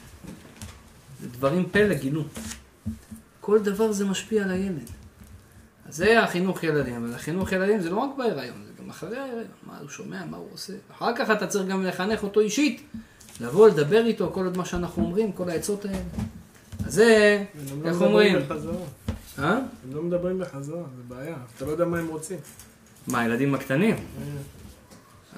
דברים 1.31 1.65
פלא 1.71 1.93
גילו. 1.93 2.23
כל 3.47 3.59
דבר 3.59 3.91
זה 3.91 4.05
משפיע 4.05 4.43
על 4.43 4.51
הילד. 4.51 4.89
אז 5.85 5.95
זה 5.95 6.23
החינוך 6.23 6.63
ילדים, 6.63 6.95
אבל 6.95 7.13
החינוך 7.13 7.51
ילדים 7.51 7.81
זה 7.81 7.89
לא 7.89 7.97
רק 7.97 8.09
בהיריון, 8.17 8.63
זה 8.67 8.83
גם 8.83 8.89
אחרי 8.89 9.17
ההיריון, 9.17 9.47
מה 9.67 9.77
הוא 9.79 9.89
שומע, 9.89 10.25
מה 10.25 10.37
הוא 10.37 10.47
עושה. 10.53 10.73
אחר 10.91 11.15
כך 11.15 11.29
אתה 11.31 11.47
צריך 11.47 11.67
גם 11.67 11.83
לחנך 11.83 12.23
אותו 12.23 12.39
אישית, 12.39 12.81
לבוא 13.41 13.67
לדבר 13.67 14.05
איתו, 14.05 14.31
כל 14.33 14.45
עוד 14.45 14.57
מה 14.57 14.65
שאנחנו 14.65 15.03
אומרים, 15.03 15.31
כל 15.31 15.49
העצות 15.49 15.85
האלה. 15.85 15.97
אז 16.85 16.93
זה, 16.93 17.43
לא 17.55 17.89
איך 17.89 17.95
מדברים 17.95 18.01
אומרים? 18.01 18.35
אה? 19.39 19.51
הם 19.53 19.93
לא 19.93 20.03
מדברים 20.03 20.39
בחזרה, 20.39 20.83
זה 20.97 21.03
בעיה. 21.07 21.37
אתה 21.55 21.65
לא 21.65 21.71
יודע 21.71 21.85
מה 21.85 21.99
הם 21.99 22.07
רוצים. 22.07 22.37
מה, 23.07 23.19
הילדים 23.19 23.55
הקטנים? 23.55 23.95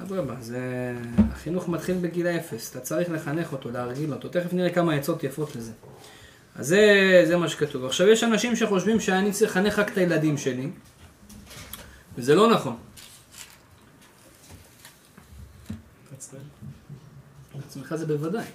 אדרבה, 0.03 0.36
זה... 0.41 0.60
החינוך 1.32 1.70
מתחיל 1.70 1.97
בגיל 2.01 2.28
אפס, 2.28 2.72
אתה 2.72 2.80
צריך 2.80 3.12
לחנך 3.12 3.51
אותו, 3.51 3.72
להרגיל 3.72 4.14
אותו, 4.14 4.30
תכף 4.30 4.53
נראה 4.53 4.70
כמה 4.70 4.93
עצות 4.93 5.24
יפות 5.24 5.55
לזה. 5.55 5.72
אז 6.60 6.68
זה, 6.68 7.24
זה 7.28 7.38
מה 7.38 7.49
שכתוב. 7.49 7.86
עכשיו 7.86 8.07
יש 8.07 8.24
אנשים 8.24 8.55
שחושבים 8.55 8.99
שאני 8.99 9.32
צריך 9.32 9.51
לחנך 9.51 9.80
רק 9.80 9.91
את 9.91 9.97
הילדים 9.97 10.38
שלי, 10.38 10.70
וזה 12.18 12.36
לא 12.36 12.51
נכון. 12.51 12.78
אצלך 17.68 17.95
זה 17.95 18.05
בוודאי. 18.05 18.45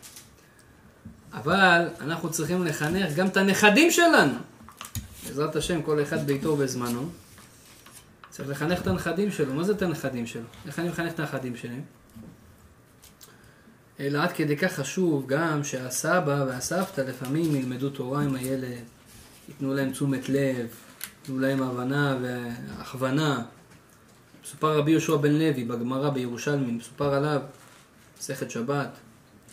אבל 1.32 1.88
אנחנו 2.00 2.30
צריכים 2.30 2.64
לחנך 2.64 3.14
גם 3.14 3.26
את 3.26 3.36
הנכדים 3.36 3.90
שלנו. 3.90 4.34
בעזרת 5.26 5.57
השם, 5.57 5.82
כל 5.82 6.02
אחד 6.02 6.26
ביתו 6.26 6.48
ובזמנו. 6.48 7.09
צריך 8.30 8.48
לחנך 8.48 8.80
את 8.80 8.86
הנכדים 8.86 9.30
שלו. 9.30 9.55
מה 9.55 9.64
זה 9.64 9.72
את 9.72 9.82
הנכדים 9.82 10.26
שלו? 10.26 10.42
איך 10.66 10.78
אני 10.78 10.88
מחנך 10.88 11.12
את 11.12 11.20
הנכדים 11.20 11.57
שלי? 11.57 11.80
אלא 14.01 14.18
עד 14.22 14.32
כדי 14.32 14.57
כך 14.57 14.72
חשוב 14.72 15.26
גם 15.26 15.64
שהסבא 15.64 16.45
והסבתא 16.49 17.01
לפעמים 17.01 17.57
ילמדו 17.57 17.90
תורה 17.90 18.22
עם 18.22 18.34
הילד, 18.34 18.78
ייתנו 19.49 19.74
להם 19.74 19.90
תשומת 19.90 20.28
לב, 20.28 20.66
ייתנו 21.20 21.38
להם 21.38 21.62
הבנה 21.62 22.18
והכוונה. 22.22 23.42
מסופר 24.45 24.78
רבי 24.78 24.90
יהושע 24.90 25.16
בן 25.16 25.32
לוי 25.32 25.64
בגמרא 25.64 26.11
בירושלמי, 26.11 26.72
מסופר 26.72 27.14
עליו, 27.14 27.40
מסכת 28.18 28.51
שבת, 28.51 28.88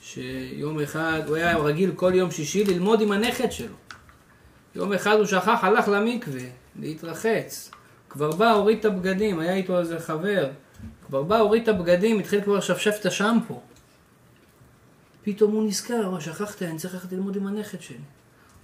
שיום 0.02 0.80
אחד, 0.80 1.22
הוא 1.28 1.36
היה 1.36 1.58
רגיל 1.58 1.92
כל 1.96 2.12
יום 2.16 2.32
שישי 2.32 2.64
ללמוד 2.64 3.02
עם 3.02 3.12
הנכד 3.12 3.52
שלו. 3.52 3.76
יום 4.76 4.94
אחד 4.94 5.16
הוא 5.16 5.26
שכח, 5.26 5.60
הלך 5.62 5.88
למקווה, 5.88 6.44
להתרחץ. 6.80 7.72
כבר 8.10 8.32
בא, 8.32 8.52
הוריד 8.52 8.80
את 8.80 8.86
הבגדים, 8.86 9.39
היה 9.39 9.54
איתו 9.54 9.80
איזה 9.80 10.00
חבר. 10.00 10.50
כבר 11.08 11.24
בא, 11.24 11.38
הוריד 11.38 11.64
את 11.64 11.68
הבגדים, 11.68 12.20
התחיל 12.20 12.42
כבר 12.42 12.58
לשפשף 12.58 12.96
את 13.00 13.06
השמפו. 13.06 13.62
פתאום 15.24 15.52
הוא 15.52 15.68
נזכר, 15.68 16.10
מה, 16.10 16.22
שכחתי, 16.22 16.68
אני 16.68 16.78
צריך 16.78 16.94
ללכת 16.94 17.12
ללמוד 17.12 17.36
עם 17.36 17.48
הנכד 17.48 17.82
שלי. 17.82 17.98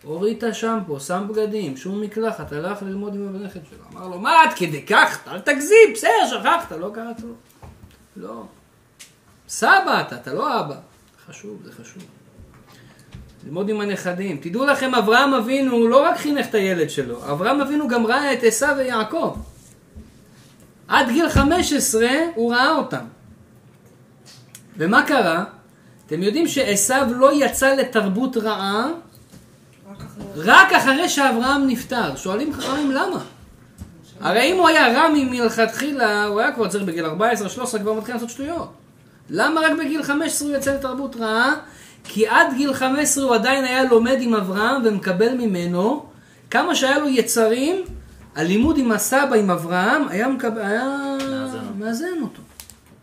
הוריד 0.03 0.37
את 0.37 0.43
השמפו, 0.43 0.99
שם 0.99 1.27
בגדים, 1.29 1.77
שום 1.77 2.01
מקלחת, 2.01 2.53
הלך 2.53 2.81
ללמוד 2.81 3.15
עם 3.15 3.35
הנכד 3.35 3.59
שלו. 3.69 3.83
אמר 3.93 4.07
לו, 4.07 4.19
מה 4.19 4.41
עד 4.41 4.49
כדי 4.55 4.85
כך? 4.85 5.27
אל 5.27 5.39
תגזים, 5.39 5.93
בסדר, 5.93 6.27
שכחת, 6.29 6.71
לא 6.71 6.91
קראת 6.93 7.21
לו. 7.21 7.33
לא. 8.15 8.43
סבא 9.47 10.01
אתה, 10.07 10.15
אתה 10.15 10.33
לא 10.33 10.59
אבא. 10.59 10.75
חשוב, 11.27 11.61
זה 11.63 11.71
חשוב. 11.71 12.03
ללמוד 13.45 13.69
עם 13.69 13.81
הנכדים. 13.81 14.37
תדעו 14.41 14.65
לכם, 14.65 14.95
אברהם 14.95 15.33
אבינו 15.33 15.87
לא 15.87 16.03
רק 16.03 16.17
חינך 16.17 16.45
את 16.49 16.55
הילד 16.55 16.89
שלו, 16.89 17.31
אברהם 17.31 17.61
אבינו 17.61 17.87
גם 17.87 18.05
ראה 18.05 18.33
את 18.33 18.43
עשיו 18.43 18.75
ויעקב. 18.77 19.37
עד 20.87 21.09
גיל 21.09 21.29
15 21.29 22.07
הוא 22.35 22.53
ראה 22.53 22.71
אותם. 22.71 23.05
ומה 24.77 25.05
קרה? 25.07 25.43
אתם 26.07 26.23
יודעים 26.23 26.47
שעשיו 26.47 27.07
לא 27.15 27.45
יצא 27.45 27.73
לתרבות 27.73 28.37
רעה 28.37 28.87
רק 30.35 30.73
אחרי... 30.73 31.09
שאברהם 31.09 31.67
נפטר. 31.67 32.15
שואלים 32.15 32.53
חכמים 32.53 32.91
למה? 32.91 33.19
הרי 34.19 34.51
אם 34.51 34.57
הוא 34.57 34.67
היה 34.67 34.93
רע 34.93 35.09
מלכתחילה, 35.13 36.25
הוא 36.25 36.39
היה 36.39 36.51
כבר 36.51 36.67
צריך 36.67 36.83
בגיל 36.83 37.05
14-13 37.05 37.09
כבר 37.79 37.93
מתחיל 37.93 38.15
לעשות 38.15 38.29
שטויות. 38.29 38.73
למה 39.29 39.61
רק 39.61 39.71
בגיל 39.79 40.03
15 40.03 40.47
הוא 40.47 40.57
יצא 40.57 40.73
לתרבות 40.73 41.15
רעה? 41.15 41.55
כי 42.03 42.27
עד 42.27 42.47
גיל 42.57 42.73
15 42.73 43.23
הוא 43.23 43.35
עדיין 43.35 43.65
היה 43.65 43.83
לומד 43.83 44.17
עם 44.19 44.33
אברהם 44.33 44.81
ומקבל 44.85 45.33
ממנו 45.33 46.05
כמה 46.51 46.75
שהיה 46.75 46.99
לו 46.99 47.07
יצרים, 47.07 47.83
הלימוד 48.35 48.77
עם 48.77 48.91
הסבא, 48.91 49.35
עם 49.35 49.51
אברהם, 49.51 50.07
היה, 50.07 50.27
מקבל, 50.27 50.61
היה. 50.61 51.17
מאזן 51.79 52.21
אותו. 52.21 52.41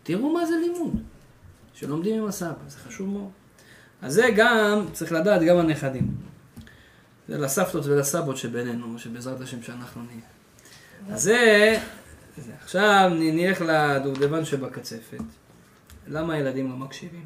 תראו 0.03 0.33
מה 0.33 0.45
זה 0.45 0.55
לימוד, 0.61 1.01
שלומדים 1.75 2.21
עם 2.21 2.27
הסבא, 2.27 2.53
זה 2.67 2.77
חשוב 2.77 3.09
מאוד. 3.09 3.29
אז 4.01 4.13
זה 4.13 4.29
גם, 4.35 4.85
צריך 4.93 5.11
לדעת 5.11 5.41
גם 5.41 5.57
הנכדים. 5.57 6.15
זה 7.27 7.37
לסבתות 7.37 7.85
ולסבות 7.85 8.37
שבינינו, 8.37 8.99
שבעזרת 8.99 9.41
השם 9.41 9.63
שאנחנו 9.63 10.01
נהיה. 10.03 11.15
אז 11.15 11.23
זה, 11.23 11.79
זה. 12.37 12.51
עכשיו 12.63 13.11
נלך 13.15 13.61
לדובדבן 13.61 14.45
שבקצפת. 14.45 15.17
למה 16.07 16.33
הילדים 16.33 16.69
לא 16.69 16.75
מקשיבים? 16.75 17.25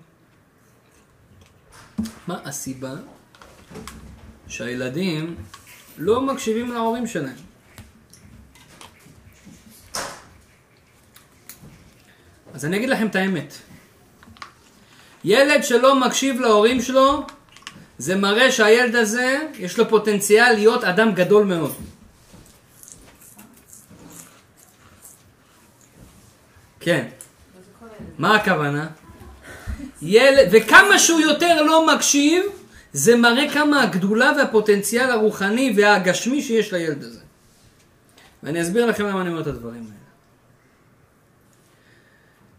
מה 2.27 2.39
הסיבה 2.45 2.93
שהילדים 4.47 5.35
לא 5.97 6.21
מקשיבים 6.21 6.71
להורים 6.71 7.07
שלהם? 7.07 7.35
אז 12.53 12.65
אני 12.65 12.77
אגיד 12.77 12.89
לכם 12.89 13.07
את 13.07 13.15
האמת. 13.15 13.53
ילד 15.23 15.63
שלא 15.63 15.99
מקשיב 15.99 16.39
להורים 16.39 16.81
שלו, 16.81 17.25
זה 17.97 18.15
מראה 18.15 18.51
שהילד 18.51 18.95
הזה, 18.95 19.39
יש 19.59 19.77
לו 19.77 19.89
פוטנציאל 19.89 20.53
להיות 20.53 20.83
אדם 20.83 21.13
גדול 21.13 21.45
מאוד. 21.45 21.73
כן. 26.79 27.07
מה 28.17 28.35
הכוונה? 28.35 28.87
ילד, 30.01 30.47
וכמה 30.51 30.99
שהוא 30.99 31.19
יותר 31.19 31.63
לא 31.63 31.95
מקשיב, 31.95 32.43
זה 32.93 33.15
מראה 33.15 33.53
כמה 33.53 33.83
הגדולה 33.83 34.31
והפוטנציאל 34.37 35.09
הרוחני 35.09 35.73
והגשמי 35.77 36.41
שיש 36.41 36.73
לילד 36.73 37.03
הזה. 37.03 37.19
ואני 38.43 38.61
אסביר 38.61 38.85
לכם 38.85 39.05
למה 39.05 39.21
אני 39.21 39.29
אומר 39.29 39.41
את 39.41 39.47
הדברים 39.47 39.81
האלה. 39.81 39.93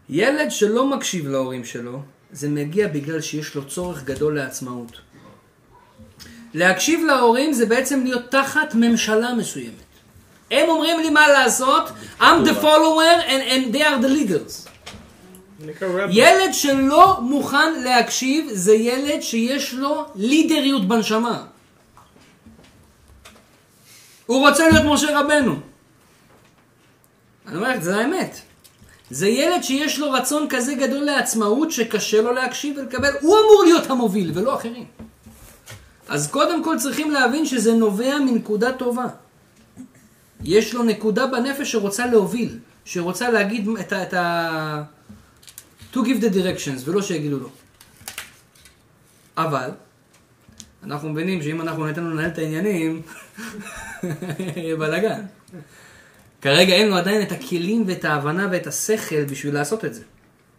ילד 0.09 0.51
שלא 0.51 0.87
מקשיב 0.87 1.27
להורים 1.27 1.65
שלו, 1.65 2.01
זה 2.31 2.49
מגיע 2.49 2.87
בגלל 2.87 3.21
שיש 3.21 3.55
לו 3.55 3.67
צורך 3.67 4.03
גדול 4.03 4.35
לעצמאות. 4.35 4.91
להקשיב 6.53 7.05
להורים 7.05 7.53
זה 7.53 7.65
בעצם 7.65 8.03
להיות 8.03 8.31
תחת 8.31 8.75
ממשלה 8.75 9.33
מסוימת. 9.33 9.73
הם 10.51 10.69
אומרים 10.69 10.99
לי 10.99 11.09
מה 11.09 11.27
לעשות, 11.27 11.83
I'm 12.19 12.45
the 12.45 12.61
follower 12.61 13.27
and, 13.27 13.51
and 13.51 13.75
they 13.75 13.81
are 13.81 14.03
the 14.03 14.09
leaders. 14.09 14.71
ילד 16.09 16.53
שלא 16.53 17.21
מוכן 17.21 17.81
להקשיב 17.83 18.49
זה 18.53 18.73
ילד 18.73 19.21
שיש 19.21 19.73
לו 19.73 20.05
לידריות 20.15 20.87
בנשמה. 20.87 21.43
הוא 24.25 24.47
רוצה 24.47 24.69
להיות 24.69 24.83
משה 24.85 25.19
רבנו. 25.19 25.59
אני 27.47 27.55
אומר 27.55 27.69
לך, 27.69 27.83
זה 27.83 27.97
האמת. 27.97 28.41
זה 29.11 29.27
ילד 29.27 29.63
שיש 29.63 29.99
לו 29.99 30.11
רצון 30.11 30.47
כזה 30.49 30.73
גדול 30.73 31.03
לעצמאות 31.03 31.71
שקשה 31.71 32.21
לו 32.21 32.33
להקשיב 32.33 32.77
ולקבל, 32.77 33.11
הוא 33.21 33.37
אמור 33.39 33.63
להיות 33.63 33.89
המוביל 33.89 34.31
ולא 34.33 34.55
אחרים. 34.55 34.85
אז 36.07 36.31
קודם 36.31 36.63
כל 36.63 36.77
צריכים 36.79 37.11
להבין 37.11 37.45
שזה 37.45 37.73
נובע 37.73 38.19
מנקודה 38.19 38.71
טובה. 38.71 39.05
יש 40.43 40.73
לו 40.73 40.83
נקודה 40.83 41.27
בנפש 41.27 41.71
שרוצה 41.71 42.05
להוביל, 42.05 42.59
שרוצה 42.85 43.29
להגיד 43.29 43.67
את 43.79 43.93
ה... 43.93 44.03
את 44.03 44.13
ה... 44.13 44.83
to 45.93 45.97
give 45.97 46.21
the 46.21 46.33
directions, 46.33 46.81
ולא 46.85 47.01
שיגידו 47.01 47.39
לו. 47.39 47.49
אבל, 49.37 49.69
אנחנו 50.83 51.09
מבינים 51.09 51.43
שאם 51.43 51.61
אנחנו 51.61 51.85
ניתן 51.85 52.03
לנהל 52.03 52.29
את 52.29 52.37
העניינים, 52.37 53.01
יהיה 54.55 54.75
בלאגן. 54.75 55.21
כרגע 56.41 56.73
אין 56.73 56.89
לו 56.89 56.95
עדיין 56.95 57.21
את 57.21 57.31
הכלים 57.31 57.83
ואת 57.87 58.05
ההבנה 58.05 58.47
ואת 58.51 58.67
השכל 58.67 59.23
בשביל 59.23 59.53
לעשות 59.53 59.85
את 59.85 59.93
זה. 59.93 60.03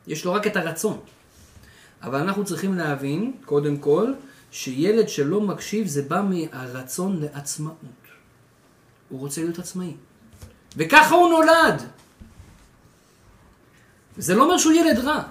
יש 0.06 0.24
לו 0.24 0.32
רק 0.32 0.46
את 0.46 0.56
הרצון. 0.56 1.00
אבל 2.02 2.18
אנחנו 2.18 2.44
צריכים 2.44 2.74
להבין, 2.74 3.32
קודם 3.44 3.76
כל, 3.76 4.12
שילד 4.50 5.08
שלא 5.08 5.40
מקשיב 5.40 5.86
זה 5.86 6.02
בא 6.02 6.22
מהרצון 6.28 7.20
לעצמאות. 7.20 7.76
הוא 9.08 9.20
רוצה 9.20 9.42
להיות 9.42 9.58
עצמאי. 9.58 9.94
וככה 10.76 11.14
הוא 11.14 11.28
נולד. 11.28 11.82
זה 14.16 14.34
לא 14.34 14.44
אומר 14.44 14.58
שהוא 14.58 14.72
ילד 14.72 14.98
רע. 14.98 15.22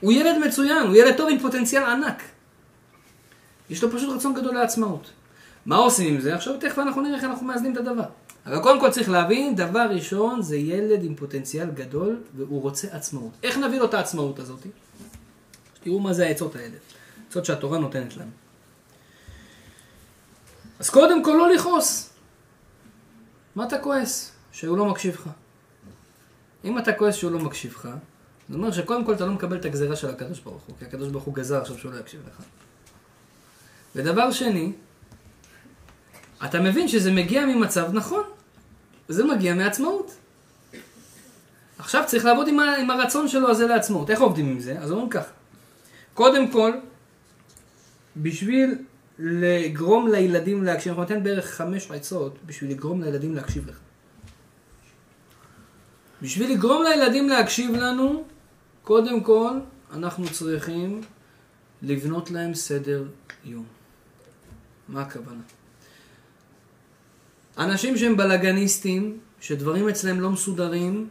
הוא 0.00 0.12
ילד 0.12 0.38
מצוין, 0.46 0.86
הוא 0.86 0.96
ילד 0.96 1.16
טוב 1.16 1.28
עם 1.30 1.38
פוטנציאל 1.38 1.82
ענק. 1.82 2.22
יש 3.70 3.82
לו 3.82 3.90
פשוט 3.92 4.16
רצון 4.16 4.34
גדול 4.34 4.54
לעצמאות. 4.54 5.10
מה 5.66 5.76
עושים 5.76 6.14
עם 6.14 6.20
זה? 6.20 6.34
עכשיו 6.34 6.58
תכף 6.60 6.78
אנחנו 6.78 7.02
נראה 7.02 7.16
איך 7.16 7.24
אנחנו 7.24 7.46
מאזנים 7.46 7.72
את 7.72 7.76
הדבר. 7.76 8.04
אבל 8.46 8.62
קודם 8.62 8.80
כל 8.80 8.90
צריך 8.90 9.08
להבין, 9.08 9.56
דבר 9.56 9.86
ראשון 9.90 10.42
זה 10.42 10.56
ילד 10.56 11.04
עם 11.04 11.14
פוטנציאל 11.14 11.70
גדול 11.70 12.22
והוא 12.36 12.62
רוצה 12.62 12.88
עצמאות. 12.90 13.32
איך 13.42 13.58
נביא 13.58 13.78
לו 13.78 13.84
את 13.84 13.94
העצמאות 13.94 14.38
הזאת? 14.38 14.66
תראו 15.82 16.00
מה 16.00 16.12
זה 16.12 16.26
העצות 16.26 16.56
האלה. 16.56 16.76
עצות 17.28 17.44
שהתורה 17.44 17.78
נותנת 17.78 18.16
לנו. 18.16 18.30
אז 20.78 20.90
קודם 20.90 21.24
כל 21.24 21.34
לא 21.38 21.54
לכעוס. 21.54 22.10
מה 23.54 23.64
אתה 23.64 23.78
כועס? 23.78 24.32
שהוא 24.52 24.78
לא 24.78 24.84
מקשיב 24.84 25.14
לך. 25.14 25.30
אם 26.64 26.78
אתה 26.78 26.92
כועס 26.92 27.14
שהוא 27.14 27.32
לא 27.32 27.38
מקשיב 27.38 27.72
לך, 27.72 27.88
זה 28.48 28.56
אומר 28.56 28.72
שקודם 28.72 29.04
כל 29.04 29.14
אתה 29.14 29.26
לא 29.26 29.32
מקבל 29.32 29.56
את 29.56 29.64
הגזירה 29.64 29.96
של 29.96 30.10
הקדוש 30.10 30.40
ברוך 30.40 30.62
הוא, 30.62 30.76
כי 30.78 30.84
הקדוש 30.84 31.08
ברוך 31.08 31.24
הוא 31.24 31.34
גזר 31.34 31.60
עכשיו 31.60 31.78
שהוא 31.78 31.92
לא 31.92 31.98
יקשיב 31.98 32.20
לך. 32.26 32.42
ודבר 33.96 34.30
שני, 34.30 34.72
אתה 36.44 36.60
מבין 36.60 36.88
שזה 36.88 37.12
מגיע 37.12 37.46
ממצב 37.46 37.92
נכון, 37.92 38.24
זה 39.08 39.24
מגיע 39.24 39.54
מעצמאות. 39.54 40.14
עכשיו 41.78 42.02
צריך 42.06 42.24
לעבוד 42.24 42.48
עם, 42.48 42.60
ה- 42.60 42.76
עם 42.76 42.90
הרצון 42.90 43.28
שלו 43.28 43.50
הזה 43.50 43.66
לעצמאות. 43.66 44.10
איך 44.10 44.20
עובדים 44.20 44.46
עם 44.48 44.60
זה? 44.60 44.78
אז 44.78 44.90
אומרים 44.90 45.08
ככה. 45.08 45.30
קודם 46.14 46.50
כל, 46.50 46.72
בשביל 48.16 48.78
לגרום 49.18 50.08
לילדים 50.08 50.64
להקשיב, 50.64 50.88
אנחנו 50.88 51.02
ניתן 51.02 51.24
בערך 51.24 51.46
חמש 51.54 51.90
עצות 51.90 52.38
בשביל 52.46 52.70
לגרום 52.70 53.02
לילדים 53.02 53.34
להקשיב 53.34 53.68
לך. 53.68 53.78
בשביל 56.22 56.52
לגרום 56.52 56.82
לילדים 56.82 57.28
להקשיב 57.28 57.70
לנו, 57.74 58.24
קודם 58.82 59.20
כל, 59.20 59.50
אנחנו 59.92 60.24
צריכים 60.32 61.00
לבנות 61.82 62.30
להם 62.30 62.54
סדר 62.54 63.04
יום. 63.44 63.64
מה 64.88 65.02
הכוונה? 65.02 65.40
אנשים 67.58 67.96
שהם 67.96 68.16
בלאגניסטים, 68.16 69.18
שדברים 69.40 69.88
אצלם 69.88 70.20
לא 70.20 70.30
מסודרים, 70.30 71.08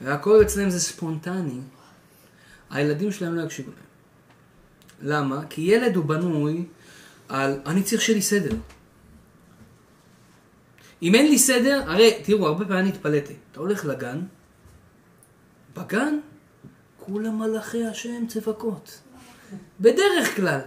והכל 0.00 0.42
אצלם 0.42 0.70
זה 0.70 0.80
ספונטני, 0.80 1.60
הילדים 2.70 3.12
שלהם 3.12 3.34
לא 3.34 3.42
יקשיבו 3.42 3.70
להם. 3.70 3.88
למה? 5.02 5.46
כי 5.50 5.60
ילד 5.60 5.96
הוא 5.96 6.04
בנוי 6.04 6.64
על 7.28 7.60
אני 7.66 7.82
צריך 7.82 8.02
שיהיה 8.02 8.16
לי 8.16 8.22
סדר. 8.22 8.56
אם 11.02 11.14
אין 11.14 11.26
לי 11.30 11.38
סדר, 11.38 11.82
הרי 11.86 12.20
תראו, 12.24 12.46
הרבה 12.46 12.64
פעמים 12.64 12.86
התפלאתי. 12.86 13.34
אתה 13.52 13.60
הולך 13.60 13.84
לגן, 13.84 14.20
בגן, 15.76 16.18
כולם 16.98 17.38
מלאכי 17.38 17.84
השם 17.84 18.26
צבקות. 18.26 19.00
בדרך 19.80 20.36
כלל. 20.36 20.60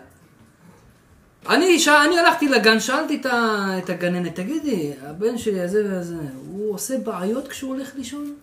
אני, 1.50 1.80
ש... 1.80 1.88
אני 1.88 2.20
הלכתי 2.20 2.48
לגן, 2.48 2.80
שאלתי 2.80 3.16
את, 3.22 3.26
ה... 3.26 3.68
את 3.78 3.90
הגננת, 3.90 4.36
תגידי, 4.36 4.94
הבן 5.02 5.38
שלי 5.38 5.62
הזה 5.62 5.86
והזה, 5.90 6.16
הוא 6.48 6.74
עושה 6.74 6.98
בעיות 6.98 7.48
כשהוא 7.48 7.76
הולך 7.76 7.96
לישון? 7.96 8.36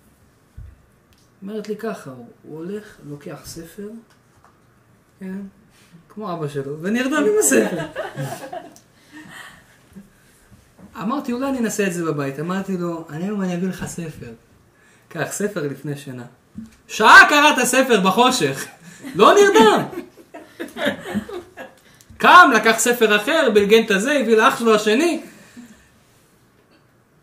אומרת 1.43 1.69
לי 1.69 1.77
ככה, 1.77 2.11
הוא, 2.11 2.59
הולך, 2.59 2.97
לוקח 3.09 3.41
ספר, 3.45 3.89
כן, 5.21 5.39
כמו 6.09 6.33
אבא 6.33 6.49
שלו, 6.49 6.83
ונרדם 6.83 7.25
עם 7.27 7.33
הספר. 7.41 7.87
אמרתי, 11.03 11.33
אולי 11.33 11.49
אני 11.49 11.59
אנסה 11.59 11.87
את 11.87 11.93
זה 11.93 12.05
בבית. 12.05 12.41
אמרתי 12.41 12.77
לו, 12.77 13.05
אני 13.11 13.25
היום 13.25 13.43
אני 13.43 13.55
אביא 13.55 13.69
לך 13.69 13.87
ספר. 13.87 14.33
קח 15.09 15.29
ספר 15.31 15.67
לפני 15.67 15.97
שינה. 15.97 16.25
שעה 16.87 17.27
קראת 17.29 17.65
ספר 17.65 18.01
בחושך, 18.01 18.67
לא 19.15 19.35
נרדם. 19.35 19.83
קם, 22.19 22.51
לקח 22.55 22.79
ספר 22.79 23.17
אחר, 23.17 23.51
בלגן 23.55 23.85
את 23.85 23.91
הזה, 23.91 24.13
הביא 24.13 24.37
לאח 24.37 24.59
שלו 24.59 24.75
השני. 24.75 25.23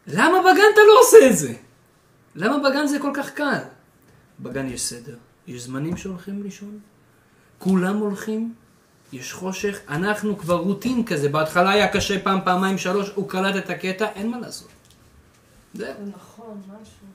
למה 0.07 0.39
בגן 0.39 0.63
אתה 0.73 0.81
לא 0.87 0.99
עושה 1.01 1.17
את 1.29 1.37
זה? 1.37 1.53
למה 2.35 2.69
בגן 2.69 2.87
זה 2.87 2.99
כל 2.99 3.11
כך 3.13 3.29
קל? 3.29 3.59
בגן 4.39 4.69
יש 4.69 4.81
סדר, 4.81 5.15
יש 5.47 5.61
זמנים 5.61 5.97
שהולכים 5.97 6.43
לישון, 6.43 6.79
כולם 7.59 7.97
הולכים, 7.97 8.53
יש 9.13 9.33
חושך, 9.33 9.79
אנחנו 9.89 10.37
כבר 10.37 10.55
רוטין 10.55 11.05
כזה, 11.05 11.29
בהתחלה 11.29 11.69
היה 11.69 11.87
קשה 11.87 12.19
פעם, 12.19 12.39
פעמיים, 12.45 12.77
שלוש, 12.77 13.09
הוא 13.15 13.29
קלט 13.29 13.55
את 13.55 13.69
הקטע, 13.69 14.07
אין 14.15 14.31
מה 14.31 14.39
לעשות. 14.39 14.67
זהו. 15.73 15.87
זה 15.87 16.11
נכון, 16.17 16.61
משהו. 16.67 17.05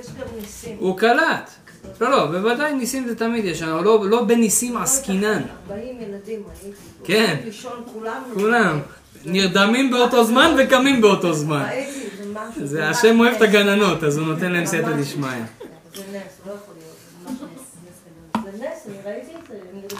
יש 0.00 0.06
גם 0.06 0.26
ניסים. 0.36 0.76
הוא 0.78 0.98
קלט. 0.98 1.50
לא, 2.00 2.10
לא, 2.10 2.26
בוודאי 2.26 2.74
ניסים 2.74 3.08
זה 3.08 3.16
תמיד 3.16 3.44
יש, 3.44 3.62
לא, 3.62 4.10
לא 4.10 4.24
בניסים 4.24 4.76
עסקינן. 4.76 5.42
40 5.70 6.00
ילדים 6.00 6.42
ראיתי. 6.46 6.76
כן. 7.04 7.36
לישון 7.44 7.82
כולם. 7.92 8.22
כולם. 8.34 8.80
נרדמים 9.24 9.90
באותו 9.90 10.24
זמן 10.24 10.56
וקמים 10.58 11.00
באותו 11.00 11.32
זמן. 11.32 11.68
זה 12.64 12.88
השם 12.88 13.20
אוהב 13.20 13.34
את. 13.34 13.42
הגננות, 13.42 14.04
אז 14.04 14.18
הוא 14.18 14.26
נותן 14.26 14.52
להם 14.52 14.66
סייעתא. 14.66 14.96
דשמיא. 14.96 15.28
זה 15.28 16.02
נס, 16.12 16.40
לא 16.46 16.52
יכול 16.52 16.74
להיות. 16.74 16.94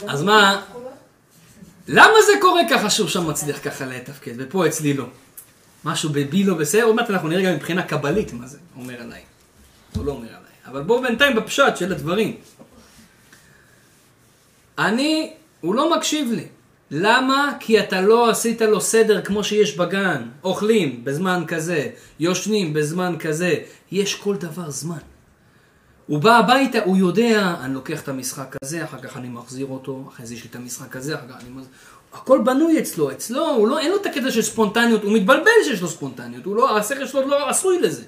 אז 0.08 0.22
מה? 0.22 0.62
למה 1.88 2.14
זה 2.26 2.32
קורה 2.40 2.60
ככה 2.70 2.90
שהוא 2.90 3.08
שם 3.08 3.28
מצליח 3.28 3.58
ככה 3.64 3.86
לתפקד, 3.86 4.32
ופה 4.36 4.66
אצלי 4.66 4.94
לא? 4.94 5.04
משהו 5.84 6.10
בבי 6.10 6.44
לא 6.44 6.54
בסדר, 6.54 6.84
עוד 6.84 6.94
מעט 6.94 7.10
אנחנו 7.10 7.28
נראה 7.28 7.42
גם 7.42 7.54
מבחינה 7.54 7.82
קבלית 7.82 8.32
מה 8.32 8.46
זה 8.46 8.58
אומר 8.76 9.00
עליי. 9.00 9.20
הוא 9.96 10.04
לא 10.04 10.12
אומר 10.12 10.28
עליי. 10.28 10.43
אבל 10.66 10.82
בואו 10.82 11.02
בינתיים 11.02 11.36
בפשט 11.36 11.76
של 11.76 11.92
הדברים. 11.92 12.36
אני, 14.78 15.32
הוא 15.60 15.74
לא 15.74 15.96
מקשיב 15.96 16.32
לי. 16.32 16.46
למה? 16.90 17.52
כי 17.60 17.80
אתה 17.80 18.00
לא 18.00 18.30
עשית 18.30 18.60
לו 18.60 18.80
סדר 18.80 19.22
כמו 19.22 19.44
שיש 19.44 19.76
בגן. 19.76 20.28
אוכלים 20.44 21.04
בזמן 21.04 21.44
כזה, 21.46 21.88
יושנים 22.20 22.72
בזמן 22.72 23.16
כזה. 23.18 23.54
יש 23.92 24.14
כל 24.14 24.36
דבר 24.36 24.70
זמן. 24.70 24.98
הוא 26.06 26.18
בא 26.18 26.36
הביתה, 26.38 26.78
הוא 26.84 26.96
יודע, 26.96 27.54
אני 27.60 27.74
לוקח 27.74 28.02
את 28.02 28.08
המשחק 28.08 28.56
הזה, 28.62 28.84
אחר 28.84 28.98
כך 28.98 29.16
אני 29.16 29.28
מחזיר 29.28 29.66
אותו, 29.66 30.04
אחרי 30.08 30.26
זה 30.26 30.34
יש 30.34 30.42
לי 30.42 30.50
את 30.50 30.56
המשחק 30.56 30.96
הזה, 30.96 31.14
אחר 31.14 31.28
כך 31.28 31.34
אני 31.40 31.50
מחזיר... 31.50 31.70
הכל 32.12 32.40
בנוי 32.44 32.78
אצלו, 32.78 33.10
אצלו, 33.10 33.50
הוא 33.50 33.68
לא, 33.68 33.78
אין 33.78 33.90
לו 33.90 33.96
את 33.96 34.06
הקטע 34.06 34.30
של 34.30 34.42
ספונטניות, 34.42 35.02
הוא 35.02 35.12
מתבלבל 35.12 35.50
שיש 35.64 35.82
לו 35.82 35.88
ספונטניות, 35.88 36.44
הוא 36.44 36.56
לא, 36.56 36.78
השכל 36.78 37.06
שלו 37.06 37.28
לא 37.28 37.48
עשוי 37.50 37.80
לזה. 37.80 38.02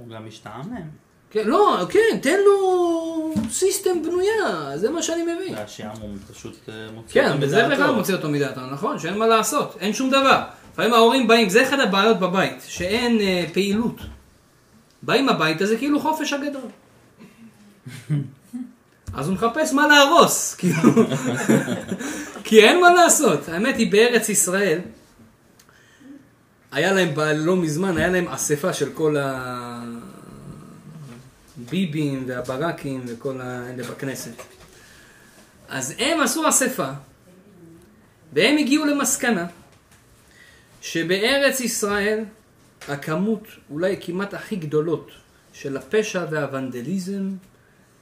הוא 0.00 0.08
גם 0.08 0.26
משתעמם. 0.26 0.88
כן, 1.30 1.42
לא, 1.46 1.86
כן, 1.90 2.18
תן 2.22 2.36
לו 2.44 3.34
סיסטם 3.50 4.02
בנויה, 4.02 4.72
זה 4.76 4.90
מה 4.90 5.02
שאני 5.02 5.22
מבין. 5.22 5.54
והשעמום 5.54 6.18
פשוט 6.32 6.56
אה, 6.68 6.74
מוציא 6.94 7.22
כן, 7.22 7.28
אותו 7.28 7.38
מדעתו. 7.38 7.70
בכלל 7.70 7.90
מוציא 7.90 8.14
אותו 8.14 8.28
מדעתו, 8.28 8.60
נכון? 8.60 8.98
שאין 8.98 9.18
מה 9.18 9.26
לעשות, 9.26 9.76
אין 9.80 9.92
שום 9.92 10.10
דבר. 10.10 10.42
לפעמים 10.72 10.94
ההורים 10.94 11.28
באים, 11.28 11.48
זה 11.48 11.62
אחד 11.62 11.80
הבעיות 11.80 12.20
בבית, 12.20 12.64
שאין 12.68 13.20
אה, 13.20 13.44
פעילות. 13.52 13.96
באים 15.02 15.28
הביתה, 15.28 15.66
זה 15.66 15.76
כאילו 15.76 16.00
חופש 16.00 16.32
הגדול. 16.32 16.62
אז 19.14 19.28
הוא 19.28 19.34
מחפש 19.34 19.72
מה 19.72 19.86
להרוס, 19.86 20.54
כאילו. 20.54 20.92
כי 22.44 22.64
אין 22.64 22.80
מה 22.80 22.94
לעשות. 22.94 23.48
האמת 23.48 23.76
היא, 23.76 23.92
בארץ 23.92 24.28
ישראל, 24.28 24.78
היה 26.72 26.92
להם, 26.92 27.14
לא 27.36 27.56
מזמן, 27.56 27.96
היה 27.96 28.08
להם 28.08 28.28
אספה 28.28 28.72
של 28.72 28.92
כל 28.92 29.16
הביבים 31.58 32.24
והברקים 32.26 33.04
וכל 33.06 33.40
האלה 33.40 33.82
בכנסת. 33.82 34.32
אז 35.68 35.94
הם 35.98 36.20
עשו 36.20 36.48
אספה, 36.48 36.90
והם 38.32 38.58
הגיעו 38.58 38.84
למסקנה 38.86 39.46
שבארץ 40.80 41.60
ישראל 41.60 42.24
הכמות 42.88 43.44
אולי 43.70 43.96
כמעט 44.00 44.34
הכי 44.34 44.56
גדולות 44.56 45.10
של 45.52 45.76
הפשע 45.76 46.26
והוונדליזם 46.30 47.30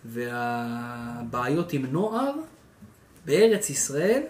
והבעיות 0.04 1.72
עם 1.72 1.86
נוער 1.86 2.32
בארץ 3.24 3.70
ישראל, 3.70 4.22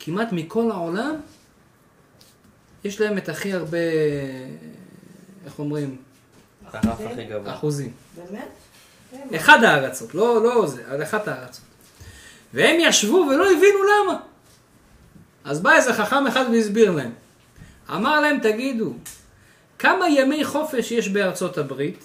כמעט 0.00 0.28
מכל 0.32 0.70
העולם, 0.70 1.14
יש 2.86 3.00
להם 3.00 3.18
את 3.18 3.28
הכי 3.28 3.52
הרבה, 3.52 3.78
איך 5.44 5.58
אומרים, 5.58 5.96
הרף 6.72 7.00
הכי 7.00 7.24
גבוה. 7.24 7.54
אחוזים. 7.54 7.92
באמת? 8.16 8.48
אחד 9.36 9.64
הארצות, 9.64 10.14
לא, 10.14 10.42
לא 10.42 10.66
זה, 10.66 10.82
על 10.88 11.02
אחת 11.02 11.28
הארצות. 11.28 11.64
והם 12.54 12.76
ישבו 12.80 13.26
ולא 13.30 13.44
הבינו 13.44 13.78
למה. 13.82 14.20
אז 15.44 15.60
בא 15.60 15.72
איזה 15.72 15.92
חכם 15.92 16.26
אחד 16.26 16.44
והסביר 16.52 16.90
להם. 16.90 17.12
אמר 17.90 18.20
להם, 18.20 18.38
תגידו, 18.42 18.94
כמה 19.78 20.08
ימי 20.08 20.44
חופש 20.44 20.92
יש 20.92 21.08
בארצות 21.08 21.58
הברית 21.58 22.04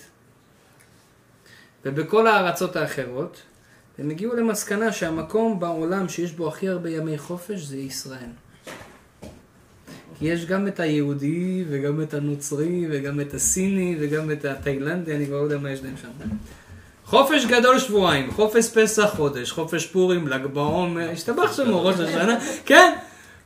ובכל 1.85 2.27
הארצות 2.27 2.75
האחרות? 2.75 3.41
הם 3.97 4.09
הגיעו 4.09 4.35
למסקנה 4.35 4.91
שהמקום 4.91 5.59
בעולם 5.59 6.09
שיש 6.09 6.31
בו 6.31 6.47
הכי 6.47 6.69
הרבה 6.69 6.89
ימי 6.89 7.17
חופש 7.17 7.59
זה 7.59 7.77
ישראל. 7.77 8.29
כי 10.21 10.27
יש 10.27 10.45
גם 10.45 10.67
את 10.67 10.79
היהודי 10.79 11.63
וגם 11.69 12.01
את 12.01 12.13
הנוצרי 12.13 12.85
וגם 12.89 13.19
את 13.19 13.33
הסיני 13.33 13.95
וגם 13.99 14.31
את 14.31 14.45
התאילנדי, 14.45 15.15
אני 15.15 15.25
כבר 15.25 15.37
לא 15.37 15.43
יודע 15.43 15.57
מה 15.57 15.71
יש 15.71 15.79
להם 15.83 15.93
שם. 16.01 16.27
חופש 17.05 17.45
גדול 17.45 17.79
שבועיים, 17.79 18.31
חופש 18.31 18.69
פסח 18.69 19.13
חודש, 19.15 19.51
חופש 19.51 19.85
פורים, 19.85 20.27
ל"ג 20.27 20.45
בעומר, 20.45 21.09
השתבח 21.09 21.55
שם 21.55 21.73
ראש 21.73 21.99
השנה, 21.99 22.39
כן, 22.65 22.93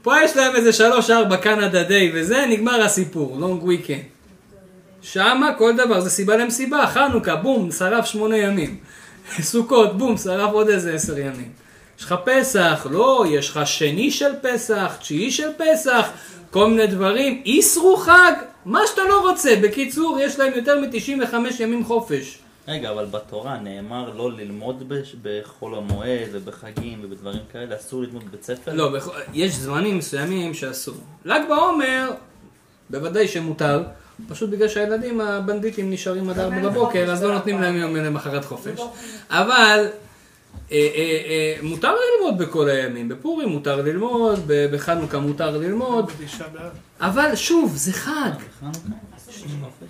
פה 0.01 0.21
יש 0.23 0.37
להם 0.37 0.55
איזה 0.55 0.73
שלוש 0.73 1.09
ארבע 1.09 1.37
קנדה 1.37 1.83
דיי 1.83 2.11
וזה, 2.13 2.45
נגמר 2.49 2.81
הסיפור, 2.81 3.37
לונג 3.39 3.63
וויקנד. 3.63 4.03
שמה 5.01 5.53
כל 5.57 5.77
דבר 5.77 5.99
זה 5.99 6.09
סיבה 6.09 6.37
למסיבה, 6.37 6.87
חנוכה, 6.87 7.35
בום, 7.35 7.71
שרף 7.71 8.05
שמונה 8.05 8.37
ימים. 8.37 8.77
סוכות, 9.51 9.97
בום, 9.97 10.17
שרף 10.17 10.51
עוד 10.51 10.69
איזה 10.69 10.93
עשר 10.93 11.19
ימים. 11.19 11.49
יש 11.99 12.05
לך 12.05 12.15
פסח, 12.25 12.87
לא, 12.91 13.25
יש 13.29 13.49
לך 13.49 13.59
שני 13.65 14.11
של 14.11 14.31
פסח, 14.41 14.97
תשיעי 14.99 15.31
של 15.31 15.49
פסח, 15.57 16.09
כל 16.51 16.67
מיני 16.69 16.87
דברים, 16.87 17.41
איסרו 17.45 17.97
חג, 17.97 18.31
מה 18.65 18.79
שאתה 18.87 19.01
לא 19.09 19.29
רוצה. 19.29 19.55
בקיצור, 19.63 20.19
יש 20.21 20.39
להם 20.39 20.53
יותר 20.55 20.79
מ-95 20.79 21.33
ימים 21.59 21.85
חופש. 21.85 22.37
רגע, 22.67 22.91
אבל 22.91 23.05
בתורה 23.05 23.57
נאמר 23.57 24.09
לא 24.17 24.31
ללמוד 24.31 24.89
בש- 24.89 25.15
בחול 25.21 25.75
המועד 25.75 26.27
ובחגים 26.31 26.99
ובדברים 27.01 27.39
כאלה, 27.53 27.75
אסור 27.75 28.01
ללמוד 28.01 28.23
בבית 28.23 28.43
ספר? 28.43 28.73
לא, 28.73 28.89
בכ- 28.89 29.09
יש 29.33 29.51
זמנים 29.55 29.97
מסוימים 29.97 30.53
שאסור. 30.53 30.95
ל"ג 31.25 31.39
בעומר, 31.49 32.11
בוודאי 32.89 33.27
שמותר, 33.27 33.83
פשוט 34.29 34.49
בגלל 34.49 34.67
שהילדים 34.67 35.21
הבנדיטים 35.21 35.91
נשארים 35.91 36.29
עד 36.29 36.39
ארבע 36.39 36.59
בבוקר, 36.69 37.11
אז 37.11 37.23
לא 37.23 37.33
נותנים 37.33 37.61
להם 37.61 37.75
יום 37.75 37.95
למחרת 37.95 38.45
חופש. 38.45 38.79
אבל 39.29 39.55
אה, 39.57 39.83
אה, 39.83 39.87
מותר 41.61 41.95
ללמוד 41.95 42.37
בכל 42.37 42.69
הימים, 42.69 43.09
בפורים 43.09 43.49
מותר 43.49 43.81
ללמוד, 43.81 44.39
בחנוכה 44.47 45.19
מותר 45.19 45.57
ללמוד. 45.57 46.11
אבל 47.01 47.35
שוב, 47.35 47.73
זה 47.75 47.93
חג. 47.93 48.31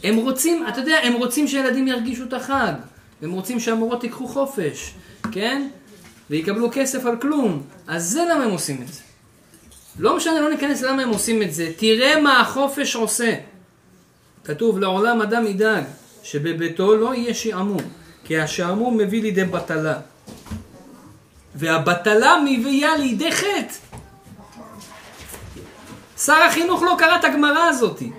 הם 0.03 0.15
רוצים, 0.15 0.67
אתה 0.67 0.79
יודע, 0.79 0.97
הם 1.03 1.13
רוצים 1.13 1.47
שהילדים 1.47 1.87
ירגישו 1.87 2.23
את 2.23 2.33
החג. 2.33 2.73
הם 3.21 3.31
רוצים 3.31 3.59
שהמורות 3.59 4.03
ייקחו 4.03 4.27
חופש, 4.27 4.93
כן? 5.31 5.67
ויקבלו 6.29 6.69
כסף 6.71 7.05
על 7.05 7.17
כלום. 7.21 7.63
אז 7.87 8.09
זה 8.09 8.21
למה 8.31 8.43
הם 8.43 8.51
עושים 8.51 8.81
את 8.81 8.87
זה. 8.87 9.01
לא 9.99 10.17
משנה, 10.17 10.41
לא 10.41 10.49
ניכנס 10.49 10.81
למה 10.81 11.01
הם 11.01 11.09
עושים 11.09 11.41
את 11.41 11.53
זה. 11.53 11.71
תראה 11.77 12.21
מה 12.21 12.41
החופש 12.41 12.95
עושה. 12.95 13.35
כתוב, 14.43 14.79
לעולם 14.79 15.21
אדם 15.21 15.47
ידאג 15.47 15.83
שבביתו 16.23 16.95
לא 16.95 17.15
יהיה 17.15 17.33
שעמום, 17.33 17.81
כי 18.23 18.37
השעמום 18.39 18.97
מביא 18.97 19.21
לידי 19.21 19.43
בטלה. 19.43 19.99
והבטלה 21.55 22.35
מביאה 22.45 22.97
לידי 22.97 23.31
חטא. 23.31 23.73
שר 26.17 26.43
החינוך 26.47 26.83
לא 26.83 26.95
קרא 26.99 27.15
את 27.15 27.23
הגמרא 27.23 27.63
הזאתי. 27.69 28.11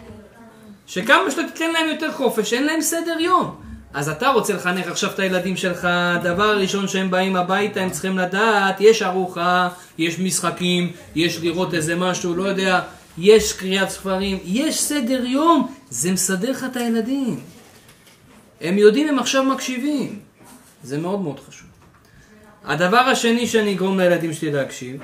שכמה 0.87 1.31
שאתה 1.31 1.43
תיתן 1.43 1.73
להם 1.73 1.89
יותר 1.89 2.13
חופש, 2.13 2.53
אין 2.53 2.67
להם 2.67 2.81
סדר 2.81 3.21
יום. 3.21 3.57
אז 3.95 4.09
אתה 4.09 4.29
רוצה 4.29 4.53
לחנך 4.55 4.87
עכשיו 4.87 5.11
את 5.11 5.19
הילדים 5.19 5.57
שלך, 5.57 5.89
הדבר 5.91 6.43
הראשון 6.43 6.89
שהם 6.89 7.11
באים 7.11 7.37
הביתה, 7.37 7.81
הם 7.81 7.91
צריכים 7.91 8.19
לדעת, 8.19 8.81
יש 8.81 9.03
ארוחה, 9.03 9.69
יש 9.99 10.19
משחקים, 10.19 10.93
יש 11.15 11.39
לראות 11.41 11.75
איזה 11.75 11.97
משהו, 11.97 12.35
לא 12.35 12.43
יודע, 12.43 12.81
יש 13.19 13.53
קריאת 13.53 13.91
ספרים, 13.91 14.39
יש 14.45 14.81
סדר 14.81 15.25
יום, 15.25 15.75
זה 15.91 16.13
מסדר 16.13 16.51
לך 16.51 16.65
את 16.65 16.77
הילדים. 16.77 17.41
הם 18.61 18.79
יודעים, 18.79 19.09
הם 19.09 19.19
עכשיו 19.19 19.45
מקשיבים. 19.45 20.19
זה 20.83 20.99
מאוד 20.99 21.21
מאוד 21.21 21.41
חשוב. 21.49 21.66
הדבר 22.67 22.97
השני 22.97 23.47
שאני 23.47 23.75
אגרום 23.75 24.01
לילדים 24.01 24.33
שלי 24.33 24.53
להקשיב, 24.53 25.01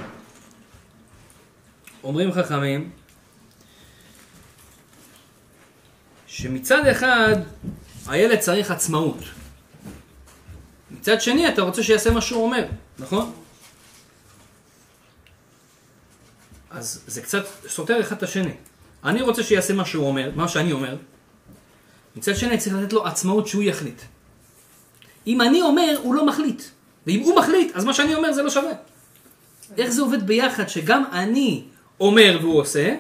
אומרים 2.05 2.33
חכמים, 2.33 2.91
שמצד 6.27 6.87
אחד 6.87 7.35
הילד 8.07 8.39
צריך 8.39 8.71
עצמאות. 8.71 9.17
מצד 10.91 11.21
שני 11.21 11.49
אתה 11.49 11.63
רוצה 11.63 11.83
שיעשה 11.83 12.11
מה 12.11 12.21
שהוא 12.21 12.45
אומר, 12.45 12.67
נכון? 12.99 13.33
אז 16.71 17.05
זה 17.07 17.23
קצת 17.23 17.45
סותר 17.69 18.01
אחד 18.01 18.17
את 18.17 18.23
השני. 18.23 18.55
אני 19.05 19.23
רוצה 19.23 19.43
שיעשה 19.43 19.75
מה 19.75 19.85
שהוא 19.85 20.07
אומר, 20.07 20.31
מה 20.35 20.49
שאני 20.49 20.73
אומר. 20.73 20.97
מצד 22.17 22.37
שני 22.37 22.59
צריך 22.59 22.77
לתת 22.77 22.93
לו 22.93 23.07
עצמאות 23.07 23.49
שהוא 23.49 23.63
יחליט. 23.63 24.03
אם 25.27 25.41
אני 25.41 25.63
אומר, 25.63 26.01
הוא 26.03 26.15
לא 26.15 26.27
מחליט. 26.27 26.63
ואם 27.07 27.21
הוא 27.21 27.39
מחליט, 27.39 27.77
אז 27.77 27.85
מה 27.85 27.95
שאני 27.95 28.15
אומר 28.15 28.33
זה 28.33 28.43
לא 28.43 28.51
שווה. 28.51 28.73
איך 29.79 29.91
זה 29.91 30.03
עובד 30.03 30.27
ביחד 30.27 30.69
שגם 30.69 31.05
אני 31.13 31.65
אומר 32.01 32.39
והוא 32.41 32.61
עושה, 32.61 32.95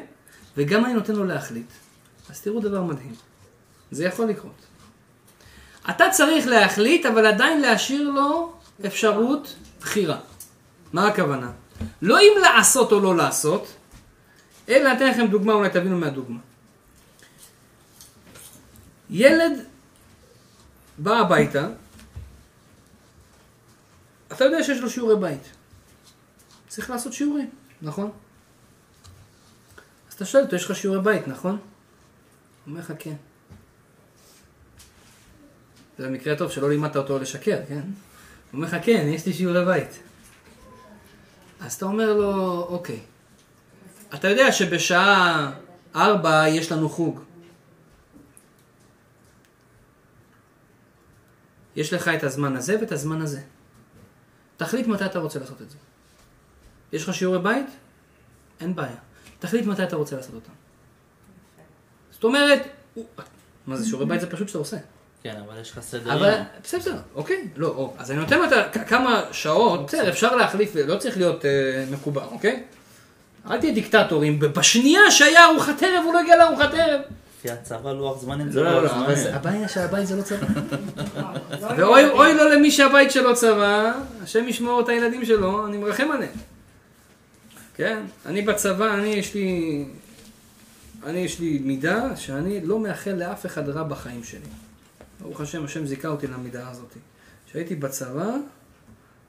וגם 0.56 0.84
אני 0.84 0.94
נותן 0.94 1.12
לו 1.12 1.24
להחליט. 1.24 1.66
אז 2.30 2.40
תראו 2.40 2.60
דבר 2.60 2.82
מדהים. 2.82 3.14
זה 3.90 4.04
יכול 4.04 4.28
לקרות. 4.28 4.54
אתה 5.90 6.04
צריך 6.10 6.46
להחליט, 6.46 7.06
אבל 7.06 7.26
עדיין 7.26 7.60
להשאיר 7.60 8.10
לו 8.10 8.52
אפשרות 8.86 9.54
בחירה. 9.80 10.18
מה 10.92 11.06
הכוונה? 11.06 11.50
לא 12.02 12.20
אם 12.20 12.32
לעשות 12.40 12.92
או 12.92 13.00
לא 13.00 13.16
לעשות, 13.16 13.66
אלא 14.68 14.92
אתן 14.92 15.10
לכם 15.10 15.26
דוגמה, 15.26 15.52
אולי 15.52 15.70
תבינו 15.70 15.98
מהדוגמה. 15.98 16.38
ילד 19.10 19.52
בא 20.98 21.18
הביתה, 21.18 21.68
אתה 24.32 24.44
יודע 24.44 24.62
שיש 24.62 24.80
לו 24.80 24.90
שיעורי 24.90 25.16
בית. 25.16 25.42
צריך 26.68 26.90
לעשות 26.90 27.12
שיעורים, 27.12 27.50
נכון? 27.82 28.10
אז 30.08 30.14
אתה 30.14 30.24
שואל 30.24 30.44
אותו, 30.44 30.56
יש 30.56 30.64
לך 30.64 30.76
שיעורי 30.76 31.00
בית, 31.00 31.28
נכון? 31.28 31.52
הוא 31.52 31.58
אומר 32.66 32.80
לך 32.80 32.92
כן. 32.98 33.14
זה 35.98 36.08
במקרה 36.08 36.36
טוב 36.36 36.50
שלא 36.50 36.70
לימדת 36.70 36.96
אותו 36.96 37.18
לשקר, 37.18 37.58
כן? 37.68 37.80
הוא 37.80 37.84
אומר 38.52 38.66
לך 38.66 38.76
כן, 38.84 39.06
יש 39.08 39.26
לי 39.26 39.32
שיעורי 39.32 39.64
בית. 39.64 39.98
אז 41.60 41.74
אתה 41.74 41.84
אומר 41.84 42.12
לו, 42.12 42.62
אוקיי. 42.68 43.00
אתה 44.14 44.28
יודע 44.28 44.52
שבשעה 44.52 45.52
ארבע 45.96 46.48
יש 46.48 46.72
לנו 46.72 46.88
חוג. 46.88 47.20
יש 51.76 51.92
לך 51.92 52.08
את 52.08 52.24
הזמן 52.24 52.56
הזה 52.56 52.76
ואת 52.80 52.92
הזמן 52.92 53.22
הזה. 53.22 53.40
תחליט 54.64 54.86
מתי 54.86 55.06
אתה 55.06 55.18
רוצה 55.18 55.38
לעשות 55.38 55.62
את 55.62 55.70
זה. 55.70 55.76
יש 56.92 57.08
לך 57.08 57.14
שיעורי 57.14 57.38
בית? 57.38 57.66
אין 58.60 58.74
בעיה. 58.74 58.96
תחליט 59.38 59.66
מתי 59.66 59.82
אתה 59.82 59.96
רוצה 59.96 60.16
לעשות 60.16 60.34
אותם. 60.34 60.52
זאת 62.10 62.24
אומרת, 62.24 62.68
מה 63.66 63.76
זה 63.76 63.86
שיעורי 63.86 64.06
בית 64.06 64.20
זה 64.20 64.30
פשוט 64.30 64.48
שאתה 64.48 64.58
עושה. 64.58 64.76
כן, 65.22 65.36
אבל 65.46 65.60
יש 65.60 65.70
לך 65.70 65.80
סדר 65.80 66.14
אבל. 66.14 66.34
בסדר, 66.62 66.96
אוקיי, 67.14 67.48
לא, 67.56 67.68
או, 67.68 67.94
אז 67.98 68.10
אני 68.10 68.18
נותן 68.20 68.38
לו 68.38 68.46
כמה 68.88 69.22
שעות, 69.32 69.86
בסדר, 69.86 70.08
אפשר 70.08 70.36
להחליף, 70.36 70.76
לא 70.76 70.96
צריך 70.96 71.16
להיות 71.16 71.44
אה, 71.44 71.84
מקובע, 71.90 72.24
אוקיי? 72.24 72.64
אל 73.50 73.60
תהיה 73.60 73.72
דיקטטורים, 73.72 74.38
בשנייה 74.38 75.10
שהיה 75.10 75.44
ארוחת 75.44 75.82
ערב 75.82 76.04
הוא 76.04 76.14
לא 76.14 76.20
הגיע 76.20 76.36
לארוחת 76.36 76.74
ערב. 76.74 77.00
לפי 77.42 77.50
הצבא 77.50 77.92
לוח 77.92 78.20
זמנים 78.20 78.50
זה 78.50 78.62
לא, 78.62 78.70
לא, 78.72 78.82
לא, 78.84 78.90
אבל 79.04 79.14
זה- 79.14 79.20
זמנים. 79.22 79.36
הבעיה 79.36 79.68
שהבית 79.68 80.06
זה 80.06 80.16
לא 80.16 80.22
צבא. 80.22 80.46
לא 81.60 81.66
ואוי. 81.86 82.10
אוי 82.10 82.34
לו 82.34 82.48
למי 82.48 82.70
שהבית 82.70 83.10
שלו 83.10 83.34
צבא, 83.34 83.92
השם 84.22 84.48
ישמור 84.48 84.80
את 84.80 84.88
הילדים 84.88 85.24
שלו, 85.24 85.66
אני 85.66 85.78
מרחם 85.78 86.08
עליהם. 86.12 86.32
כן, 87.74 88.02
אני 88.26 88.42
בצבא, 88.42 88.94
אני 88.94 89.06
יש 89.08 89.34
לי, 89.34 89.84
אני 91.06 91.18
יש 91.18 91.40
לי 91.40 91.58
מידה 91.64 92.16
שאני 92.16 92.60
לא 92.66 92.78
מאחל 92.78 93.10
לאף 93.12 93.46
אחד 93.46 93.68
רע 93.68 93.82
בחיים 93.82 94.24
שלי. 94.24 94.40
ברוך 95.20 95.40
השם, 95.40 95.64
השם 95.64 95.86
זיכה 95.86 96.08
אותי 96.08 96.26
למידה 96.26 96.68
הזאת. 96.68 96.96
כשהייתי 97.48 97.74
בצבא, 97.74 98.30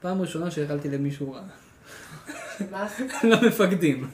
פעם 0.02 0.22
ראשונה 0.22 0.52
שהאכלתי 0.52 0.90
למישהו 0.90 1.32
רע. 1.34 1.42
מה? 2.72 2.88
למפקדים. 3.32 4.10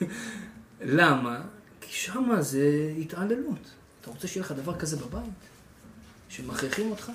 למה? 0.81 1.39
כי 1.81 1.93
שמה 1.93 2.41
זה 2.41 2.63
התעללות. 3.01 3.69
אתה 4.09 4.15
רוצה 4.15 4.27
שיהיה 4.27 4.45
לך 4.45 4.51
דבר 4.51 4.75
כזה 4.75 4.97
בבית? 4.97 5.23
שמכריחים 6.29 6.91
אותך? 6.91 7.11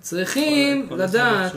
צריכים 0.00 0.88
לדעת. 0.90 1.52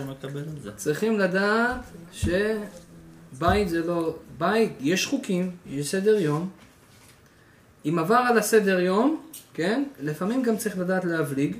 צריכים 0.75 1.19
לדעת 1.19 1.81
שבית 2.11 3.69
זה 3.69 3.79
לא... 3.87 4.15
בית, 4.37 4.73
יש 4.79 5.05
חוקים, 5.05 5.51
יש 5.67 5.91
סדר 5.91 6.19
יום. 6.19 6.49
אם 7.85 7.99
עבר 7.99 8.15
על 8.15 8.37
הסדר 8.37 8.79
יום, 8.79 9.21
כן? 9.53 9.83
לפעמים 9.99 10.43
גם 10.43 10.57
צריך 10.57 10.77
לדעת 10.77 11.05
להבליג. 11.05 11.57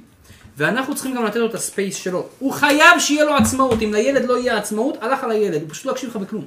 ואנחנו 0.58 0.96
צריכים 0.96 1.16
גם 1.16 1.26
לתת 1.26 1.36
לו 1.36 1.46
את 1.46 1.56
הספייס 1.56 1.96
שלו. 1.96 2.28
הוא 2.40 2.52
חייב 2.54 3.00
שיהיה 3.00 3.26
לו 3.26 3.36
עצמאות. 3.36 3.82
אם 3.82 3.94
לילד 3.94 4.26
לא 4.26 4.38
יהיה 4.38 4.58
עצמאות, 4.58 4.98
הלך 5.02 5.24
על 5.24 5.32
הילד. 5.32 5.62
הוא 5.62 5.70
פשוט 5.70 5.86
לא 5.86 5.92
יקשיב 5.92 6.10
לך 6.10 6.16
בכלום. 6.16 6.46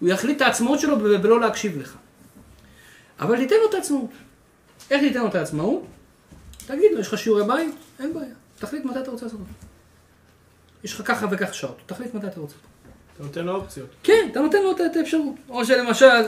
הוא 0.00 0.08
יחליט 0.08 0.36
את 0.36 0.42
העצמאות 0.42 0.80
שלו 0.80 0.98
בלא 0.98 1.40
להקשיב 1.40 1.78
לך. 1.78 1.96
אבל 3.20 3.36
תיתן 3.36 3.56
לו 3.62 3.68
את 3.68 3.74
העצמאות. 3.74 4.10
איך 4.90 5.00
תיתן 5.00 5.20
לו 5.20 5.28
את 5.28 5.34
העצמאות? 5.34 5.82
תגיד 6.66 6.92
לו, 6.92 7.00
יש 7.00 7.08
לך 7.08 7.18
שיעורי 7.18 7.44
בית? 7.44 7.74
אין 8.00 8.14
בעיה. 8.14 8.34
תחליט 8.58 8.84
מתי 8.84 8.98
אתה 8.98 9.10
רוצה 9.10 9.24
לעשות 9.24 9.40
אותו. 9.40 9.52
יש 10.84 10.94
לך 10.94 11.02
ככה 11.06 11.26
וכך 11.30 11.54
שעות. 11.54 11.78
תחליט 11.86 12.14
מתי 12.14 12.26
אתה 12.26 12.40
רוצה. 12.40 12.54
אתה 13.14 13.22
נותן 13.22 13.44
לו 13.44 13.54
אופציות. 13.54 13.88
כן, 14.02 14.28
אתה 14.30 14.40
נותן 14.40 14.62
לו 14.62 14.72
את 14.72 14.96
האפשרות. 14.96 15.34
או 15.48 15.64
שלמשל, 15.64 16.22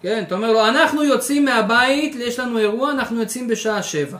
כן, 0.00 0.22
אתה 0.26 0.34
אומר 0.34 0.52
לו, 0.52 0.68
אנחנו 0.68 1.02
יוצאים 1.02 1.44
מהבית, 1.44 2.14
יש 2.14 2.38
לנו 2.38 2.58
אירוע, 2.58 2.90
אנחנו 2.90 3.20
יוצאים 3.20 3.48
בשעה 3.48 3.82
שבע. 3.82 4.18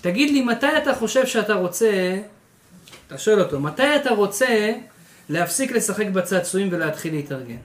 תגיד 0.00 0.30
לי, 0.30 0.40
מתי 0.40 0.78
אתה 0.82 0.94
חושב 0.94 1.26
שאתה 1.26 1.54
רוצה, 1.54 2.20
אתה 3.06 3.18
שואל 3.18 3.40
אותו, 3.40 3.60
מתי 3.60 3.96
אתה 3.96 4.10
רוצה 4.10 4.72
להפסיק 5.28 5.72
לשחק 5.72 6.06
בצעצועים 6.06 6.68
ולהתחיל 6.72 7.14
להתארגן? 7.14 7.56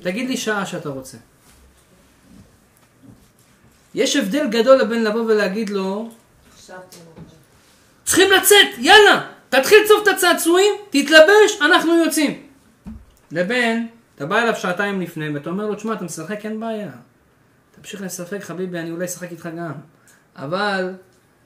תגיד 0.00 0.28
לי 0.28 0.36
שעה 0.36 0.66
שאתה 0.66 0.88
רוצה. 0.88 1.16
יש 3.94 4.16
הבדל 4.16 4.46
גדול 4.50 4.84
בין 4.84 5.04
לבוא 5.04 5.20
ולהגיד 5.20 5.70
לו. 5.70 6.10
צריכים 8.04 8.30
לצאת, 8.30 8.78
יאללה, 8.78 9.26
תתחיל 9.48 9.78
לצוף 9.84 10.02
את 10.02 10.08
הצעצועים, 10.08 10.74
תתלבש, 10.90 11.60
אנחנו 11.60 12.04
יוצאים. 12.04 12.46
לבין, 13.32 13.88
אתה 14.14 14.26
בא 14.26 14.38
אליו 14.42 14.56
שעתיים 14.56 15.00
לפני 15.00 15.30
ואתה 15.30 15.50
אומר 15.50 15.66
לו, 15.66 15.74
תשמע, 15.74 15.92
אתה 15.92 16.04
משחק, 16.04 16.46
אין 16.46 16.60
בעיה. 16.60 16.90
תמשיך 17.70 18.02
לשחק, 18.02 18.42
חביבי, 18.42 18.78
אני 18.78 18.90
אולי 18.90 19.04
אשחק 19.04 19.30
איתך 19.30 19.48
גם. 19.58 19.72
אבל 20.36 20.94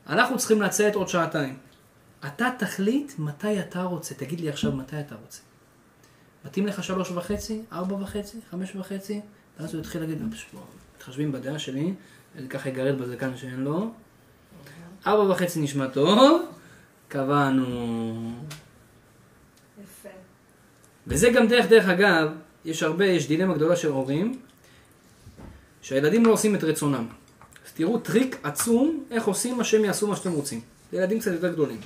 אנחנו 0.06 0.38
צריכים 0.38 0.62
לצאת 0.62 0.94
עוד 0.94 1.08
שעתיים. 1.08 1.56
אתה 2.26 2.48
תחליט 2.58 3.12
מתי 3.18 3.60
אתה 3.60 3.82
רוצה, 3.82 4.14
תגיד 4.14 4.40
לי 4.40 4.48
עכשיו 4.48 4.72
מתי 4.72 5.00
אתה 5.00 5.14
רוצה. 5.14 5.40
מתאים 6.44 6.66
לך 6.66 6.84
שלוש 6.84 7.10
וחצי, 7.10 7.62
ארבע 7.72 7.94
וחצי, 7.94 8.38
חמש 8.50 8.76
וחצי, 8.76 9.20
ואז 9.58 9.74
הוא 9.74 9.80
יתחיל 9.80 10.00
להגיד, 10.00 10.18
"פש, 10.32 10.46
בוא, 10.52 10.62
מתחשבים 10.96 11.32
בדעה 11.32 11.58
שלי, 11.58 11.94
ככה 12.50 12.68
יגרד 12.68 12.98
בזקן 12.98 13.36
שאין 13.36 13.60
לו. 13.60 13.92
ארבע 15.06 15.32
וחצי 15.32 15.60
נשמע 15.60 15.86
טוב, 15.88 16.42
קבענו. 17.08 18.32
יפה. 19.82 20.08
וזה 21.06 21.30
גם 21.30 21.48
דרך, 21.48 21.66
דרך 21.66 21.88
אגב, 21.88 22.28
יש 22.64 22.82
הרבה, 22.82 23.06
יש 23.06 23.28
דילמה 23.28 23.54
גדולה 23.54 23.76
של 23.76 23.88
הורים, 23.88 24.38
שהילדים 25.82 26.26
לא 26.26 26.32
עושים 26.32 26.54
את 26.54 26.64
רצונם. 26.64 27.06
אז 27.66 27.72
תראו 27.72 27.98
טריק 27.98 28.36
עצום, 28.42 29.04
איך 29.10 29.24
עושים 29.24 29.56
מה 29.56 29.64
שהם 29.64 29.84
יעשו 29.84 30.06
מה 30.06 30.16
שאתם 30.16 30.32
רוצים. 30.32 30.60
ילדים 30.92 31.20
קצת 31.20 31.32
יותר 31.32 31.52
גדולים. 31.52 31.80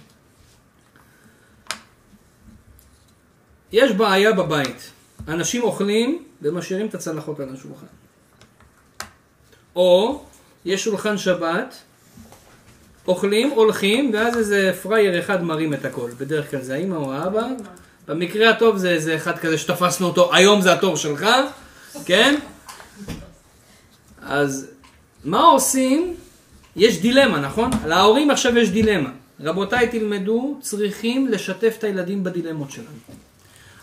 יש 3.72 3.92
בעיה 3.92 4.32
בבית. 4.32 4.90
אנשים 5.28 5.62
אוכלים 5.62 6.24
ומשאירים 6.42 6.86
את 6.86 6.94
הצלחות 6.94 7.40
על 7.40 7.54
השולחן. 7.54 7.86
או 9.76 10.24
יש 10.66 10.84
שולחן 10.84 11.18
שבת, 11.18 11.74
אוכלים, 13.08 13.50
הולכים, 13.50 14.10
ואז 14.14 14.36
איזה 14.36 14.72
פראייר 14.82 15.20
אחד 15.20 15.42
מרים 15.42 15.74
את 15.74 15.84
הכל. 15.84 16.10
בדרך 16.18 16.50
כלל 16.50 16.62
זה 16.62 16.74
האמא 16.74 16.94
או 16.94 17.12
האבא. 17.12 17.46
במקרה 18.08 18.50
הטוב 18.50 18.76
זה 18.76 18.90
איזה 18.90 19.16
אחד 19.16 19.38
כזה 19.38 19.58
שתפסנו 19.58 20.06
אותו, 20.06 20.34
היום 20.34 20.60
זה 20.60 20.72
התור 20.72 20.96
שלך, 20.96 21.26
כן? 22.04 22.34
אז 24.22 24.66
מה 25.24 25.42
עושים? 25.42 26.14
יש 26.76 27.00
דילמה, 27.00 27.40
נכון? 27.40 27.70
להורים 27.86 28.30
עכשיו 28.30 28.58
יש 28.58 28.70
דילמה. 28.70 29.10
רבותיי, 29.40 29.88
תלמדו, 29.88 30.58
צריכים 30.60 31.28
לשתף 31.28 31.74
את 31.78 31.84
הילדים 31.84 32.24
בדילמות 32.24 32.70
שלנו. 32.70 32.98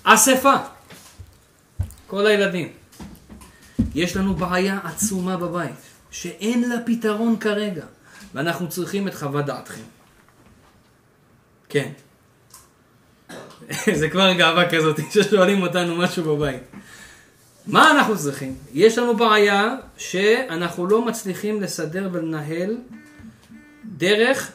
אספה. 0.04 0.56
כל 2.08 2.28
הילדים. 2.28 2.68
יש 3.96 4.18
לנו 4.18 4.36
בעיה 4.36 4.80
עצומה 4.84 5.38
בבית, 5.38 5.93
שאין 6.14 6.70
לה 6.70 6.76
פתרון 6.86 7.38
כרגע, 7.40 7.86
ואנחנו 8.34 8.70
צריכים 8.70 9.08
את 9.08 9.16
חוות 9.16 9.46
דעתכם. 9.46 9.82
כן. 11.70 11.92
זה 14.00 14.10
כבר 14.10 14.34
גאווה 14.34 14.70
כזאת 14.70 15.00
ששואלים 15.14 15.62
אותנו 15.62 15.96
משהו 15.96 16.36
בבית. 16.36 16.64
מה 17.68 17.92
אנחנו 17.92 18.18
צריכים? 18.18 18.56
יש 18.74 18.98
לנו 18.98 19.18
בעיה 19.18 19.76
שאנחנו 19.98 20.88
לא 20.88 21.06
מצליחים 21.06 21.62
לסדר 21.62 22.10
ולנהל 22.12 22.78
דרך 23.86 24.52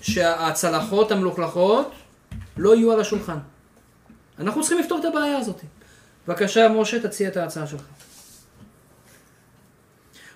שהצלחות 0.00 1.12
המלוכלכות 1.12 1.92
לא 2.56 2.76
יהיו 2.76 2.92
על 2.92 3.00
השולחן. 3.00 3.38
אנחנו 4.38 4.60
צריכים 4.60 4.78
לפתור 4.78 4.98
את 5.00 5.04
הבעיה 5.04 5.38
הזאת. 5.38 5.60
בבקשה, 6.28 6.68
משה, 6.68 7.00
תציע 7.02 7.28
את 7.28 7.36
ההצעה 7.36 7.66
שלך. 7.66 7.82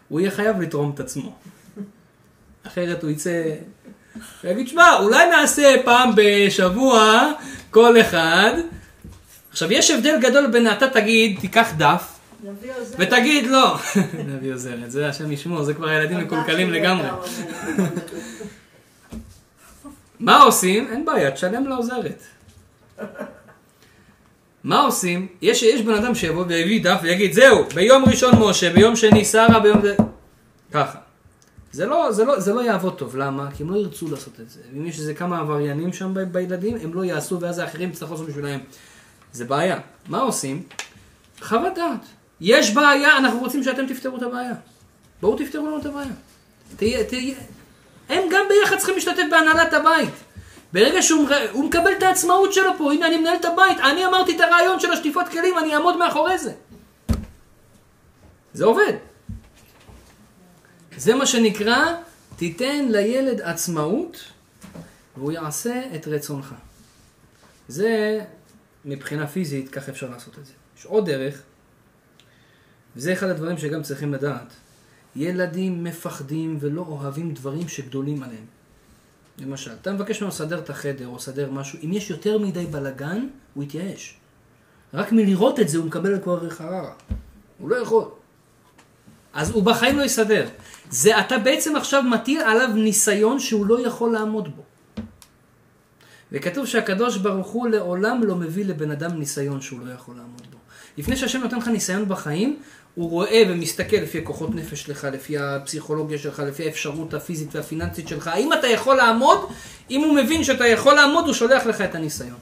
הוא 0.09 0.21
יהיה 0.21 0.31
חייב 0.31 0.61
לתרום 0.61 0.93
את 0.95 1.01
עצמו. 1.01 1.35
אחרת 2.67 3.03
הוא 3.03 3.11
יצא... 3.11 3.55
הוא 4.43 4.51
יגיד, 4.51 4.69
שמע, 4.69 4.99
אולי 5.01 5.31
נעשה 5.31 5.75
פעם 5.85 6.11
בשבוע 6.17 7.33
כל 7.71 8.01
אחד. 8.01 8.53
עכשיו, 9.51 9.73
יש 9.73 9.91
הבדל 9.91 10.19
גדול 10.21 10.47
בין 10.47 10.73
אתה 10.73 10.89
תגיד, 10.89 11.39
תיקח 11.41 11.73
דף. 11.77 12.19
ותגיד 12.99 13.47
לא. 13.47 13.77
נביא 14.29 14.53
עוזרת, 14.53 14.91
זה 14.91 15.09
השם 15.09 15.33
ישמור, 15.33 15.63
זה 15.63 15.75
כבר 15.75 15.91
ילדים 15.91 16.19
מקולקלים 16.19 16.73
לגמרי. 16.73 17.09
מה 20.21 20.43
עושים? 20.43 20.89
אין 20.91 21.05
בעיה, 21.05 21.31
תשלם 21.31 21.67
לעוזרת. 21.67 22.23
מה 24.65 24.81
עושים? 24.81 25.27
יש, 25.43 25.63
יש 25.63 25.83
בן 25.83 25.95
אדם 25.95 26.15
שיבוא 26.15 26.45
ויביא 26.49 26.85
דף 26.85 27.01
ויגיד, 27.03 27.33
זהו, 27.33 27.65
ביום 27.75 28.05
ראשון 28.05 28.35
משה, 28.39 28.73
ביום 28.73 28.97
שני 28.97 29.25
שרה, 29.25 29.61
ביום... 29.61 29.83
זה... 29.83 29.97
ככה. 30.73 30.99
זה 31.73 31.87
לא, 31.87 32.13
זה, 32.13 32.25
לא, 32.25 32.41
זה 32.41 32.55
לא 32.55 32.61
יעבוד 32.61 32.99
טוב, 32.99 33.17
למה? 33.17 33.49
כי 33.57 33.63
הם 33.63 33.71
לא 33.71 33.77
ירצו 33.77 34.11
לעשות 34.11 34.41
את 34.41 34.51
זה. 34.51 34.61
ואם 34.73 34.87
יש 34.87 34.99
איזה 34.99 35.15
כמה 35.15 35.39
עבריינים 35.39 35.93
שם 35.93 36.15
ב- 36.15 36.33
בילדים, 36.33 36.77
הם 36.83 36.95
לא 36.95 37.05
יעשו, 37.05 37.41
ואז 37.41 37.59
האחרים 37.59 37.91
יצטרכו 37.91 38.13
לעשות 38.13 38.29
בשבילם. 38.29 38.59
זה 39.33 39.45
בעיה. 39.45 39.79
מה 40.09 40.19
עושים? 40.19 40.63
חוות 41.41 41.75
דעת. 41.75 42.01
יש 42.41 42.75
בעיה, 42.75 43.19
אנחנו 43.19 43.39
רוצים 43.39 43.63
שאתם 43.63 43.87
תפתרו 43.87 44.17
את 44.17 44.23
הבעיה. 44.23 44.53
בואו 45.21 45.37
תפתרו 45.37 45.67
לנו 45.67 45.79
את 45.79 45.87
הבעיה. 45.87 46.13
תהיה, 46.77 47.05
תהיה. 47.05 47.37
הם 48.09 48.23
גם 48.33 48.45
ביחד 48.49 48.77
צריכים 48.77 48.95
להשתתף 48.95 49.23
בהנהלת 49.31 49.73
הבית. 49.73 50.15
ברגע 50.73 51.03
שהוא 51.03 51.65
מקבל 51.65 51.93
את 51.99 52.03
העצמאות 52.03 52.53
שלו 52.53 52.71
פה, 52.79 52.93
הנה 52.93 53.07
אני 53.07 53.17
מנהל 53.17 53.37
את 53.37 53.45
הבית, 53.45 53.79
אני 53.79 54.07
אמרתי 54.07 54.37
את 54.37 54.41
הרעיון 54.41 54.81
של 54.81 54.91
השטיפות 54.93 55.29
כלים, 55.29 55.59
אני 55.59 55.75
אעמוד 55.75 55.97
מאחורי 55.97 56.39
זה. 56.39 56.53
זה 58.53 58.65
עובד. 58.65 58.93
זה 60.97 61.15
מה 61.15 61.27
שנקרא, 61.27 61.95
תיתן 62.37 62.89
לילד 62.89 63.41
עצמאות 63.41 64.25
והוא 65.17 65.33
יעשה 65.33 65.83
את 65.95 66.09
רצונך. 66.09 66.55
זה 67.69 68.21
מבחינה 68.85 69.27
פיזית, 69.27 69.69
כך 69.69 69.89
אפשר 69.89 70.11
לעשות 70.11 70.39
את 70.39 70.47
זה. 70.47 70.53
יש 70.79 70.87
עוד 70.87 71.11
דרך, 71.11 71.43
וזה 72.97 73.13
אחד 73.13 73.27
הדברים 73.27 73.59
שגם 73.59 73.83
צריכים 73.83 74.15
לדעת. 74.15 74.53
ילדים 75.17 75.85
מפחדים 75.85 76.57
ולא 76.61 76.85
אוהבים 76.89 77.35
דברים 77.35 77.69
שגדולים 77.69 78.23
עליהם. 78.23 78.58
למשל, 79.41 79.71
אתה 79.83 79.93
מבקש 79.93 80.21
ממנו 80.21 80.29
לסדר 80.29 80.59
את 80.59 80.71
החדר 80.71 81.07
או 81.07 81.17
לסדר 81.17 81.51
משהו, 81.51 81.79
אם 81.85 81.93
יש 81.93 82.11
יותר 82.11 82.39
מדי 82.39 82.67
בלאגן, 82.67 83.27
הוא 83.55 83.65
יתייאש. 83.65 84.15
רק 84.95 85.13
מלראות 85.13 85.61
את 85.61 85.69
זה 85.69 85.79
הוא 85.79 85.87
מקבל 85.87 86.21
כבר 86.23 86.51
חררה. 86.51 86.93
הוא 87.59 87.71
לא 87.71 87.77
יכול. 87.77 88.05
אז 89.33 89.51
הוא 89.51 89.63
בחיים 89.63 89.99
לא 89.99 90.03
יסדר. 90.03 90.49
זה 90.91 91.21
אתה 91.21 91.39
בעצם 91.39 91.77
עכשיו 91.77 92.03
מטיל 92.03 92.41
עליו 92.41 92.69
ניסיון 92.75 93.41
שהוא 93.41 93.67
לא 93.67 93.87
יכול 93.87 94.13
לעמוד 94.13 94.57
בו. 94.57 94.63
וכתוב 96.33 96.67
שהקדוש 96.67 97.17
ברוך 97.17 97.49
הוא 97.49 97.69
לעולם 97.69 98.21
לא 98.25 98.37
מביא 98.37 98.65
לבן 98.65 98.91
אדם 98.91 99.11
ניסיון 99.19 99.61
שהוא 99.61 99.81
לא 99.87 99.93
יכול 99.93 100.17
לעמוד 100.17 100.47
בו. 100.51 100.59
לפני 100.99 101.17
שהשם 101.17 101.41
נותן 101.41 101.59
לך 101.59 101.69
ניסיון 101.69 102.09
בחיים, 102.09 102.59
הוא 102.99 103.11
רואה 103.11 103.43
ומסתכל 103.49 103.97
לפי 103.97 104.19
הכוחות 104.19 104.55
נפש 104.55 104.83
שלך, 104.83 105.05
לפי 105.05 105.39
הפסיכולוגיה 105.39 106.19
שלך, 106.19 106.41
לפי 106.41 106.65
האפשרות 106.65 107.15
הפיזית 107.15 107.55
והפיננסית 107.55 108.09
שלך. 108.09 108.27
האם 108.27 108.53
אתה 108.53 108.67
יכול 108.67 108.97
לעמוד? 108.97 109.39
אם 109.91 110.01
הוא 110.01 110.15
מבין 110.15 110.45
שאתה 110.45 110.67
יכול 110.67 110.95
לעמוד, 110.95 111.25
הוא 111.25 111.35
שולח 111.35 111.67
לך 111.67 111.81
את 111.81 111.95
הניסיון. 111.95 112.39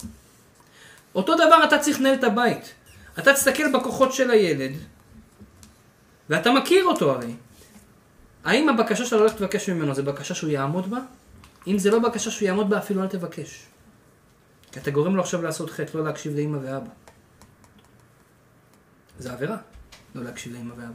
אותו 1.15 1.35
דבר 1.35 1.65
אתה 1.65 1.79
צריך 1.79 2.01
לנהל 2.01 2.15
את 2.15 2.25
הבית. 2.25 2.75
אתה 3.19 3.33
תסתכל 3.33 3.73
בכוחות 3.73 4.13
של 4.13 4.31
הילד, 4.31 4.73
ואתה 6.31 6.53
מכיר 6.53 6.85
אותו 6.85 7.11
הרי. 7.11 7.35
האם 8.45 8.69
הבקשה 8.69 9.05
שאתה 9.05 9.17
הולך 9.17 9.41
לבקש 9.41 9.69
ממנו 9.69 9.95
זה 9.95 10.03
בקשה 10.03 10.35
שהוא 10.35 10.51
יעמוד 10.51 10.91
בה? 10.91 10.99
אם 11.67 11.79
זה 11.79 11.91
לא 11.91 11.99
בקשה 11.99 12.31
שהוא 12.31 12.47
יעמוד 12.47 12.71
בה, 12.71 12.79
אפילו 12.79 13.03
אל 13.03 13.09
תבקש. 13.09 13.67
כי 14.73 14.81
אתה 14.81 14.91
גורם 14.91 15.17
לו 15.17 15.23
עכשיו 15.23 15.43
לעשות 15.43 15.71
חטא, 15.71 15.99
לא 15.99 16.05
להקשיב 16.05 16.37
לאמא 16.37 16.59
ואבא. 16.63 16.91
זה 19.19 19.33
עבירה, 19.33 19.57
לא 20.17 20.25
להקשיב 20.25 20.53
לאמא 20.53 20.73
ואבא. 20.73 20.93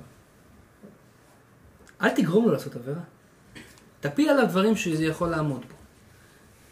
אל 2.01 2.09
תגרום 2.09 2.45
לו 2.45 2.51
לעשות 2.51 2.76
עבירה. 2.76 3.01
תפיל 3.99 4.30
עליו 4.30 4.45
דברים 4.45 4.76
שזה 4.76 5.05
יכול 5.05 5.30
לעמוד 5.30 5.61
בו. 5.61 5.76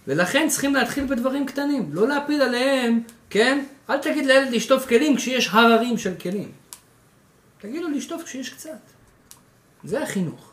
ולכן 0.08 0.48
צריכים 0.50 0.76
להתחיל 0.76 1.06
בדברים 1.06 1.46
קטנים, 1.46 1.90
לא 1.94 2.08
להפיל 2.08 2.42
עליהם, 2.42 3.04
כן? 3.30 3.66
אל 3.90 3.98
תגיד 3.98 4.26
לילד 4.26 4.52
לשטוף 4.52 4.88
כלים 4.88 5.16
כשיש 5.18 5.50
הררים 5.52 5.98
של 5.98 6.16
כלים. 6.16 6.52
תגיד 7.62 7.82
לו 7.82 7.90
לשטוף 7.90 8.24
כשיש 8.24 8.50
קצת. 8.50 8.80
זה 9.84 10.04
החינוך. 10.04 10.52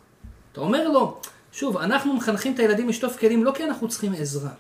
אתה 0.53 0.61
אומר 0.61 0.89
לו, 0.89 1.21
שוב, 1.53 1.77
אנחנו 1.77 2.15
מחנכים 2.15 2.55
את 2.55 2.59
הילדים 2.59 2.89
לשטוף 2.89 3.19
כלים 3.19 3.45
לא 3.45 3.53
כי 3.57 3.65
אנחנו 3.65 3.89
צריכים 3.89 4.13
עזרה. 4.13 4.51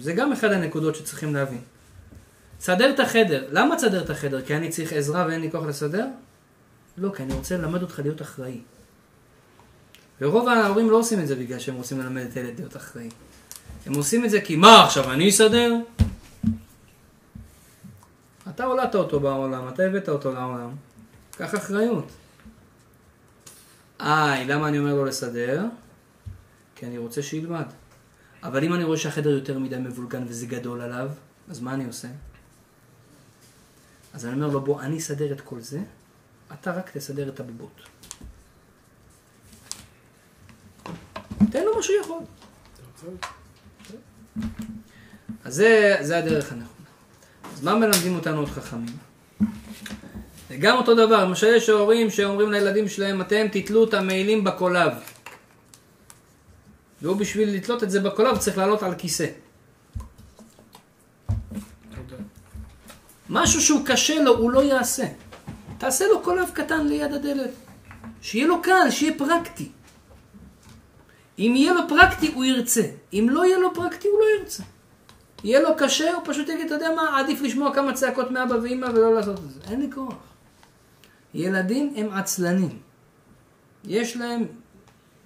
זה 0.00 0.12
גם 0.12 0.32
אחד 0.32 0.52
הנקודות 0.52 0.96
שצריכים 0.96 1.34
להבין. 1.34 1.60
תסדר 2.60 2.90
את 2.90 3.00
החדר. 3.00 3.48
למה 3.50 3.76
תסדר 3.76 4.04
את 4.04 4.10
החדר? 4.10 4.42
כי 4.42 4.56
אני 4.56 4.68
צריך 4.68 4.92
עזרה 4.92 5.26
ואין 5.28 5.40
לי 5.40 5.50
כוח 5.50 5.64
לסדר? 5.64 6.06
לא, 6.98 7.12
כי 7.16 7.22
אני 7.22 7.34
רוצה 7.34 7.56
ללמד 7.56 7.82
אותך 7.82 7.98
להיות 7.98 8.22
אחראי. 8.22 8.60
ורוב 10.20 10.48
ההורים 10.48 10.90
לא 10.90 10.96
עושים 10.96 11.20
את 11.20 11.28
זה 11.28 11.36
בגלל 11.36 11.58
שהם 11.58 11.74
רוצים 11.74 12.00
ללמד 12.00 12.22
את 12.22 12.36
הילד 12.36 12.58
להיות 12.58 12.76
אחראי. 12.76 13.08
הם 13.86 13.94
עושים 13.94 14.24
את 14.24 14.30
זה 14.30 14.40
כי 14.40 14.56
מה 14.56 14.84
עכשיו, 14.84 15.12
אני 15.12 15.28
אסדר? 15.28 15.74
אתה 18.48 18.64
הולדת 18.64 18.94
אותו 18.94 19.20
בעולם, 19.20 19.68
אתה 19.68 19.82
הבאת 19.82 20.08
אותו 20.08 20.32
לעולם. 20.32 20.70
קח 21.30 21.54
אחריות. 21.54 22.10
איי, 24.00 24.46
למה 24.46 24.68
אני 24.68 24.78
אומר 24.78 24.94
לו 24.94 25.04
לסדר? 25.04 25.64
כי 26.76 26.86
אני 26.86 26.98
רוצה 26.98 27.22
שילמד. 27.22 27.66
אבל 28.42 28.64
אם 28.64 28.74
אני 28.74 28.84
רואה 28.84 28.96
שהחדר 28.96 29.30
יותר 29.30 29.58
מדי 29.58 29.76
מבולגן 29.76 30.24
וזה 30.28 30.46
גדול 30.46 30.80
עליו, 30.80 31.10
אז 31.48 31.60
מה 31.60 31.74
אני 31.74 31.84
עושה? 31.84 32.08
אז 34.12 34.26
אני 34.26 34.34
אומר 34.34 34.48
לו, 34.48 34.60
בוא, 34.60 34.80
אני 34.80 34.98
אסדר 34.98 35.32
את 35.32 35.40
כל 35.40 35.60
זה, 35.60 35.78
אתה 36.52 36.72
רק 36.72 36.90
תסדר 36.90 37.28
את 37.28 37.40
הבובות. 37.40 37.80
תן 41.50 41.64
לו 41.64 41.76
מה 41.76 41.82
שהוא 41.82 41.96
יכול. 42.00 42.22
אז 45.44 45.54
זה, 45.54 45.96
זה 46.00 46.18
הדרך 46.18 46.52
הנכונה. 46.52 46.70
אז 47.54 47.62
מה 47.62 47.74
מלמדים 47.74 48.14
אותנו 48.14 48.38
עוד 48.38 48.48
חכמים? 48.48 48.96
זה 50.48 50.56
גם 50.56 50.76
אותו 50.76 50.94
דבר, 50.94 51.24
למשל 51.24 51.46
יש 51.46 51.68
הורים 51.68 52.10
שאומרים 52.10 52.52
לילדים 52.52 52.88
שלהם, 52.88 53.20
אתם 53.20 53.46
תתלו 53.52 53.84
את 53.84 53.94
המעילים 53.94 54.44
בקולב. 54.44 54.92
והוא 57.02 57.16
בשביל 57.16 57.56
לתלות 57.56 57.82
את 57.82 57.90
זה 57.90 58.00
בקולב 58.00 58.38
צריך 58.38 58.58
לעלות 58.58 58.82
על 58.82 58.94
כיסא. 58.94 59.26
משהו 63.30 63.60
שהוא 63.60 63.80
קשה 63.86 64.22
לו, 64.22 64.38
הוא 64.38 64.50
לא 64.50 64.62
יעשה. 64.62 65.06
תעשה 65.78 66.06
לו 66.06 66.22
קולב 66.22 66.50
קטן 66.54 66.86
ליד 66.86 67.12
הדלת. 67.12 67.50
שיהיה 68.22 68.46
לו 68.46 68.62
קל, 68.62 68.90
שיהיה 68.90 69.18
פרקטי. 69.18 69.68
אם 71.38 71.52
יהיה 71.56 71.72
לו 71.72 71.80
פרקטי, 71.88 72.32
הוא 72.32 72.44
ירצה. 72.44 72.82
אם 73.12 73.26
לא 73.30 73.44
יהיה 73.44 73.58
לו 73.58 73.74
פרקטי, 73.74 74.08
הוא 74.08 74.18
לא 74.20 74.40
ירצה. 74.40 74.62
יהיה 75.44 75.60
לו 75.60 75.68
קשה, 75.78 76.14
הוא 76.14 76.22
פשוט 76.24 76.48
יגיד, 76.48 76.66
אתה 76.66 76.74
יודע 76.74 76.94
מה, 76.96 77.20
עדיף 77.20 77.40
לשמוע 77.40 77.74
כמה 77.74 77.92
צעקות 77.92 78.30
מאבא 78.30 78.54
ואמא 78.62 78.86
ולא 78.86 79.14
לעשות 79.14 79.38
את 79.38 79.50
זה. 79.50 79.60
אין 79.70 79.80
לי 79.80 79.88
כוח. 79.94 80.14
ילדים 81.34 81.92
הם 81.96 82.12
עצלנים. 82.12 82.78
יש 83.84 84.16
להם 84.16 84.44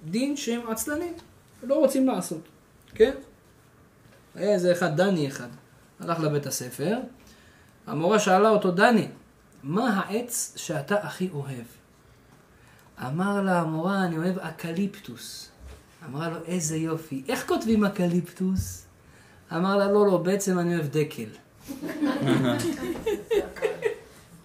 דין 0.04 0.36
שהם 0.36 0.60
עצלנים, 0.70 1.12
לא 1.62 1.74
רוצים 1.74 2.06
לעשות, 2.06 2.40
כן? 2.94 3.14
היה 4.34 4.54
איזה 4.54 4.72
אחד, 4.72 4.96
דני 4.96 5.28
אחד, 5.28 5.48
הלך 6.00 6.20
לבית 6.20 6.46
הספר, 6.46 6.96
המורה 7.86 8.18
שאלה 8.18 8.48
אותו, 8.48 8.70
דני, 8.70 9.08
מה 9.62 10.00
העץ 10.00 10.52
שאתה 10.56 10.94
הכי 10.94 11.28
אוהב? 11.32 11.64
אמר 13.06 13.42
לה 13.42 13.60
המורה, 13.60 14.04
אני 14.04 14.18
אוהב 14.18 14.38
אקליפטוס. 14.38 15.50
אמרה 16.08 16.28
לו, 16.28 16.36
איזה 16.46 16.76
יופי, 16.76 17.22
איך 17.28 17.48
כותבים 17.48 17.84
אקליפטוס? 17.84 18.86
אמר 19.52 19.76
לה, 19.76 19.92
לא, 19.92 20.06
לא, 20.06 20.16
בעצם 20.16 20.58
אני 20.58 20.76
אוהב 20.76 20.86
דקל. 20.86 21.28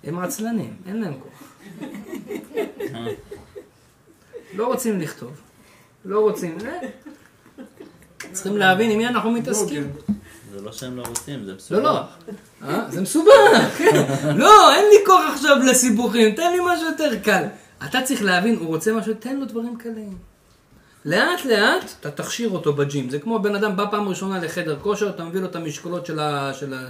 הם 0.04 0.20
עצלנים, 0.20 0.76
אין 0.86 1.02
להם 1.02 1.14
כוח. 1.20 1.44
לא 4.54 4.68
רוצים 4.68 5.00
לכתוב. 5.00 5.42
לא 6.06 6.20
רוצים. 6.20 6.58
אה? 6.66 6.80
צריכים 8.32 8.58
להבין 8.58 8.92
עם 8.92 8.98
מי 8.98 9.08
אנחנו 9.08 9.32
מתעסקים. 9.32 9.92
זה 10.52 10.62
לא 10.62 10.72
שהם 10.72 10.98
לא 10.98 11.04
רוצים, 11.08 11.46
זה 11.46 11.56
מסובך. 11.56 11.84
לא, 11.84 11.94
לא. 11.94 12.02
אה? 12.64 12.82
זה 12.90 13.02
מסובך, 13.02 13.78
כן. 13.78 14.06
לא, 14.36 14.76
אין 14.76 14.86
לי 14.86 15.06
כוח 15.06 15.22
עכשיו 15.34 15.58
לסיבוכים, 15.70 16.36
תן 16.36 16.52
לי 16.52 16.60
משהו 16.66 16.86
יותר 16.88 17.20
קל. 17.24 17.44
אתה 17.86 18.02
צריך 18.02 18.24
להבין, 18.24 18.56
הוא 18.56 18.68
רוצה 18.68 18.94
משהו, 18.94 19.14
תן 19.14 19.36
לו 19.36 19.46
דברים 19.46 19.78
קלים. 19.78 20.18
לאט 21.06 21.46
לאט 21.46 21.94
אתה 22.00 22.12
תכשיר 22.12 22.50
אותו 22.50 22.74
בג'ים. 22.74 23.10
זה 23.10 23.20
כמו 23.20 23.40
בן 23.40 23.56
אדם 23.56 23.76
בא 23.76 23.86
פעם 23.92 24.08
ראשונה 24.08 24.40
לחדר 24.40 24.80
כושר, 24.80 25.10
אתה 25.10 25.24
מביא 25.24 25.42
לו 25.42 25.46
את 25.46 25.56
המשקולות 25.56 26.06
של, 26.06 26.20
ה... 26.20 26.54
של, 26.54 26.74
ה... 26.74 26.88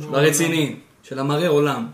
של 0.00 0.14
הרציניים, 0.14 0.80
של 1.02 1.18
המראה 1.18 1.48
עולם. 1.48 1.86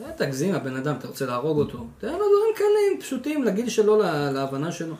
אל 0.00 0.10
תגזים, 0.16 0.54
הבן 0.54 0.76
אדם, 0.76 0.94
אתה 0.98 1.08
רוצה 1.08 1.26
להרוג 1.26 1.58
אותו. 1.58 1.86
תן 1.98 2.06
לו 2.06 2.14
דברים 2.14 2.54
קלים, 2.56 3.00
פשוטים, 3.00 3.44
לגיל 3.44 3.68
שלו, 3.68 3.98
לה... 3.98 4.30
להבנה 4.32 4.72
שלו. 4.72 4.94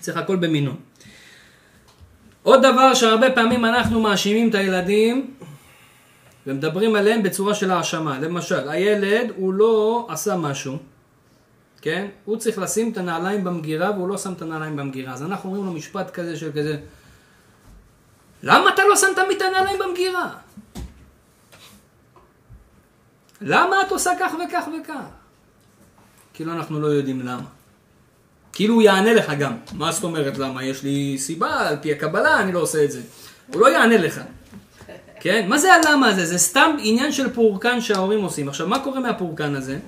צריך 0.00 0.16
הכל 0.16 0.36
במינון. 0.36 0.76
עוד 2.42 2.62
דבר 2.62 2.94
שהרבה 2.94 3.30
פעמים 3.30 3.64
אנחנו 3.64 4.00
מאשימים 4.00 4.50
את 4.50 4.54
הילדים 4.54 5.34
ומדברים 6.48 6.96
עליהם 6.96 7.22
בצורה 7.22 7.54
של 7.54 7.70
האשמה. 7.70 8.18
למשל, 8.18 8.68
הילד 8.68 9.32
הוא 9.36 9.54
לא 9.54 10.06
עשה 10.10 10.36
משהו, 10.36 10.76
כן? 11.80 12.06
הוא 12.24 12.36
צריך 12.36 12.58
לשים 12.58 12.92
את 12.92 12.96
הנעליים 12.96 13.44
במגירה 13.44 13.90
והוא 13.90 14.08
לא 14.08 14.18
שם 14.18 14.32
את 14.32 14.42
הנעליים 14.42 14.76
במגירה. 14.76 15.12
אז 15.12 15.22
אנחנו 15.22 15.48
אומרים 15.48 15.66
לו 15.66 15.72
משפט 15.72 16.10
כזה 16.10 16.36
של 16.36 16.50
כזה, 16.50 16.76
למה 18.42 18.70
אתה 18.74 18.82
לא 18.84 18.94
תמיד 19.16 19.36
את 19.36 19.42
הנעליים 19.42 19.78
במגירה? 19.78 20.30
למה 23.40 23.76
את 23.86 23.92
עושה 23.92 24.10
כך 24.20 24.32
וכך 24.34 24.64
וכך? 24.80 25.04
כאילו 26.34 26.52
אנחנו 26.52 26.80
לא 26.80 26.86
יודעים 26.86 27.20
למה. 27.20 27.46
כאילו 28.52 28.74
הוא 28.74 28.82
יענה 28.82 29.12
לך 29.12 29.32
גם. 29.38 29.56
מה 29.72 29.92
זאת 29.92 30.04
אומרת 30.04 30.38
למה? 30.38 30.64
יש 30.64 30.82
לי 30.82 31.16
סיבה, 31.18 31.68
על 31.68 31.76
פי 31.82 31.92
הקבלה 31.92 32.40
אני 32.40 32.52
לא 32.52 32.58
עושה 32.58 32.84
את 32.84 32.90
זה. 32.90 33.00
הוא 33.52 33.60
לא 33.60 33.68
יענה 33.68 33.96
לך. 33.96 34.20
כן? 35.20 35.48
מה 35.48 35.58
זה 35.58 35.74
הלמה 35.74 36.08
הזה? 36.08 36.26
זה 36.26 36.38
סתם 36.38 36.76
עניין 36.78 37.12
של 37.12 37.32
פורקן 37.32 37.80
שההורים 37.80 38.24
עושים. 38.24 38.48
עכשיו, 38.48 38.68
מה 38.68 38.78
קורה 38.78 39.00
מהפורקן 39.00 39.54
הזה? 39.54 39.78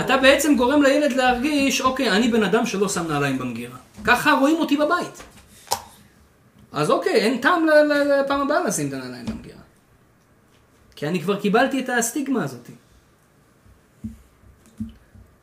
אתה 0.00 0.16
בעצם 0.16 0.56
גורם 0.56 0.82
לילד 0.82 1.12
להרגיש, 1.12 1.80
אוקיי, 1.80 2.10
אני 2.10 2.28
בן 2.28 2.42
אדם 2.42 2.66
שלא 2.66 2.88
שם 2.88 3.08
נעליים 3.08 3.38
במגירה. 3.38 3.76
ככה 4.04 4.32
רואים 4.32 4.56
אותי 4.56 4.76
בבית. 4.76 5.22
אז 6.72 6.90
אוקיי, 6.90 7.14
אין 7.14 7.40
טעם 7.40 7.66
לפעם 8.24 8.40
הבאה 8.40 8.64
לשים 8.64 8.88
את 8.88 8.92
הנעליים 8.92 9.26
במגירה. 9.26 9.60
כי 10.96 11.08
אני 11.08 11.20
כבר 11.22 11.40
קיבלתי 11.40 11.80
את 11.80 11.88
הסטיגמה 11.88 12.44
הזאת. 12.44 12.70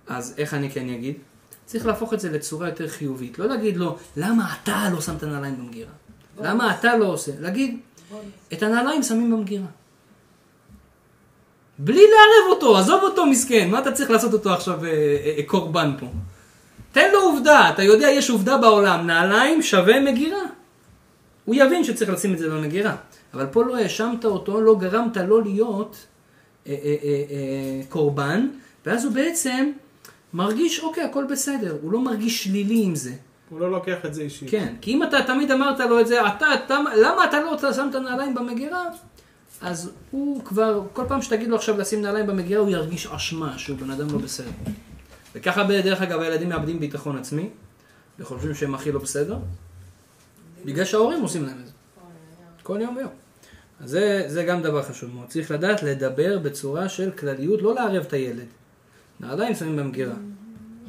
אז 0.07 0.33
איך 0.37 0.53
אני 0.53 0.69
כן 0.69 0.89
אגיד? 0.89 1.15
צריך 1.65 1.85
להפוך 1.85 2.13
את 2.13 2.19
זה 2.19 2.31
לצורה 2.31 2.67
יותר 2.67 2.87
חיובית. 2.87 3.39
לא 3.39 3.45
להגיד 3.45 3.77
לו, 3.77 3.97
למה 4.17 4.53
אתה 4.53 4.89
לא 4.93 5.01
שם 5.01 5.15
את 5.15 5.23
הנעליים 5.23 5.57
במגירה? 5.57 5.91
למה 6.41 6.75
אתה 6.75 6.97
לא 6.97 7.05
עושה? 7.05 7.31
להגיד, 7.39 7.79
את 8.53 8.63
הנעליים 8.63 9.03
שמים 9.03 9.31
במגירה. 9.31 9.65
בלי 11.79 12.01
לערב 12.01 12.55
אותו, 12.55 12.77
עזוב 12.77 13.03
אותו 13.03 13.25
מסכן, 13.25 13.69
מה 13.71 13.79
אתה 13.79 13.91
צריך 13.91 14.09
לעשות 14.09 14.33
אותו 14.33 14.53
עכשיו 14.53 14.85
אה, 14.85 14.89
אה, 14.89 15.33
אה, 15.37 15.43
קורבן 15.45 15.91
פה? 15.99 16.05
תן 16.91 17.11
לו 17.13 17.21
עובדה, 17.21 17.69
אתה 17.69 17.83
יודע, 17.83 18.07
יש 18.09 18.29
עובדה 18.29 18.57
בעולם, 18.57 19.07
נעליים 19.07 19.61
שווה 19.61 19.99
מגירה. 19.99 20.43
הוא 21.45 21.55
יבין 21.55 21.83
שצריך 21.83 22.09
לשים 22.09 22.33
את 22.33 22.39
זה 22.39 22.49
במגירה. 22.49 22.95
אבל 23.33 23.45
פה 23.45 23.63
לא 23.63 23.77
האשמת 23.77 24.25
אותו, 24.25 24.61
לא 24.61 24.75
גרמת 24.75 25.17
לו 25.17 25.41
להיות 25.41 26.05
אה, 26.67 26.73
אה, 26.83 26.95
אה, 27.03 27.23
אה, 27.31 27.81
קורבן, 27.89 28.47
ואז 28.85 29.05
הוא 29.05 29.13
בעצם 29.13 29.71
מרגיש, 30.33 30.79
אוקיי, 30.79 31.03
הכל 31.03 31.25
בסדר, 31.29 31.77
הוא 31.81 31.91
לא 31.91 31.99
מרגיש 31.99 32.43
שלילי 32.43 32.83
עם 32.83 32.95
זה. 32.95 33.11
הוא 33.49 33.59
לא 33.59 33.71
לוקח 33.71 34.05
את 34.05 34.13
זה 34.13 34.21
אישית. 34.21 34.49
כן, 34.49 34.75
כי 34.81 34.91
אם 34.91 35.03
אתה 35.03 35.17
תמיד 35.27 35.51
אמרת 35.51 35.79
לו 35.79 35.99
את 35.99 36.07
זה, 36.07 36.27
אתה, 36.27 36.45
אתה, 36.53 36.79
למה 37.03 37.25
אתה 37.25 37.37
לא 37.41 37.73
שם 37.73 37.87
את 37.89 37.95
הנעליים 37.95 38.35
במגירה? 38.35 38.83
אז 39.61 39.91
הוא 40.11 40.45
כבר, 40.45 40.81
כל 40.93 41.03
פעם 41.07 41.21
שתגיד 41.21 41.47
לו 41.47 41.55
עכשיו 41.55 41.77
לשים 41.77 42.01
נעליים 42.01 42.27
במגירה, 42.27 42.61
הוא 42.61 42.69
ירגיש 42.69 43.07
אשמה 43.07 43.57
שהוא 43.57 43.77
בן 43.77 43.91
אדם 43.91 44.07
לא 44.11 44.17
בסדר. 44.17 44.51
וככה 45.35 45.63
בדרך 45.63 46.01
אגב 46.01 46.19
הילדים 46.19 46.49
מאבדים 46.49 46.79
ביטחון 46.79 47.17
עצמי, 47.17 47.49
וחושבים 48.19 48.55
שהם 48.55 48.75
הכי 48.75 48.91
לא 48.91 48.99
בסדר, 48.99 49.37
בגלל 50.65 50.85
שההורים 50.85 51.21
עושים 51.21 51.45
להם 51.45 51.59
את 51.61 51.65
זה. 51.65 51.71
כל 52.63 52.77
יום 52.81 52.95
ויום. 52.97 53.09
אז 53.79 53.89
זה, 53.89 54.23
זה 54.27 54.43
גם 54.43 54.61
דבר 54.61 54.83
חשוב 54.83 55.15
מאוד. 55.15 55.27
צריך 55.27 55.51
לדעת 55.51 55.83
לדבר 55.83 56.39
בצורה 56.39 56.89
של 56.89 57.11
כלליות, 57.11 57.61
לא 57.61 57.75
לערב 57.75 58.03
את 58.03 58.13
הילד. 58.13 58.47
נעליים 59.19 59.55
שמים 59.55 59.77
במגירה, 59.77 60.15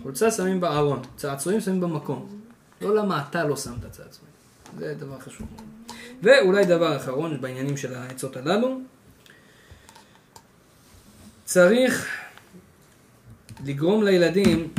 חולצה 0.03 0.31
שמים 0.31 0.61
בארון, 0.61 1.03
צעצועים 1.17 1.61
שמים 1.61 1.81
במקום. 1.81 2.44
לא 2.85 2.95
למה 2.95 3.25
אתה 3.31 3.45
לא 3.45 3.57
שם 3.57 3.73
את 3.81 3.85
הצעצועים. 3.85 4.35
זה 4.79 4.95
דבר 4.95 5.21
חשוב. 5.21 5.47
ואולי 6.23 6.65
דבר 6.65 6.97
אחרון 6.97 7.41
בעניינים 7.41 7.77
של 7.77 7.95
העצות 7.95 8.37
הללו, 8.37 8.81
צריך 11.45 12.09
לגרום 13.65 14.05
לילדים 14.05 14.73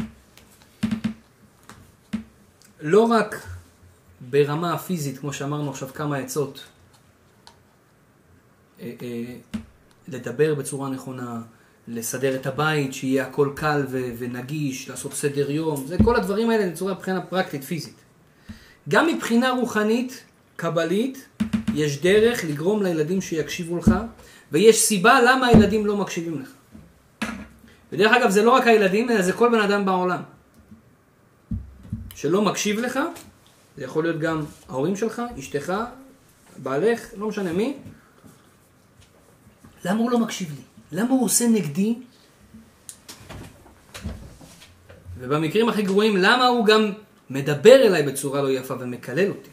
לא 2.81 3.01
רק 3.01 3.35
ברמה 4.29 4.73
הפיזית, 4.73 5.17
כמו 5.17 5.33
שאמרנו 5.33 5.69
עכשיו 5.69 5.89
כמה 5.93 6.17
עצות, 6.17 6.63
אה, 8.79 8.91
אה, 9.01 9.35
לדבר 10.07 10.55
בצורה 10.55 10.89
נכונה, 10.89 11.41
לסדר 11.87 12.35
את 12.35 12.45
הבית, 12.45 12.93
שיהיה 12.93 13.27
הכל 13.27 13.49
קל 13.55 13.83
ו- 13.89 14.11
ונגיש, 14.17 14.89
לעשות 14.89 15.13
סדר 15.13 15.51
יום, 15.51 15.87
זה 15.87 15.97
כל 16.03 16.15
הדברים 16.15 16.49
האלה 16.49 16.71
בצורה 16.71 16.93
מבחינה 16.93 17.21
פרקטית, 17.21 17.63
פיזית. 17.63 17.95
גם 18.89 19.07
מבחינה 19.07 19.49
רוחנית, 19.49 20.23
קבלית, 20.55 21.27
יש 21.75 22.01
דרך 22.01 22.43
לגרום 22.43 22.83
לילדים 22.83 23.21
שיקשיבו 23.21 23.77
לך, 23.77 23.95
ויש 24.51 24.81
סיבה 24.81 25.21
למה 25.21 25.47
הילדים 25.47 25.85
לא 25.85 25.97
מקשיבים 25.97 26.41
לך. 26.41 26.49
ודרך 27.91 28.11
אגב, 28.11 28.29
זה 28.29 28.43
לא 28.43 28.51
רק 28.51 28.67
הילדים, 28.67 29.09
אלא 29.09 29.21
זה 29.21 29.33
כל 29.33 29.49
בן 29.49 29.61
אדם 29.61 29.85
בעולם. 29.85 30.21
שלא 32.15 32.41
מקשיב 32.41 32.79
לך, 32.79 32.99
זה 33.77 33.83
יכול 33.83 34.03
להיות 34.03 34.19
גם 34.19 34.45
ההורים 34.69 34.95
שלך, 34.95 35.21
אשתך, 35.39 35.73
בעלך, 36.57 36.99
לא 37.17 37.27
משנה 37.27 37.53
מי. 37.53 37.77
למה 39.85 39.99
הוא 39.99 40.11
לא 40.11 40.19
מקשיב 40.19 40.49
לי? 40.55 40.74
למה 40.95 41.09
הוא 41.09 41.25
עושה 41.25 41.47
נגדי? 41.47 41.95
ובמקרים 45.19 45.69
הכי 45.69 45.81
גרועים, 45.81 46.17
למה 46.17 46.47
הוא 46.47 46.65
גם 46.65 46.91
מדבר 47.29 47.75
אליי 47.75 48.03
בצורה 48.03 48.41
לא 48.41 48.49
יפה 48.49 48.73
ומקלל 48.79 49.29
אותי? 49.29 49.49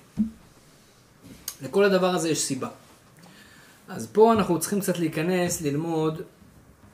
לכל 1.63 1.85
הדבר 1.85 2.07
הזה 2.07 2.29
יש 2.29 2.41
סיבה. 2.41 2.69
אז 3.89 4.07
פה 4.13 4.33
אנחנו 4.33 4.61
צריכים 4.61 4.81
קצת 4.81 4.99
להיכנס, 4.99 5.63
ללמוד, 5.63 6.23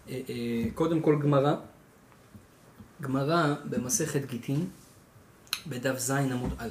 אה, 0.09 0.21
אה, 0.29 0.65
קודם 0.75 1.01
כל 1.01 1.19
גמרא. 1.23 1.55
גמרא 3.01 3.55
במסכת 3.65 4.25
גיטין, 4.27 4.67
בדף 5.67 5.99
ז 5.99 6.11
עמוד 6.11 6.51
א'. 6.59 6.69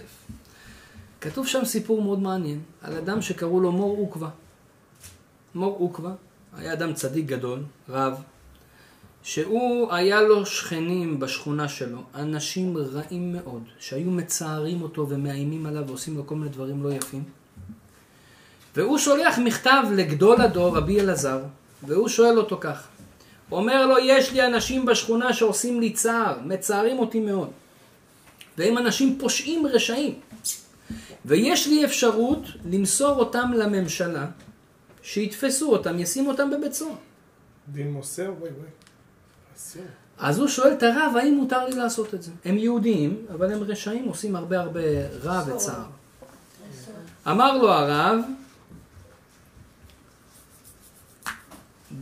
כתוב 1.21 1.47
שם 1.47 1.65
סיפור 1.65 2.01
מאוד 2.01 2.19
מעניין, 2.19 2.61
על 2.81 2.97
אדם 2.97 3.21
שקראו 3.21 3.59
לו 3.59 3.71
מור 3.71 3.97
עוקווה. 3.97 4.29
מור 5.55 5.77
עוקווה 5.77 6.13
היה 6.57 6.73
אדם 6.73 6.93
צדיק 6.93 7.25
גדול, 7.25 7.59
רב, 7.89 8.21
שהוא 9.23 9.93
היה 9.93 10.21
לו 10.21 10.45
שכנים 10.45 11.19
בשכונה 11.19 11.67
שלו, 11.67 11.99
אנשים 12.15 12.77
רעים 12.77 13.33
מאוד, 13.33 13.63
שהיו 13.79 14.11
מצערים 14.11 14.81
אותו 14.81 15.09
ומאיימים 15.09 15.65
עליו 15.65 15.87
ועושים 15.87 16.17
לו 16.17 16.27
כל 16.27 16.35
מיני 16.35 16.49
דברים 16.49 16.83
לא 16.83 16.93
יפים. 16.93 17.23
והוא 18.75 18.97
שולח 18.97 19.39
מכתב 19.39 19.83
לגדול 19.95 20.41
הדור, 20.41 20.77
רבי 20.77 20.99
אלעזר, 20.99 21.41
והוא 21.83 22.07
שואל 22.07 22.37
אותו 22.37 22.57
כך. 22.61 22.87
אומר 23.51 23.85
לו, 23.87 23.95
יש 23.99 24.31
לי 24.31 24.45
אנשים 24.45 24.85
בשכונה 24.85 25.33
שעושים 25.33 25.81
לי 25.81 25.93
צער, 25.93 26.37
מצערים 26.45 26.99
אותי 26.99 27.19
מאוד. 27.19 27.49
והם 28.57 28.77
אנשים 28.77 29.17
פושעים 29.19 29.67
רשעים. 29.67 30.19
ויש 31.25 31.67
לי 31.67 31.85
אפשרות 31.85 32.41
למסור 32.65 33.19
אותם 33.19 33.51
לממשלה, 33.55 34.25
שיתפסו 35.07 35.71
אותם, 35.71 35.99
ישימו 35.99 36.31
אותם 36.31 36.49
בבית 36.49 36.73
סוהר. 36.73 36.95
דין 37.67 37.91
מוסר? 37.91 38.33
וואי 38.39 38.51
וואי. 38.51 38.69
אסור. 39.57 39.81
אז 40.17 40.39
הוא 40.39 40.47
שואל 40.47 40.73
את 40.73 40.83
הרב, 40.83 41.13
האם 41.19 41.33
מותר 41.33 41.65
לי 41.65 41.75
לעשות 41.75 42.13
את 42.13 42.23
זה? 42.23 42.31
הם 42.45 42.57
יהודים, 42.57 43.25
אבל 43.33 43.53
הם 43.53 43.63
רשעים, 43.63 44.05
עושים 44.05 44.35
הרבה 44.35 44.59
הרבה 44.59 44.81
רע 45.23 45.43
וצער. 45.47 45.85
אמר 47.27 47.57
לו 47.57 47.71
הרב, 47.71 48.19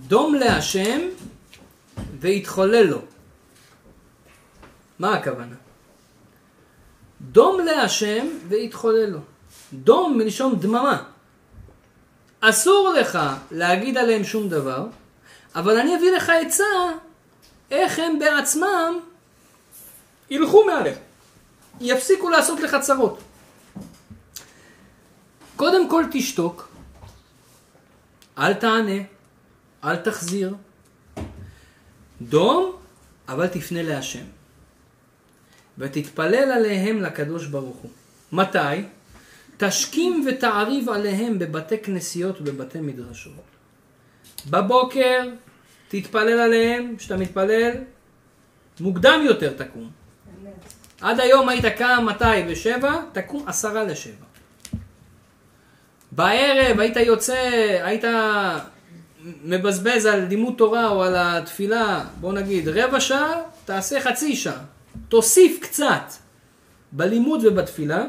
דום 0.07 0.35
להשם 0.35 0.99
ויתחולל 2.19 2.83
לו. 2.83 3.01
מה 4.99 5.13
הכוונה? 5.13 5.55
דום 7.21 7.59
להשם 7.59 8.27
ויתחולל 8.47 9.09
לו. 9.09 9.19
דום 9.73 10.17
מלשון 10.17 10.59
דממה. 10.59 11.14
אסור 12.49 12.93
לך 12.99 13.19
להגיד 13.51 13.97
עליהם 13.97 14.23
שום 14.23 14.49
דבר, 14.49 14.87
אבל 15.55 15.77
אני 15.79 15.95
אביא 15.95 16.11
לך 16.11 16.31
עצה 16.41 16.63
איך 17.71 17.99
הם 17.99 18.19
בעצמם 18.19 18.99
ילכו 20.29 20.65
מעליך. 20.65 20.97
יפסיקו 21.81 22.29
לעשות 22.29 22.59
לך 22.59 22.75
צרות. 22.81 23.19
קודם 25.55 25.89
כל 25.89 26.03
תשתוק, 26.11 26.67
אל 28.37 28.53
תענה, 28.53 29.01
אל 29.83 29.95
תחזיר. 29.95 30.55
דום, 32.21 32.75
אבל 33.27 33.47
תפנה 33.47 33.83
להשם. 33.83 34.25
ותתפלל 35.77 36.51
עליהם 36.51 37.01
לקדוש 37.01 37.45
ברוך 37.45 37.77
הוא. 37.77 37.91
מתי? 38.31 38.83
תשכים 39.57 40.25
ותעריב 40.27 40.89
עליהם 40.89 41.39
בבתי 41.39 41.77
כנסיות 41.77 42.37
ובבתי 42.39 42.79
מדרשות. 42.79 43.33
בבוקר 44.49 45.29
תתפלל 45.87 46.39
עליהם, 46.39 46.95
כשאתה 46.97 47.17
מתפלל, 47.17 47.71
מוקדם 48.79 49.21
יותר 49.25 49.53
תקום. 49.53 49.89
עד 51.01 51.19
היום 51.19 51.49
היית 51.49 51.65
קם 51.65 52.05
מתי? 52.07 52.43
בשבע, 52.49 53.01
תקום 53.11 53.43
עשרה 53.47 53.83
לשבע. 53.83 54.25
בערב 56.11 56.79
היית 56.79 56.97
יוצא, 56.97 57.79
היית 57.83 58.03
מבזבז 59.43 60.05
על 60.05 60.25
לימוד 60.25 60.53
תורה 60.57 60.87
או 60.87 61.03
על 61.03 61.13
התפילה, 61.17 62.05
בוא 62.19 62.33
נגיד 62.33 62.67
רבע 62.67 62.99
שעה, 62.99 63.41
תעשה 63.65 64.01
חצי 64.01 64.35
שעה. 64.35 64.63
תוסיף 65.09 65.59
קצת 65.61 66.13
בלימוד 66.91 67.45
ובתפילה, 67.45 68.03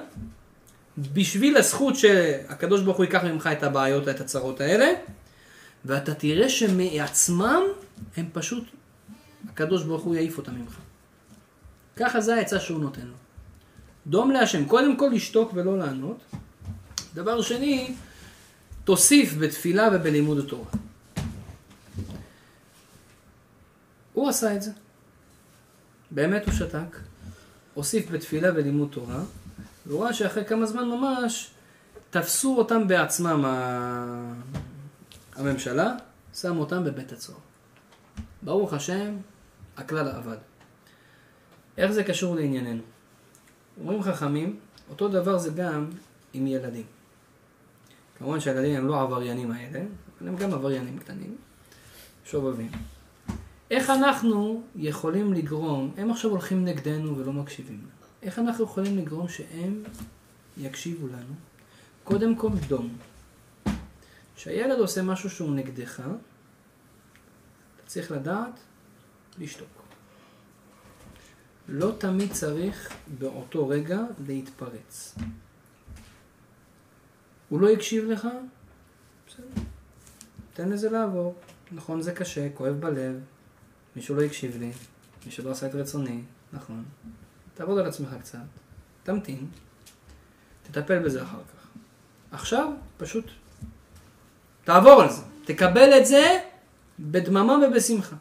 בשביל 0.99 1.57
הזכות 1.57 1.97
שהקדוש 1.97 2.82
ברוך 2.82 2.97
הוא 2.97 3.05
ייקח 3.05 3.24
ממך 3.24 3.51
את 3.53 3.62
הבעיות, 3.62 4.09
את 4.09 4.20
הצרות 4.20 4.61
האלה, 4.61 4.86
ואתה 5.84 6.14
תראה 6.14 6.49
שמעצמם 6.49 7.62
הם 8.16 8.26
פשוט, 8.32 8.64
הקדוש 9.49 9.82
ברוך 9.84 10.03
הוא 10.03 10.14
יעיף 10.14 10.38
אותם 10.38 10.55
ממך. 10.55 10.76
ככה 11.97 12.20
זה 12.20 12.34
העצה 12.34 12.61
שהוא 12.61 12.80
נותן 12.80 13.07
לו. 13.07 13.14
דום 14.07 14.30
להשם, 14.30 14.64
קודם 14.64 14.97
כל 14.97 15.11
לשתוק 15.12 15.51
ולא 15.55 15.78
לענות. 15.78 16.18
דבר 17.14 17.42
שני, 17.42 17.94
תוסיף 18.84 19.34
בתפילה 19.38 19.88
ובלימוד 19.92 20.38
התורה. 20.38 20.70
הוא 24.12 24.28
עשה 24.28 24.55
את 24.55 24.62
זה. 24.62 24.70
באמת 26.11 26.47
הוא 26.47 26.55
שתק, 26.55 26.97
הוסיף 27.74 28.11
בתפילה 28.11 28.49
ולימוד 28.55 28.88
תורה, 28.92 29.20
והוא 29.87 30.05
ראה 30.05 30.12
שאחרי 30.12 30.45
כמה 30.45 30.66
זמן 30.66 30.89
ממש 30.89 31.51
תפסו 32.11 32.59
אותם 32.59 32.89
בעצמם 32.89 33.45
ה... 33.45 34.32
הממשלה, 35.37 35.95
שמו 36.34 36.61
אותם 36.61 36.84
בבית 36.84 37.12
הצוהר. 37.12 37.39
ברוך 38.43 38.72
השם, 38.72 39.16
הכלל 39.76 40.09
עבד. 40.09 40.37
איך 41.78 41.91
זה 41.91 42.05
קשור 42.05 42.37
לענייננו? 42.37 42.82
אומרים 43.80 44.03
חכמים, 44.03 44.59
אותו 44.91 45.09
דבר 45.09 45.39
זה 45.39 45.51
גם 45.51 45.91
עם 46.32 46.47
ילדים. 46.47 46.87
כמובן 48.18 48.41
שהילדים 48.41 48.76
הם 48.76 48.87
לא 48.87 49.01
העבריינים 49.01 49.51
האלה, 49.51 49.80
אבל 50.20 50.28
הם 50.28 50.37
גם 50.37 50.55
עבריינים 50.55 50.99
קטנים, 50.99 51.37
שובבים. 52.24 52.70
איך 53.70 53.91
אנחנו 53.91 54.62
יכולים 54.76 55.32
לגרום, 55.32 55.95
הם 55.97 56.11
עכשיו 56.11 56.30
הולכים 56.30 56.64
נגדנו 56.64 57.18
ולא 57.18 57.32
מקשיבים 57.32 57.78
לנו. 57.78 57.95
איך 58.26 58.38
אנחנו 58.38 58.64
יכולים 58.64 58.98
לגרום 58.98 59.28
שהם 59.28 59.82
יקשיבו 60.58 61.06
לנו? 61.06 61.34
קודם 62.04 62.36
כל 62.36 62.50
דום. 62.68 62.96
כשהילד 64.36 64.78
עושה 64.78 65.02
משהו 65.02 65.30
שהוא 65.30 65.54
נגדך, 65.54 66.00
אתה 66.00 67.86
צריך 67.86 68.10
לדעת 68.10 68.60
לשתוק. 69.38 69.82
לא 71.68 71.92
תמיד 71.98 72.32
צריך 72.32 72.92
באותו 73.18 73.68
רגע 73.68 74.00
להתפרץ. 74.26 75.14
הוא 77.48 77.60
לא 77.60 77.70
הקשיב 77.70 78.04
לך? 78.04 78.28
בסדר. 79.28 79.62
תן 80.54 80.68
לזה 80.68 80.90
לעבור. 80.90 81.34
נכון, 81.72 82.02
זה 82.02 82.12
קשה, 82.12 82.48
כואב 82.54 82.80
בלב, 82.80 83.20
מישהו 83.96 84.14
לא 84.14 84.22
הקשיב 84.22 84.56
לי, 84.56 84.72
מישהו 85.26 85.44
לא 85.44 85.50
עשה 85.50 85.66
את 85.66 85.74
רצוני, 85.74 86.22
נכון. 86.52 86.84
תעבוד 87.57 87.78
על 87.78 87.86
עצמך 87.86 88.09
קצת, 88.20 88.38
תמתין, 89.02 89.46
תטפל 90.62 90.98
בזה 90.98 91.22
אחר 91.22 91.38
כך. 91.38 91.68
עכשיו, 92.32 92.68
פשוט 92.96 93.24
תעבור 94.64 95.02
על 95.02 95.11
זה. 95.11 95.22
תקבל 95.44 95.98
את 95.98 96.07
זה 96.07 96.38
בדממה 96.98 97.59
ובשמחה. 97.66 98.16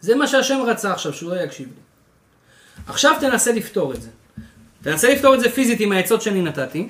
זה 0.00 0.14
מה 0.14 0.26
שהשם 0.26 0.60
רצה 0.66 0.92
עכשיו, 0.92 1.12
שהוא 1.12 1.30
לא 1.30 1.40
יקשיב 1.40 1.68
לי. 1.68 1.82
עכשיו 2.86 3.16
תנסה 3.20 3.52
לפתור 3.52 3.94
את 3.94 4.02
זה. 4.02 4.10
תנסה 4.82 5.14
לפתור 5.14 5.34
את 5.34 5.40
זה 5.40 5.50
פיזית 5.50 5.80
עם 5.80 5.92
העצות 5.92 6.22
שאני 6.22 6.42
נתתי, 6.42 6.88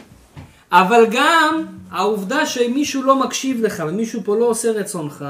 אבל 0.72 1.07
גם 1.11 1.66
העובדה 1.90 2.47
שמישהו 2.47 3.03
לא 3.03 3.24
מקשיב 3.24 3.61
לך 3.62 3.82
ומישהו 3.88 4.24
פה 4.24 4.36
לא 4.36 4.45
עושה 4.45 4.70
רצונך, 4.70 5.24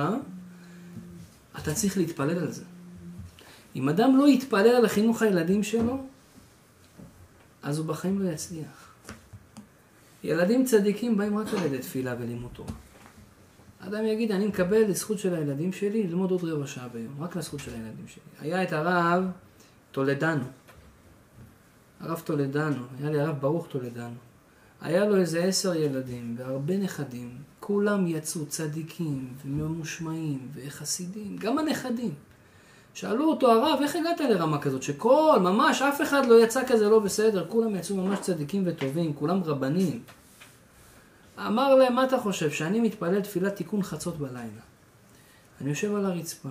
אתה 1.58 1.74
צריך 1.74 1.96
להתפלל 1.96 2.38
על 2.38 2.52
זה. 2.52 2.62
אם 3.74 3.88
אדם 3.88 4.16
לא 4.16 4.28
יתפלל 4.28 4.68
על 4.68 4.84
החינוך 4.84 5.22
הילדים 5.22 5.62
שלו, 5.62 5.98
אז 7.62 7.78
הוא 7.78 7.86
בחיים 7.86 8.22
לא 8.22 8.30
יצליח. 8.30 8.94
ילדים 10.24 10.64
צדיקים 10.64 11.16
באים 11.16 11.38
רק 11.38 11.54
על 11.54 11.66
ידי 11.66 11.78
תפילה 11.78 12.14
ולימוד 12.18 12.50
תורה. 12.52 12.72
אדם 13.78 14.04
יגיד, 14.04 14.32
אני 14.32 14.46
מקבל 14.46 14.82
לזכות 14.82 15.18
של 15.18 15.34
הילדים 15.34 15.72
שלי 15.72 16.02
ללמוד 16.02 16.30
עוד 16.30 16.44
רבע 16.44 16.66
שעה 16.66 16.88
ביום, 16.88 17.22
רק 17.22 17.36
לזכות 17.36 17.60
של 17.60 17.70
הילדים 17.74 18.08
שלי. 18.08 18.22
היה 18.40 18.62
את 18.62 18.72
הרב 18.72 19.24
טולדנו. 19.92 20.44
הרב 22.00 22.20
טולדנו, 22.24 22.82
היה 22.98 23.10
לי 23.10 23.20
הרב 23.20 23.40
ברוך 23.40 23.66
טולדנו. 23.66 24.16
היה 24.80 25.04
לו 25.04 25.16
איזה 25.16 25.44
עשר 25.44 25.74
ילדים 25.74 26.34
והרבה 26.38 26.76
נכדים, 26.76 27.38
כולם 27.60 28.06
יצאו 28.06 28.46
צדיקים 28.46 29.34
וממושמעים 29.44 30.48
וחסידים, 30.54 31.36
גם 31.36 31.58
הנכדים. 31.58 32.14
שאלו 32.94 33.30
אותו, 33.30 33.52
הרב, 33.52 33.78
איך 33.82 33.96
הגעת 33.96 34.20
לרמה 34.20 34.60
כזאת? 34.60 34.82
שכל, 34.82 35.38
ממש, 35.40 35.82
אף 35.82 36.02
אחד 36.02 36.26
לא 36.26 36.44
יצא 36.44 36.66
כזה 36.66 36.88
לא 36.88 36.98
בסדר, 36.98 37.46
כולם 37.48 37.76
יצאו 37.76 37.96
ממש 37.96 38.18
צדיקים 38.18 38.62
וטובים, 38.66 39.14
כולם 39.14 39.42
רבנים. 39.44 40.02
אמר 41.38 41.74
להם, 41.74 41.94
מה 41.94 42.04
אתה 42.04 42.18
חושב, 42.18 42.50
שאני 42.50 42.80
מתפלל 42.80 43.20
תפילת 43.20 43.56
תיקון 43.56 43.82
חצות 43.82 44.18
בלילה. 44.18 44.62
אני 45.60 45.70
יושב 45.70 45.94
על 45.94 46.06
הרצפה, 46.06 46.48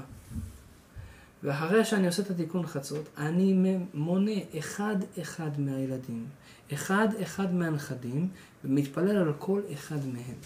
ואחרי 1.44 1.86
שאני 1.86 2.08
עושה 2.08 2.22
את 2.22 2.30
התיקון 2.30 2.68
חצות, 2.68 3.06
אני 3.18 3.78
מונה 3.94 4.32
אחד-אחד 4.60 5.60
מהילדים, 5.60 6.26
אחד-אחד 6.74 7.54
מהנכדים, 7.54 8.30
ומתפלל 8.66 9.18
על 9.18 9.34
כל 9.39 9.62
אחד 9.74 10.06
מהם. 10.06 10.38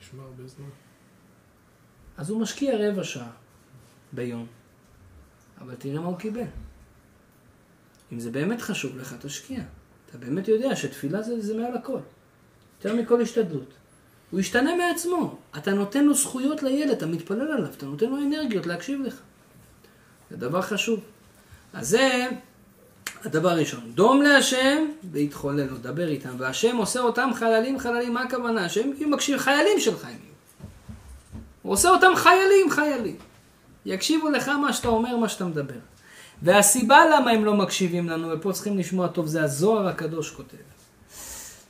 נשמע 0.00 0.22
הרבה 0.22 0.46
זמן. 0.46 0.68
אז 2.16 2.30
הוא 2.30 2.40
משקיע 2.40 2.74
רבע 2.78 3.04
שעה 3.04 3.41
ביום, 4.12 4.46
אבל 5.60 5.74
תראה 5.74 6.00
מה 6.00 6.06
הוא 6.06 6.18
קיבל. 6.18 6.42
אם 8.12 8.20
זה 8.20 8.30
באמת 8.30 8.62
חשוב 8.62 8.98
לך, 8.98 9.14
תשקיע. 9.20 9.60
אתה 10.10 10.18
באמת 10.18 10.48
יודע 10.48 10.76
שתפילה 10.76 11.22
זה, 11.22 11.40
זה 11.40 11.56
מעל 11.56 11.76
הכל. 11.76 11.98
יותר 12.78 12.96
מכל 12.96 13.22
השתדלות. 13.22 13.72
הוא 14.30 14.40
ישתנה 14.40 14.76
מעצמו. 14.76 15.38
אתה 15.56 15.74
נותן 15.74 16.04
לו 16.04 16.14
זכויות 16.14 16.62
לילד, 16.62 16.90
אתה 16.90 17.06
מתפלל 17.06 17.52
עליו, 17.52 17.72
אתה 17.76 17.86
נותן 17.86 18.10
לו 18.10 18.16
אנרגיות 18.16 18.66
להקשיב 18.66 19.00
לך. 19.00 19.20
זה 20.30 20.36
דבר 20.36 20.62
חשוב. 20.62 21.00
אז 21.72 21.88
זה 21.88 22.26
הדבר 23.24 23.48
הראשון. 23.48 23.92
דום 23.94 24.22
להשם 24.22 24.86
והתחולל 25.12 25.66
לו, 25.70 25.78
דבר 25.78 26.08
איתם. 26.08 26.34
והשם 26.38 26.76
עושה 26.76 27.00
אותם 27.00 27.30
חללים 27.34 27.78
חללים, 27.78 28.14
מה 28.14 28.22
הכוונה? 28.22 28.68
שהם 28.68 28.92
יהיו 28.96 29.08
מקשיב, 29.08 29.38
חיילים 29.38 29.80
שלך 29.80 30.04
הם 30.04 30.10
יהיו. 30.10 30.32
הוא 31.62 31.72
עושה 31.72 31.88
אותם 31.90 32.12
חיילים 32.16 32.70
חיילים. 32.70 33.16
יקשיבו 33.86 34.30
לך 34.30 34.48
מה 34.48 34.72
שאתה 34.72 34.88
אומר, 34.88 35.16
מה 35.16 35.28
שאתה 35.28 35.44
מדבר. 35.44 35.78
והסיבה 36.42 36.98
למה 37.14 37.30
הם 37.30 37.44
לא 37.44 37.54
מקשיבים 37.54 38.08
לנו, 38.08 38.28
ופה 38.30 38.52
צריכים 38.52 38.78
לשמוע 38.78 39.08
טוב, 39.08 39.26
זה 39.26 39.44
הזוהר 39.44 39.88
הקדוש 39.88 40.30
כותב. 40.30 40.56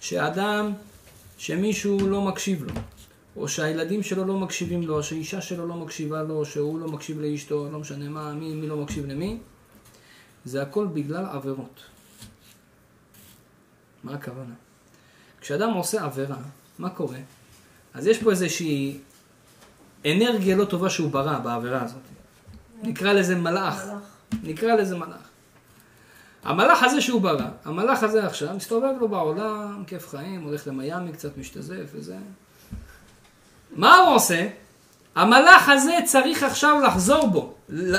שאדם, 0.01 0.73
שמישהו 1.39 2.09
לא 2.09 2.21
מקשיב 2.21 2.65
לו, 2.65 2.73
או 3.37 3.49
שהילדים 3.49 4.03
שלו 4.03 4.25
לא 4.25 4.39
מקשיבים 4.39 4.83
לו, 4.83 4.97
או 4.97 5.03
שהאישה 5.03 5.41
שלו 5.41 5.67
לא 5.67 5.75
מקשיבה 5.75 6.23
לו, 6.23 6.35
או 6.35 6.45
שהוא 6.45 6.81
לא 6.81 6.89
מקשיב 6.89 7.21
לאשתו, 7.21 7.69
לא 7.73 7.79
משנה 7.79 8.09
מה, 8.09 8.33
מי, 8.33 8.55
מי 8.55 8.69
לא 8.69 8.77
מקשיב 8.77 9.07
למי, 9.07 9.39
זה 10.45 10.63
הכל 10.63 10.87
בגלל 10.87 11.27
עבירות. 11.27 11.81
מה 14.05 14.15
הכוונה? 14.15 14.55
כשאדם 15.41 15.71
עושה 15.71 16.05
עבירה, 16.05 16.37
מה 16.79 16.91
קורה? 16.91 17.19
אז 17.95 18.07
יש 18.07 18.23
פה 18.23 18.31
איזושהי 18.31 18.99
אנרגיה 20.07 20.57
לא 20.57 20.65
טובה 20.65 20.91
שהוא 20.91 21.11
ברא 21.11 21.39
בעבירה 21.39 21.83
הזאת. 21.83 22.03
נקרא 22.83 23.13
לזה 23.13 23.37
מלאך. 23.37 23.87
נקרא 24.43 24.75
לזה 24.75 24.97
מלאך. 24.97 25.33
המלאך 26.45 26.83
הזה 26.83 27.01
שהוא 27.01 27.21
ברא, 27.21 27.49
המלאך 27.65 28.03
הזה 28.03 28.27
עכשיו 28.27 28.55
מסתובב 28.55 28.95
לו 29.01 29.09
בעולם, 29.09 29.85
כיף 29.87 30.09
חיים, 30.09 30.43
הולך 30.43 30.67
למיאמי, 30.67 31.13
קצת 31.13 31.37
משתזף 31.37 31.91
וזה. 31.93 32.17
מה 33.71 33.97
הוא 33.97 34.15
עושה? 34.15 34.49
המלאך 35.15 35.69
הזה 35.69 35.99
צריך 36.05 36.43
עכשיו 36.43 36.81
לחזור 36.81 37.27
בו, 37.27 37.55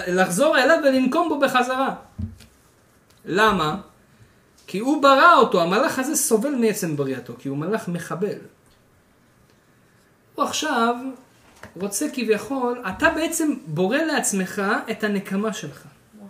לחזור 0.07 0.57
אליו 0.57 0.77
ולנקום 0.83 1.29
בו 1.29 1.39
בחזרה. 1.39 1.95
למה? 3.25 3.77
כי 4.67 4.79
הוא 4.79 5.01
ברא 5.01 5.33
אותו, 5.33 5.61
המלאך 5.61 5.99
הזה 5.99 6.15
סובל 6.15 6.55
מעצם 6.55 6.95
בריאתו, 6.95 7.33
כי 7.39 7.49
הוא 7.49 7.57
מלאך 7.57 7.87
מחבל. 7.87 8.37
הוא 10.35 10.45
עכשיו 10.45 10.95
רוצה 11.75 12.05
כביכול, 12.13 12.83
אתה 12.89 13.09
בעצם 13.09 13.53
בורא 13.67 13.97
לעצמך 13.97 14.61
את 14.91 15.03
הנקמה 15.03 15.53
שלך. 15.53 15.83
וואו. 16.17 16.27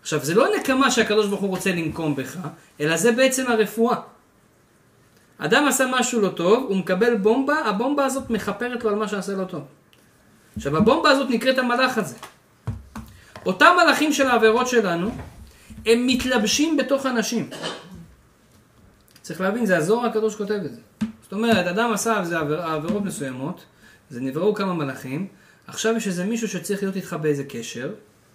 עכשיו, 0.00 0.24
זה 0.24 0.34
לא 0.34 0.46
נקמה 0.60 0.90
שהקדוש 0.90 1.26
ברוך 1.26 1.40
הוא 1.40 1.50
רוצה 1.50 1.72
לנקום 1.72 2.16
בך, 2.16 2.36
אלא 2.80 2.96
זה 2.96 3.12
בעצם 3.12 3.46
הרפואה. 3.46 3.96
אדם 5.38 5.68
עשה 5.68 5.86
משהו 5.90 6.20
לא 6.20 6.28
טוב, 6.28 6.66
הוא 6.68 6.76
מקבל 6.76 7.16
בומבה, 7.16 7.58
הבומבה 7.58 8.04
הזאת 8.04 8.30
מכפרת 8.30 8.84
לו 8.84 8.90
על 8.90 8.96
מה 8.96 9.08
שעשה 9.08 9.32
לא 9.32 9.44
טוב. 9.44 9.62
עכשיו, 10.56 10.76
הבומבה 10.76 11.10
הזאת 11.10 11.30
נקראת 11.30 11.58
המלאך 11.58 11.98
הזה. 11.98 12.16
אותם 13.46 13.76
מלאכים 13.84 14.12
של 14.12 14.26
העבירות 14.26 14.68
שלנו, 14.68 15.10
הם 15.86 16.06
מתלבשים 16.06 16.76
בתוך 16.76 17.06
אנשים. 17.06 17.50
צריך 19.22 19.40
להבין, 19.40 19.66
זה 19.66 19.76
הזוהר 19.76 20.06
הקדוש 20.06 20.36
כותב 20.36 20.60
את 20.64 20.72
זה. 20.74 20.80
זאת 21.22 21.32
אומרת, 21.32 21.66
אדם 21.66 21.92
עשה 21.92 22.22
עבירות 22.46 23.02
מסוימות, 23.02 23.64
זה 24.10 24.20
נבראו 24.20 24.54
כמה 24.54 24.74
מלאכים, 24.74 25.28
עכשיו 25.66 25.96
יש 25.96 26.06
איזה 26.06 26.24
מישהו 26.24 26.48
שצריך 26.48 26.82
להיות 26.82 26.96
איתך 26.96 27.16
באיזה 27.22 27.44
קשר, 27.48 27.94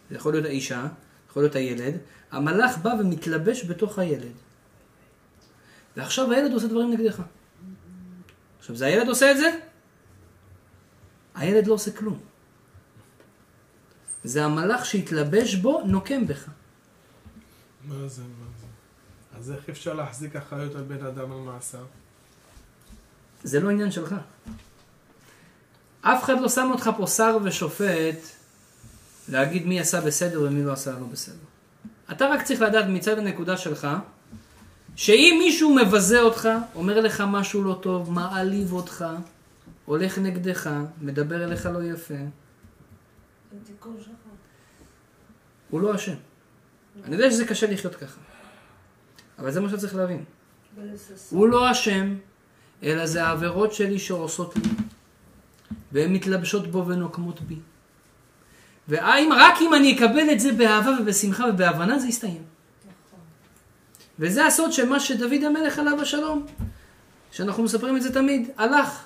זה 0.10 0.16
יכול 0.16 0.34
להיות 0.34 0.46
האישה, 0.46 0.88
יכול 1.30 1.44
להיות 1.44 1.56
הילד, 1.56 1.98
המלאך 2.32 2.78
בא 2.78 2.90
ומתלבש 3.00 3.66
בתוך 3.66 4.00
הילד. 4.00 4.32
ועכשיו 5.98 6.32
הילד 6.32 6.54
עושה 6.54 6.68
דברים 6.68 6.92
נגדך. 6.94 7.22
עכשיו, 8.60 8.76
זה 8.76 8.86
הילד 8.86 9.08
עושה 9.08 9.32
את 9.32 9.38
זה? 9.38 9.60
הילד 11.36 11.68
לא 11.68 11.74
עושה 11.74 11.92
כלום. 11.92 12.20
זה 14.24 14.46
המלאך 14.46 14.86
שהתלבש 14.86 15.56
בו, 15.56 15.82
נוקם 15.86 16.28
בך. 16.28 16.50
מה 17.88 18.08
זה, 18.08 18.22
מה 18.22 18.46
זה? 18.60 18.66
אז 19.38 19.52
איך 19.52 19.70
אפשר 19.70 19.94
להחזיק 19.94 20.36
אחריות 20.36 20.76
על 20.76 20.84
בן 20.84 21.06
אדם 21.06 21.32
על 21.32 21.38
מעשיו? 21.38 21.86
זה 23.44 23.60
לא 23.60 23.70
עניין 23.70 23.92
שלך. 23.92 24.16
אף 26.08 26.24
אחד 26.24 26.42
לא 26.42 26.50
שם 26.50 26.70
אותך 26.72 26.90
פה 26.98 27.08
שר 27.08 27.38
ושופט 27.44 28.20
להגיד 29.30 29.66
מי 29.66 29.80
עשה 29.80 30.02
בסדר 30.02 30.42
ומי 30.42 30.64
לא 30.64 30.74
עשה 30.74 30.92
לא 30.92 31.06
בסדר. 31.12 31.36
אתה 32.12 32.28
רק 32.28 32.44
צריך 32.44 32.62
לדעת 32.62 32.86
מצד 32.88 33.18
הנקודה 33.18 33.58
שלך, 33.58 33.88
שאם 34.96 35.36
מישהו 35.40 35.76
מבזה 35.76 36.22
אותך, 36.22 36.50
אומר 36.76 37.00
לך 37.00 37.24
משהו 37.28 37.64
לא 37.64 37.80
טוב, 37.82 38.12
מעליב 38.12 38.74
אותך, 38.74 39.06
הולך 39.86 40.18
נגדך, 40.18 40.70
מדבר 41.02 41.44
אליך 41.44 41.66
לא 41.66 41.84
יפה. 41.84 42.14
הוא 45.70 45.82
לא 45.82 45.96
אשם. 45.96 46.16
אני 47.04 47.16
יודע 47.16 47.32
שזה 47.32 47.46
קשה 47.46 47.72
לחיות 47.72 47.96
ככה, 47.96 48.20
אבל 49.40 49.52
זה 49.52 49.62
מה 49.62 49.70
שצריך 49.70 49.96
להבין. 49.96 50.24
ולססות. 50.76 51.32
הוא 51.40 51.48
לא 51.48 51.72
אשם, 51.72 52.16
אלא 52.84 53.06
זה 53.06 53.24
העבירות 53.24 53.74
שלי 53.74 54.00
שעושות 54.00 54.56
לי. 54.56 54.62
והן 55.96 56.14
מתלבשות 56.14 56.68
בו 56.68 56.88
ונוקמות 56.88 57.42
בי. 57.42 57.56
והאם 58.88 59.30
רק 59.34 59.54
אם 59.62 59.74
אני 59.74 59.96
אקבל 59.96 60.32
את 60.32 60.40
זה 60.40 60.52
באהבה 60.52 60.92
ובשמחה 61.02 61.46
ובהבנה 61.50 62.00
זה 62.00 62.08
יסתיים. 62.08 62.44
וזה 64.20 64.46
הסוד 64.46 64.74
של 64.74 64.90
מה 64.90 65.00
שדוד 65.00 65.44
המלך 65.44 65.80
עליו 65.80 66.02
השלום, 66.02 66.46
שאנחנו 67.32 67.64
מספרים 67.64 67.98
את 67.98 68.02
זה 68.02 68.14
תמיד, 68.14 68.50
הלך. 68.58 69.06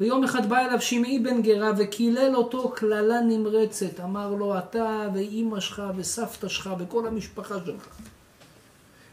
ויום 0.00 0.24
אחד 0.24 0.48
בא 0.48 0.58
אליו 0.58 0.80
שמעי 0.80 1.18
בן 1.18 1.42
גרה 1.42 1.72
וקילל 1.78 2.36
אותו 2.36 2.68
קללה 2.68 3.20
נמרצת. 3.20 4.00
אמר 4.00 4.34
לו, 4.34 4.58
אתה 4.58 5.08
ואימא 5.14 5.60
שלך 5.60 5.82
וסבתא 5.96 6.48
שלך 6.48 6.70
וכל 6.78 7.06
המשפחה 7.06 7.54
שלך. 7.66 7.88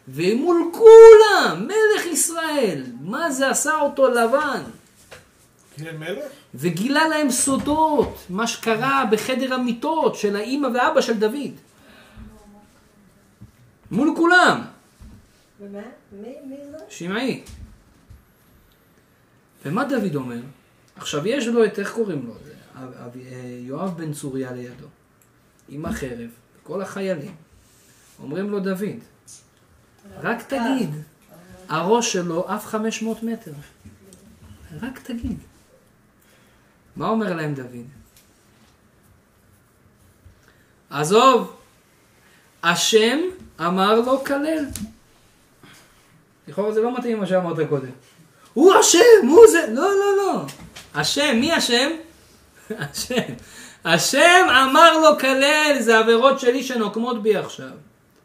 ומול 0.07 0.71
כולם, 0.73 1.67
מלך 1.67 2.05
ישראל, 2.05 2.83
מה 3.01 3.31
זה 3.31 3.49
עשה 3.49 3.79
אותו 3.79 4.07
לבן? 4.07 4.61
וגילה 6.55 7.07
להם 7.07 7.31
סודות, 7.31 8.25
מה 8.29 8.47
שקרה 8.47 9.03
בחדר 9.11 9.53
המיטות 9.53 10.15
של 10.15 10.35
האימא 10.35 10.67
ואבא 10.67 11.01
של 11.01 11.19
דוד. 11.19 11.51
מול 13.91 14.13
כולם, 14.17 14.61
ומה? 15.59 15.79
מי 16.11 16.35
מי 16.45 16.55
זה? 16.71 16.77
שמעי. 16.89 17.43
ומה 19.65 19.83
דוד 19.85 20.15
אומר? 20.15 20.39
עכשיו 20.95 21.27
יש 21.27 21.47
לו 21.47 21.65
את, 21.65 21.79
איך 21.79 21.93
קוראים 21.93 22.25
לו? 22.25 22.33
אה, 22.75 23.07
יואב 23.59 23.97
בן 23.97 24.13
צוריה 24.13 24.51
לידו, 24.51 24.87
עם 25.69 25.85
החרב, 25.85 26.29
כל 26.63 26.81
החיילים. 26.81 27.35
אומרים 28.19 28.49
לו, 28.49 28.59
דוד, 28.59 28.99
רק 30.21 30.41
תגיד, 30.41 30.89
הראש 31.69 32.13
שלו 32.13 32.49
עף 32.49 32.65
500 32.65 33.23
מטר. 33.23 33.51
רק 34.81 34.99
תגיד. 34.99 35.37
מה 36.97 37.09
אומר 37.09 37.33
להם 37.33 37.53
דוד? 37.53 37.85
עזוב, 40.89 41.55
השם 42.63 43.19
אמר 43.59 43.99
לו 43.99 44.25
כלל. 44.25 44.65
לכאורה 46.47 46.73
זה 46.73 46.81
לא 46.81 46.97
מתאים 46.97 47.19
מה 47.19 47.25
שאמרת 47.25 47.69
קודם. 47.69 47.91
הוא 48.53 48.73
השם, 48.73 49.27
הוא 49.27 49.47
זה, 49.51 49.67
לא, 49.73 49.89
לא, 49.89 50.17
לא. 50.17 50.45
השם, 50.95 51.37
מי 51.39 51.53
השם? 51.53 51.91
השם. 52.69 53.33
השם 53.85 54.47
אמר 54.49 54.97
לו 54.97 55.19
כלל, 55.19 55.75
זה 55.79 55.99
עבירות 55.99 56.39
שלי 56.39 56.63
שנוקמות 56.63 57.23
בי 57.23 57.35
עכשיו. 57.35 57.69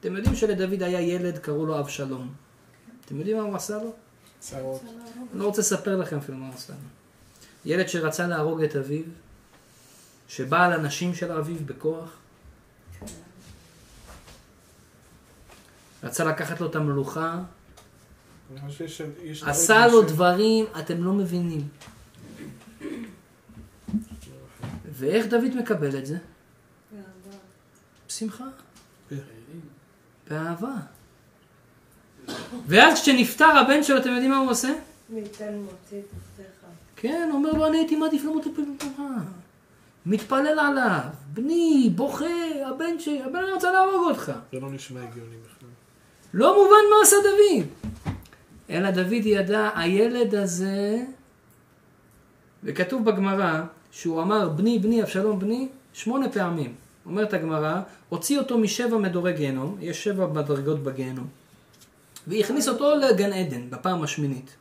אתם 0.00 0.16
יודעים 0.16 0.36
שלדוד 0.36 0.82
היה 0.82 1.00
ילד, 1.00 1.38
קראו 1.38 1.66
לו 1.66 1.80
אבשלום. 1.80 2.28
אתם 3.04 3.18
יודעים 3.18 3.36
מה 3.36 3.42
הוא 3.42 3.56
עשה 3.56 3.74
לו? 3.74 3.92
צרות. 4.38 4.82
אני 5.32 5.40
לא 5.40 5.44
רוצה 5.44 5.60
לספר 5.60 5.96
לכם 5.96 6.18
אפילו 6.18 6.38
מה 6.38 6.46
הוא 6.46 6.54
עשה 6.54 6.72
לו. 6.72 7.01
ילד 7.64 7.88
שרצה 7.88 8.26
להרוג 8.26 8.62
את 8.62 8.76
אביו, 8.76 9.04
שבא 10.28 10.64
על 10.64 10.72
הנשים 10.72 11.14
של 11.14 11.32
אביו 11.32 11.56
בכוח, 11.66 12.16
רצה 16.02 16.24
לקחת 16.24 16.60
לו 16.60 16.66
את 16.70 16.76
המלוכה, 16.76 17.38
אני 18.52 18.60
חושב 18.60 18.88
שיש... 18.88 19.42
עשה 19.42 19.86
לו 19.86 20.02
דברים, 20.02 20.64
אתם 20.78 21.04
לא 21.04 21.12
מבינים. 21.12 21.68
ואיך 24.92 25.26
דוד 25.26 25.56
מקבל 25.56 25.98
את 25.98 26.06
זה? 26.06 26.16
בשמחה. 28.08 28.44
באהבה. 30.30 30.74
ואז 32.66 33.02
כשנפטר 33.02 33.44
הבן 33.44 33.82
שלו, 33.82 33.98
אתם 33.98 34.10
יודעים 34.10 34.30
מה 34.30 34.38
הוא 34.38 34.50
עושה? 34.50 34.72
מי 35.08 35.20
ייתן 35.20 35.54
מוציא 35.54 35.98
את. 35.98 36.42
כן, 37.02 37.30
אומר 37.32 37.52
לו, 37.52 37.66
אני 37.66 37.76
הייתי 37.76 37.96
מעדיף 37.96 38.24
למות 38.24 38.46
בפלטורה. 38.46 39.14
מתפלל 40.06 40.58
עליו, 40.58 41.00
בני, 41.32 41.90
בוכה, 41.94 42.24
הבן 42.66 42.98
שלי, 42.98 43.22
הבן 43.22 43.36
אני 43.36 43.52
רוצה 43.52 43.72
להרוג 43.72 44.10
אותך. 44.10 44.32
זה 44.52 44.60
לא 44.60 44.70
נשמע 44.70 45.00
הגיוני 45.00 45.36
בכלל. 45.36 45.68
לא 46.34 46.54
מובן 46.56 46.76
מה 46.90 46.96
עשה 47.02 47.16
דוד. 47.22 47.66
אלא 48.70 48.90
דוד 48.90 49.12
ידע, 49.12 49.70
הילד 49.74 50.34
הזה, 50.34 51.04
וכתוב 52.64 53.04
בגמרא, 53.04 53.62
שהוא 53.90 54.22
אמר, 54.22 54.48
בני, 54.48 54.78
בני, 54.78 55.02
אבשלום 55.02 55.38
בני, 55.38 55.68
שמונה 55.92 56.28
פעמים. 56.28 56.74
אומרת 57.06 57.34
הגמרא, 57.34 57.80
הוציא 58.08 58.38
אותו 58.38 58.58
משבע 58.58 58.98
מדורי 58.98 59.32
גיהנום, 59.32 59.76
יש 59.80 60.04
שבע 60.04 60.26
מדרגות 60.26 60.82
בגיהנום, 60.82 61.26
והכניס 62.26 62.68
אותו 62.68 62.94
לגן 62.94 63.32
עדן, 63.32 63.70
בפעם 63.70 64.02
השמינית. 64.02 64.56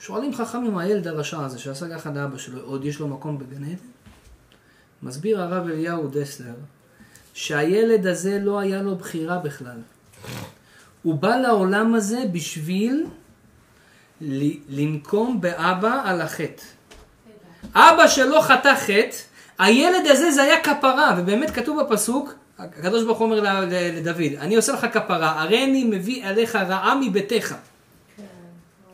שואלים 0.00 0.34
חכמים, 0.34 0.78
הילד 0.78 1.06
הרשע 1.06 1.44
הזה 1.44 1.58
שעשה 1.58 1.88
ככה 1.88 2.10
לאבא 2.10 2.38
שלו, 2.38 2.60
עוד 2.60 2.84
יש 2.84 3.00
לו 3.00 3.08
מקום 3.08 3.38
בגן 3.38 3.64
עדן? 3.64 3.74
מסביר 5.02 5.42
הרב 5.42 5.68
אליהו 5.68 6.08
דסלר, 6.08 6.54
שהילד 7.34 8.06
הזה 8.06 8.38
לא 8.42 8.58
היה 8.58 8.82
לו 8.82 8.96
בחירה 8.96 9.38
בכלל. 9.38 9.78
הוא 11.02 11.14
בא 11.14 11.36
לעולם 11.36 11.94
הזה 11.94 12.24
בשביל 12.32 13.06
לנקום 14.68 15.40
באבא 15.40 16.02
על 16.04 16.20
החטא. 16.20 16.62
אבא 17.74 18.08
שלו 18.08 18.40
חטא 18.40 18.74
חטא, 18.74 19.16
הילד 19.58 20.06
הזה 20.06 20.30
זה 20.30 20.42
היה 20.42 20.62
כפרה, 20.62 21.16
ובאמת 21.18 21.50
כתוב 21.50 21.82
בפסוק, 21.82 22.34
הקדוש 22.58 23.04
ברוך 23.04 23.18
הוא 23.18 23.24
אומר 23.24 23.64
לדוד, 24.02 24.32
אני 24.38 24.56
עושה 24.56 24.72
לך 24.72 24.86
כפרה, 24.92 25.42
הרי 25.42 25.64
אני 25.64 25.84
מביא 25.84 26.26
עליך 26.26 26.56
רעה 26.56 26.94
מביתך. 27.00 27.54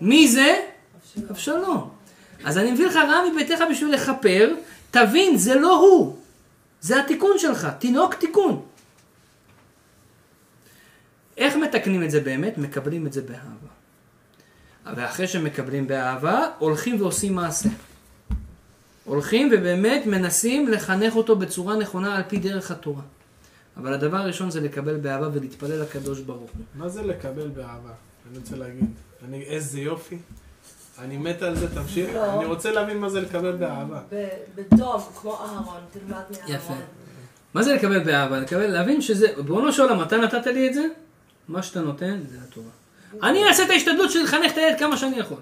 מי 0.01 0.29
זה? 0.29 0.74
אבשלום. 1.31 1.91
אז 2.45 2.59
אני 2.59 2.73
מביא 2.73 2.87
לך 2.87 2.97
רעה 2.97 3.31
מביתך 3.33 3.59
בשביל 3.71 3.95
לכפר, 3.95 4.55
תבין, 4.91 5.37
זה 5.37 5.55
לא 5.55 5.79
הוא. 5.79 6.17
זה 6.81 7.01
התיקון 7.01 7.39
שלך, 7.39 7.69
תינוק 7.79 8.15
תיקון. 8.15 8.63
איך 11.37 11.57
מתקנים 11.57 12.03
את 12.03 12.11
זה 12.11 12.21
באמת? 12.21 12.59
מקבלים 12.59 13.07
את 13.07 13.13
זה 13.13 13.23
באהבה. 13.23 13.75
ואחרי 14.97 15.29
שמקבלים 15.29 15.87
באהבה, 15.87 16.47
הולכים 16.59 17.01
ועושים 17.01 17.35
מעשה. 17.35 17.69
הולכים 19.05 19.51
ובאמת 19.53 20.07
מנסים 20.07 20.69
לחנך 20.69 21.17
אותו 21.17 21.37
בצורה 21.37 21.77
נכונה 21.77 22.17
על 22.17 22.23
פי 22.29 22.39
דרך 22.39 22.71
התורה. 22.71 23.03
אבל 23.77 23.93
הדבר 23.93 24.17
הראשון 24.17 24.51
זה 24.51 24.61
לקבל 24.61 24.97
באהבה 24.97 25.29
ולהתפלל 25.33 25.83
לקדוש 25.83 26.21
ברוך 26.21 26.51
הוא. 26.51 26.65
מה 26.75 26.89
זה 26.89 27.03
לקבל 27.03 27.49
באהבה? 27.49 27.93
אני 28.31 28.39
רוצה 28.39 28.57
להגיד. 28.57 28.91
אני, 29.29 29.43
איזה 29.43 29.81
יופי. 29.81 30.19
אני 30.99 31.17
מת 31.17 31.43
על 31.43 31.57
זה, 31.57 31.75
תמשיך. 31.75 32.15
לא. 32.15 32.35
אני 32.35 32.45
רוצה 32.45 32.73
להבין 32.73 32.99
מה 32.99 33.09
זה 33.09 33.21
לקבל 33.21 33.53
באהבה. 33.53 34.01
בטוב, 34.55 35.19
כמו 35.21 35.39
אהרון, 35.41 35.81
תלמד 35.93 36.11
מאהרון. 36.11 36.57
יפה. 36.57 36.75
מה 37.55 37.63
זה 37.63 37.75
לקבל 37.75 38.05
באהבה? 38.05 38.39
לקבל, 38.39 38.67
להבין 38.67 39.01
שזה, 39.01 39.27
בואו 39.47 39.73
של 39.73 39.83
עולם, 39.83 40.03
אתה 40.03 40.17
נתת 40.17 40.47
לי 40.47 40.69
את 40.69 40.75
זה? 40.75 40.87
מה 41.49 41.63
שאתה 41.63 41.81
נותן 41.81 42.21
זה 42.31 42.39
התורה. 42.49 42.71
אני 43.23 43.45
אעשה 43.49 43.65
את 43.65 43.71
ההשתדלות 43.71 44.11
של 44.11 44.23
לחנך 44.23 44.53
את 44.53 44.59
הילד 44.59 44.79
כמה 44.79 44.97
שאני 44.97 45.19
יכול. 45.19 45.39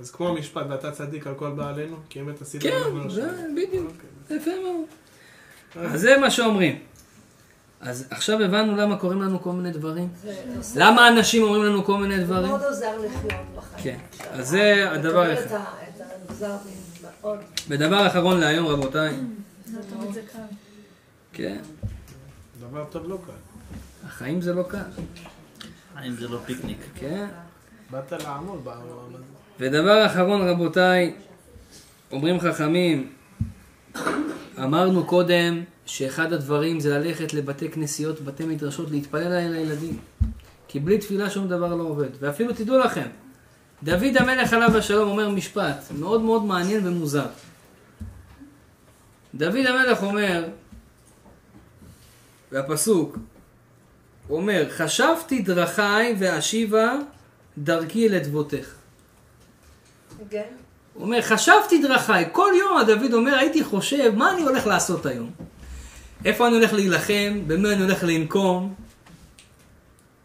אז 0.00 0.10
כמו 0.10 0.28
המשפט, 0.28 0.62
ואתה 0.68 0.90
צדיק 0.90 1.26
על 1.26 1.34
כל 1.34 1.50
בעלינו, 1.50 1.96
כי 2.08 2.20
אמת 2.20 2.42
עשית 2.42 2.62
כן, 2.62 2.80
לא. 2.94 3.04
בדיוק. 3.52 3.86
אוקיי. 3.86 4.36
יפה 4.36 4.50
מאוד. 4.62 4.84
אז 5.92 6.00
זה 6.00 6.18
מה 6.18 6.30
שאומרים. 6.30 6.78
אז 7.82 8.06
עכשיו 8.10 8.42
הבנו 8.42 8.76
למה 8.76 8.96
קוראים 8.96 9.22
לנו 9.22 9.42
כל 9.42 9.52
מיני 9.52 9.70
דברים. 9.70 10.08
למה 10.76 11.08
אנשים 11.08 11.42
אומרים 11.42 11.62
לנו 11.62 11.84
כל 11.84 11.96
מיני 11.98 12.16
זה 12.16 12.24
דברים? 12.24 12.48
מאוד 12.48 12.62
עוזר 12.62 12.98
לחיות 12.98 13.40
בחיים. 13.56 13.84
כן, 13.84 13.98
אז 14.32 14.48
זה 14.48 14.90
הדבר 14.92 15.34
אחד. 15.34 15.58
ודבר 17.68 18.06
אחרון 18.06 18.40
להיום, 18.40 18.66
רבותיי. 18.66 19.16
לא 19.72 19.80
תמיד 19.90 20.14
זה 20.14 20.20
קל. 20.32 20.38
כן, 21.32 21.58
דבר 22.60 22.84
טוב 22.84 23.08
לא 23.08 23.18
קל. 23.26 23.32
החיים 24.06 24.40
זה 24.40 24.54
לא 24.54 24.62
קל. 24.62 24.78
האם 25.94 26.12
זה 26.12 26.28
לא 26.28 26.38
פיקניק? 26.46 26.78
כן. 26.94 27.26
באת 27.90 28.12
לעמוד 28.12 28.64
בעולם 28.64 29.14
הזה. 29.14 29.24
ודבר 29.60 30.06
אחרון, 30.06 30.48
רבותיי, 30.48 31.14
אומרים 32.12 32.40
חכמים, 32.40 33.12
אמרנו 34.58 35.04
קודם 35.06 35.62
שאחד 35.92 36.32
הדברים 36.32 36.80
זה 36.80 36.98
ללכת 36.98 37.34
לבתי 37.34 37.68
כנסיות, 37.68 38.20
בתי 38.20 38.44
מדרשות, 38.44 38.90
להתפלל 38.90 39.32
על 39.32 39.54
הילדים. 39.54 39.98
כי 40.68 40.80
בלי 40.80 40.98
תפילה 40.98 41.30
שום 41.30 41.48
דבר 41.48 41.74
לא 41.74 41.82
עובד. 41.82 42.08
ואפילו 42.20 42.52
תדעו 42.52 42.78
לכם, 42.78 43.06
דוד 43.82 44.16
המלך 44.16 44.52
עליו 44.52 44.76
השלום 44.76 45.10
אומר 45.10 45.28
משפט 45.28 45.76
מאוד 45.98 46.20
מאוד 46.20 46.44
מעניין 46.44 46.86
ומוזר. 46.86 47.26
דוד 49.34 49.66
המלך 49.66 50.02
אומר, 50.02 50.48
והפסוק, 52.52 53.18
הוא 54.28 54.38
אומר, 54.38 54.66
חשבתי 54.70 55.42
דרכי 55.42 56.12
ואשיבה 56.18 56.94
דרכי 57.58 58.08
אל 58.08 58.14
אדבותיך. 58.14 58.74
כן? 60.30 60.42
הוא 60.94 61.04
אומר, 61.04 61.22
חשבתי 61.22 61.82
דרכיי, 61.82 62.24
כל 62.32 62.52
יום 62.60 62.78
הדוד 62.78 63.12
אומר, 63.12 63.34
הייתי 63.34 63.64
חושב, 63.64 64.12
מה 64.16 64.32
אני 64.32 64.42
הולך 64.42 64.66
לעשות 64.66 65.06
היום? 65.06 65.30
איפה 66.24 66.46
אני 66.46 66.56
הולך 66.56 66.72
להילחם? 66.72 67.40
במה 67.46 67.72
אני 67.72 67.82
הולך 67.82 68.04
לנקום? 68.04 68.74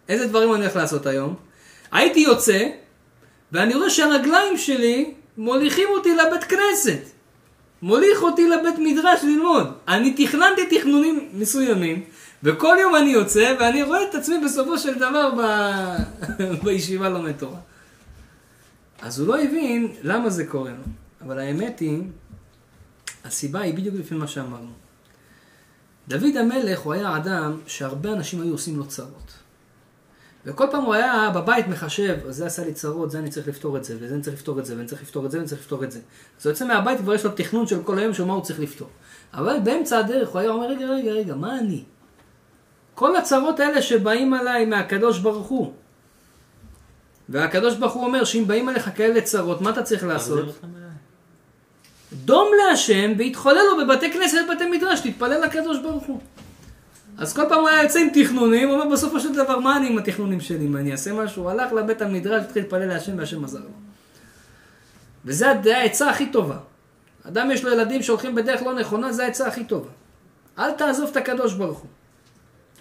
איזה 0.10 0.28
דברים 0.28 0.54
אני 0.54 0.62
הולך 0.62 0.76
לעשות 0.76 1.06
היום? 1.06 1.36
הייתי 1.92 2.20
יוצא, 2.20 2.68
ואני 3.52 3.76
רואה 3.76 3.90
שהרגליים 3.90 4.58
שלי 4.58 5.14
מוליכים 5.38 5.88
אותי 5.90 6.16
לבית 6.16 6.44
כנסת. 6.44 7.00
מוליך 7.82 8.22
אותי 8.22 8.50
לבית 8.50 8.76
מדרש 8.80 9.24
ללמוד. 9.24 9.74
אני 9.88 10.14
תכננתי 10.14 10.80
תכנונים 10.80 11.30
מסוימים, 11.34 12.04
וכל 12.44 12.78
יום 12.82 12.96
אני 12.96 13.10
יוצא, 13.10 13.56
ואני 13.60 13.84
רואה 13.84 14.04
את 14.04 14.16
עצמי 14.16 14.36
בסופו 14.46 14.78
של 14.78 14.94
דבר 14.96 15.32
ב... 15.38 15.42
בישיבה 16.64 17.10
לומד 17.10 17.32
תורה. 17.32 17.60
אז 19.02 19.20
הוא 19.20 19.28
לא 19.28 19.42
הבין 19.42 19.88
למה 20.04 20.30
זה 20.30 20.46
קורה 20.46 20.72
לו. 20.72 20.84
אבל 21.22 21.40
האמת 21.40 21.80
היא, 21.80 22.02
הסיבה 23.26 23.62
היא 23.62 23.74
בדיוק 23.74 23.96
לפי 23.96 24.16
מה 24.16 24.28
שאמרנו. 24.28 24.87
דוד 26.08 26.38
המלך 26.38 26.80
הוא 26.80 26.94
היה 26.94 27.18
אדם 27.18 27.58
שהרבה 27.68 28.12
אנשים 28.12 28.42
היו 28.42 28.52
עושים 28.52 28.78
לו 28.78 28.88
צרות. 28.88 29.32
וכל 30.46 30.66
פעם 30.72 30.84
הוא 30.84 30.94
היה 30.94 31.32
בבית 31.36 31.68
מחשב, 31.68 32.18
זה 32.30 32.46
עשה 32.46 32.66
לי 32.66 32.74
צרות, 32.74 33.12
זה 33.12 33.20
אני 33.20 33.30
צריך 33.30 33.48
לפתור 33.48 33.78
את 33.78 33.84
זה, 33.84 33.96
וזה 34.00 34.14
אני 34.16 34.22
צריך 34.22 34.36
לפתור 34.36 34.60
את 34.60 34.66
זה, 34.66 34.76
ואני 34.76 34.88
צריך 34.88 35.02
לפתור 35.02 35.26
את 35.26 35.32
זה, 35.32 35.38
ואני 35.38 35.48
צריך 35.48 35.62
לפתור 35.62 35.84
את 35.84 35.92
זה. 35.92 36.00
אז 36.40 36.46
הוא 36.46 36.52
יוצא 36.52 36.68
מהבית 36.68 37.00
וכבר 37.00 37.14
יש 37.14 37.26
לו 37.26 37.32
תכנון 37.32 37.68
של 37.68 37.84
כל 37.84 38.00
היום 38.00 38.14
של 38.14 38.26
מה 38.26 38.34
הוא 38.34 38.44
צריך 38.44 38.60
לפתור. 38.60 38.88
אבל 39.34 39.60
באמצע 39.64 39.98
הדרך 39.98 40.30
הוא 40.30 40.40
היה 40.40 40.50
אומר, 40.50 40.68
רגע, 40.68 40.86
רגע, 40.86 41.12
רגע, 41.12 41.36
מה 41.36 41.60
אני? 41.60 41.84
כל 42.96 43.16
הצרות 43.16 43.60
האלה 43.60 43.82
שבאים 43.82 44.34
עליי 44.34 44.66
מהקדוש 44.66 45.20
ברוך 45.20 45.48
הוא. 45.48 45.74
והקדוש 47.30 47.76
ברוך 47.76 47.94
הוא 47.94 48.06
אומר 48.06 48.24
שאם 48.24 48.48
באים 48.48 48.70
עליך 48.70 48.90
כאלה 48.96 49.22
צרות, 49.22 49.62
מה 49.62 49.70
אתה 49.70 49.84
צריך 49.84 50.04
לעשות? 50.04 50.60
דום 52.14 52.48
להשם 52.58 53.14
והתחולל 53.18 53.62
לו 53.72 53.86
בבתי 53.86 54.12
כנסת 54.12 54.38
ובתי 54.46 54.70
מדרש, 54.70 55.00
תתפלל 55.00 55.42
לקדוש 55.42 55.78
ברוך 55.80 56.04
הוא. 56.04 56.20
אז 57.18 57.34
כל 57.34 57.44
פעם 57.50 57.60
הוא 57.60 57.70
היה 57.70 57.84
יוצא 57.84 58.00
עם 58.00 58.08
תכנונים, 58.14 58.70
אומר 58.70 58.90
בסופו 58.90 59.20
של 59.20 59.36
דבר, 59.36 59.60
מה 59.60 59.78
אני 59.78 59.88
עם 59.88 59.98
התכנונים 59.98 60.40
שלי? 60.40 60.68
מה 60.68 60.80
אני 60.80 60.92
אעשה 60.92 61.14
משהו? 61.14 61.50
הלך 61.50 61.74
לבית 61.74 62.02
המדרש, 62.02 62.44
התחיל 62.44 62.62
להתפלל 62.62 62.86
להשם 62.86 63.18
והשם 63.18 63.44
עזר 63.44 63.60
לו. 63.60 63.66
וזה 65.26 65.48
העצה 65.76 66.10
הכי 66.10 66.26
טובה. 66.26 66.58
אדם 67.28 67.52
יש 67.52 67.64
לו 67.64 67.72
ילדים 67.72 68.04
שהולכים 68.04 68.36
בדרך 68.36 68.62
לא 68.64 68.74
נכונה, 68.74 69.14
זה 69.14 69.26
העצה 69.26 69.48
הכי 69.48 69.64
טובה. 69.64 69.90
אל 70.60 70.72
תעזוב 70.72 71.10
את 71.12 71.18
הקדוש 71.18 71.54
ברוך 71.54 71.80
הוא. 71.80 71.90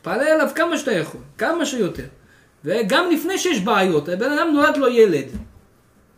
תפלל 0.01 0.21
אליו 0.21 0.49
כמה 0.55 0.79
שאתה 0.79 0.93
יכול, 0.93 1.21
כמה 1.39 1.67
שיותר. 1.67 2.07
וגם 2.65 3.11
לפני 3.11 3.39
שיש 3.39 3.61
בעיות, 3.61 4.09
הבן 4.09 4.33
אדם 4.33 4.49
נולד 4.55 4.77
לו 4.77 4.89
ילד. 4.89 5.27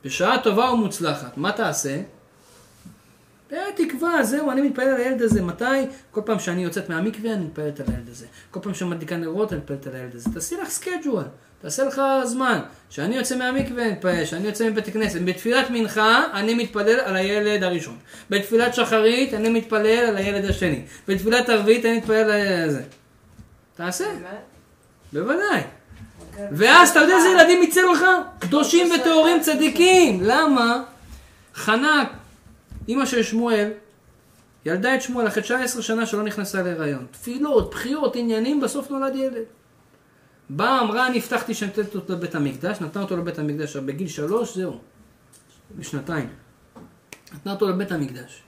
בשעה 0.05 0.43
טובה 0.43 0.71
ומוצלחת, 0.71 1.37
מה 1.37 1.53
תעשה? 1.53 2.01
תראה, 3.49 3.63
תקווה, 3.77 4.25
זהו, 4.25 4.51
אני 4.51 4.61
מתפלל 4.61 4.89
על 4.89 4.97
הילד 4.97 5.23
הזה. 5.23 5.43
מתי? 5.43 5.65
כל 6.11 6.21
פעם 6.25 6.39
שאני 6.39 6.65
יוצאת 6.65 6.89
מהמקווה, 6.89 7.33
אני 7.33 7.45
מתפללת 7.45 7.81
על 7.81 7.87
הילד 7.89 8.09
הזה. 8.09 8.27
כל 8.51 8.61
פעם 8.61 8.75
שאני 8.75 8.91
מדליקה 8.91 9.17
נרות, 9.17 9.53
אני 9.53 9.61
מתפללת 9.61 9.87
על 9.87 9.95
הילד 9.95 10.15
הזה. 10.15 10.31
תעשי 10.35 10.57
לך 10.57 10.69
schedule, 10.69 11.25
תעשה 11.63 11.85
לך 11.85 12.03
זמן. 12.25 12.61
כשאני 12.91 13.17
יוצא 13.17 13.37
מהמקווה, 13.37 13.83
אני 13.83 13.93
מתפלל. 13.93 14.25
כשאני 14.25 14.47
יוצא 14.47 14.71
מבית 14.71 14.89
הכנסת, 14.89 15.21
בתפילת 15.21 15.71
מנחה, 15.71 16.25
אני 16.35 16.55
מתפלל 16.55 17.01
על 17.01 17.17
הילד 17.17 17.63
הראשון. 17.63 17.97
בתפילת 18.31 18.75
שחרית, 18.75 19.35
אני 19.35 19.49
מתפלל 19.49 20.05
על 20.09 20.17
הילד 20.17 20.45
השני. 20.45 20.83
בתפילת 21.09 21.49
ערבית, 21.49 21.85
אני 21.85 21.99
מתפלל 21.99 22.17
על 22.17 22.31
הילד 22.31 22.69
הזה. 22.69 22.83
תעשה? 23.77 24.05
בוודאי. 25.13 25.61
ואז 26.53 26.91
אתה 26.91 27.01
יודע 27.01 27.17
איזה 27.17 27.29
ילדים 27.29 27.63
יצא 27.63 27.81
לך? 27.93 28.05
קדושים 28.39 28.87
וטהורים 28.93 29.41
צדיקים. 29.41 30.21
למה? 30.23 30.83
חנה, 31.55 32.05
אימא 32.89 33.07
של 33.07 33.23
שמואל, 33.23 33.71
ילדה 34.65 34.95
את 34.95 35.03
שמואל 35.03 35.29
אחרי 35.29 35.43
19 35.43 35.83
שנה 35.83 36.07
שלא 36.07 36.23
נכנסה 36.23 36.63
להיריון. 36.63 37.07
תפילות, 37.11 37.71
בחיות, 37.71 38.17
עניינים, 38.17 38.61
בסוף 38.61 38.91
נולד 38.91 39.17
ילד. 39.17 39.45
באה, 40.51 40.81
אמרה, 40.81 41.07
אני 41.07 41.19
הבטחתי 41.19 41.55
שאני 41.55 41.71
נותנת 41.71 41.95
אותו 41.95 42.13
לבית 42.13 42.35
המקדש, 42.35 42.81
נתנה 42.81 43.03
אותו 43.03 43.17
לבית 43.17 43.39
המקדש, 43.39 43.77
בגיל 43.77 44.09
שלוש, 44.09 44.57
זהו. 44.57 44.79
בשנתיים. 45.77 46.29
נתנה 47.35 47.53
אותו 47.53 47.69
לבית 47.69 47.93
המקדש. 47.93 48.43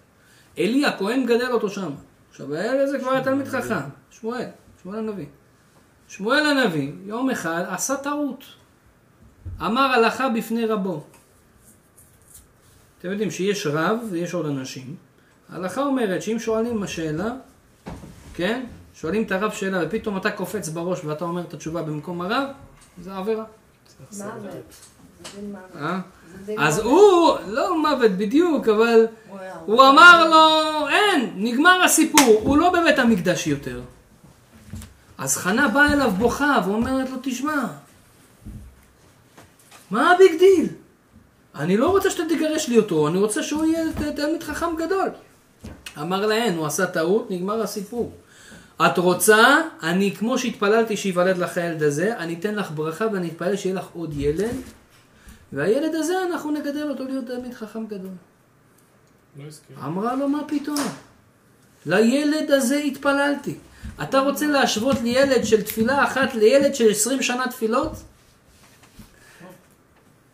עלי 0.59 0.87
הכהן 0.87 1.27
גדל 1.27 1.53
אותו 1.53 1.71
שם. 1.71 1.93
עכשיו, 2.31 2.55
הילד 2.55 2.81
הזה 2.81 2.99
כבר 2.99 3.11
היה 3.11 3.25
תלמיד 3.25 3.49
חכם. 3.49 3.75
שמואל, 4.11 4.47
שמואל 4.83 4.99
הנביא. 4.99 5.27
שמואל 6.09 6.47
הנביא, 6.47 6.93
יום 7.05 7.31
אחד 7.31 7.65
עשה 7.69 7.97
טעות. 7.97 8.45
אמר 9.61 9.83
הלכה 9.83 10.29
בפני 10.29 10.67
רבו. 10.67 11.05
אתם 13.01 13.11
יודעים 13.11 13.31
שיש 13.31 13.67
רב 13.67 13.99
ויש 14.11 14.35
עוד 14.35 14.47
אנשים. 14.47 14.95
ההלכה 15.53 15.83
אומרת 15.83 16.23
שאם 16.23 16.39
שואלים 16.39 16.87
שאלה, 16.87 17.31
כן? 18.35 18.65
שואלים 18.95 19.23
את 19.23 19.33
הרב 19.33 19.53
שאלה 19.53 19.79
ופתאום 19.87 20.17
אתה 20.17 20.31
קופץ 20.31 20.69
בראש 20.69 21.05
ואתה 21.05 21.25
אומר 21.25 21.43
את 21.43 21.55
התשובה 21.55 21.83
במקום 21.83 22.23
הרב, 22.23 22.49
זה 23.03 23.15
עבירה. 23.15 23.45
אה? 25.77 26.01
אז. 26.59 26.79
הוא, 26.79 27.37
לא 27.49 27.83
מוות 27.83 28.11
בדיוק, 28.11 28.69
אבל 28.69 29.07
הוא 29.67 29.83
אמר 29.89 30.31
לו, 30.31 30.89
אין, 30.89 31.33
נגמר 31.37 31.83
הסיפור, 31.85 32.41
הוא 32.43 32.59
לא 32.59 32.71
בבית 32.71 32.99
המקדש 32.99 33.47
יותר. 33.47 33.81
אז 35.19 35.37
חנה 35.37 35.69
באה 35.69 35.93
אליו 35.93 36.11
בוכה 36.11 36.59
ואומרת 36.67 37.11
לו, 37.11 37.17
תשמע, 37.23 37.67
מה 39.91 40.13
ה 40.13 40.19
big 40.19 40.39
deal? 40.39 40.69
אני 41.55 41.77
לא 41.77 41.91
רוצה 41.91 42.11
שאתה 42.11 42.23
תגרש 42.35 42.69
לי 42.69 42.79
אותו, 42.79 43.09
אני 43.09 43.19
רוצה 43.19 43.43
שהוא 43.43 43.65
יהיה 43.65 43.85
תלמיד 44.17 44.43
חכם 44.43 44.77
גדול. 44.77 45.09
אמר 46.01 46.27
לה, 46.27 46.35
אין, 46.35 46.57
הוא 46.57 46.67
עשה 46.67 46.87
טעות, 46.87 47.31
נגמר 47.31 47.63
הסיפור. 47.63 48.13
את 48.87 48.99
רוצה, 48.99 49.57
אני, 49.83 50.17
כמו 50.17 50.39
שהתפללתי 50.39 50.97
שייוולד 50.97 51.39
לך 51.39 51.59
הילד 51.59 51.83
הזה, 51.83 52.17
אני 52.17 52.35
אתן 52.35 52.55
לך 52.55 52.71
ברכה 52.75 53.07
ואני 53.13 53.29
אתפלל 53.29 53.57
שיהיה 53.57 53.75
לך 53.75 53.87
עוד 53.95 54.15
ילד, 54.17 54.55
והילד 55.53 55.95
הזה, 55.95 56.15
אנחנו 56.31 56.51
נגדל 56.51 56.91
אותו 56.91 57.05
להיות 57.05 57.27
תלמיד 57.27 57.55
חכם 57.55 57.87
גדול. 57.87 58.11
לא. 59.39 59.45
אמרה 59.85 60.15
לו, 60.15 60.29
מה 60.29 60.41
פתאום? 60.49 60.89
לילד 61.87 62.51
הזה 62.51 62.77
התפללתי. 62.77 63.55
אתה 64.03 64.19
רוצה 64.19 64.47
להשוות 64.47 65.01
לילד 65.03 65.45
של 65.45 65.63
תפילה 65.63 66.05
אחת 66.05 66.35
לילד 66.35 66.75
של 66.75 66.91
20 66.91 67.23
שנה 67.23 67.49
תפילות? 67.49 67.93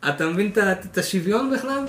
אתה 0.09 0.27
מבין 0.27 0.53
את 0.91 0.99
השוויון 0.99 1.51
בכלל? 1.55 1.85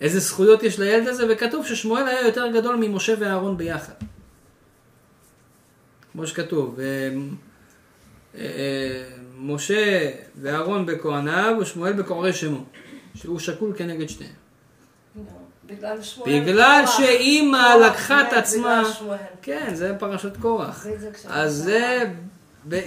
איזה 0.00 0.18
זכויות 0.20 0.62
יש 0.62 0.78
לילד 0.78 1.08
הזה? 1.08 1.26
וכתוב 1.30 1.66
ששמואל 1.66 2.08
היה 2.08 2.26
יותר 2.26 2.46
גדול 2.52 2.76
ממשה 2.76 3.14
ואהרון 3.18 3.56
ביחד. 3.56 3.92
כמו 6.12 6.26
שכתוב, 6.26 6.80
אה, 6.80 6.84
אה, 8.38 9.04
משה 9.38 10.10
ואהרון 10.40 10.86
בכהניו 10.86 11.56
ושמואל 11.60 11.92
בכורי 11.92 12.32
שמו. 12.32 12.64
שהוא 13.14 13.38
שקול 13.38 13.72
כנגד 13.76 14.08
שניהם. 14.08 14.32
בגלל 15.66 16.02
שמואל. 16.02 16.40
בגלל. 16.40 16.84
שאימא 16.86 17.74
לקחה 17.86 18.28
את 18.28 18.32
עצמה. 18.32 18.82
כן, 19.42 19.74
זה 19.74 19.94
פרשת 19.98 20.36
קורח. 20.36 20.86
אז. 21.28 21.54
זה, 21.54 22.04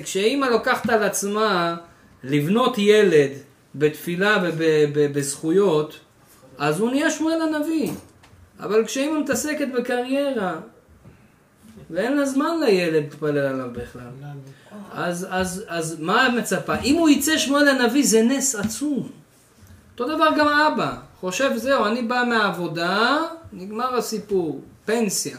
כשאימא 0.03 0.45
לוקחת 0.45 0.89
על 0.89 1.03
עצמה 1.03 1.75
לבנות 2.23 2.77
ילד 2.77 3.31
בתפילה 3.75 4.43
ובזכויות, 4.93 5.99
אז 6.57 6.79
הוא 6.79 6.91
נהיה 6.91 7.11
שמואל 7.11 7.41
הנביא. 7.41 7.91
אבל 8.59 8.85
כשאימא 8.85 9.19
מתעסקת 9.19 9.67
בקריירה, 9.77 10.59
ואין 11.89 12.17
לה 12.17 12.25
זמן 12.25 12.59
לילד 12.65 12.93
להתפלל 12.93 13.37
עליו 13.37 13.69
בכלל. 13.73 14.01
אז, 14.91 15.27
אז, 15.29 15.63
אז 15.67 15.99
מה 15.99 16.29
מצפה? 16.37 16.75
אם 16.79 16.95
הוא 16.95 17.09
יצא 17.09 17.37
שמואל 17.37 17.67
הנביא 17.67 18.05
זה 18.07 18.21
נס 18.21 18.55
עצום. 18.55 19.09
אותו 19.93 20.15
דבר 20.15 20.29
גם 20.37 20.47
האבא. 20.47 20.95
חושב, 21.19 21.51
זהו, 21.55 21.85
אני 21.85 22.01
בא 22.01 22.23
מהעבודה, 22.29 23.17
נגמר 23.53 23.95
הסיפור. 23.95 24.61
פנסיה. 24.85 25.37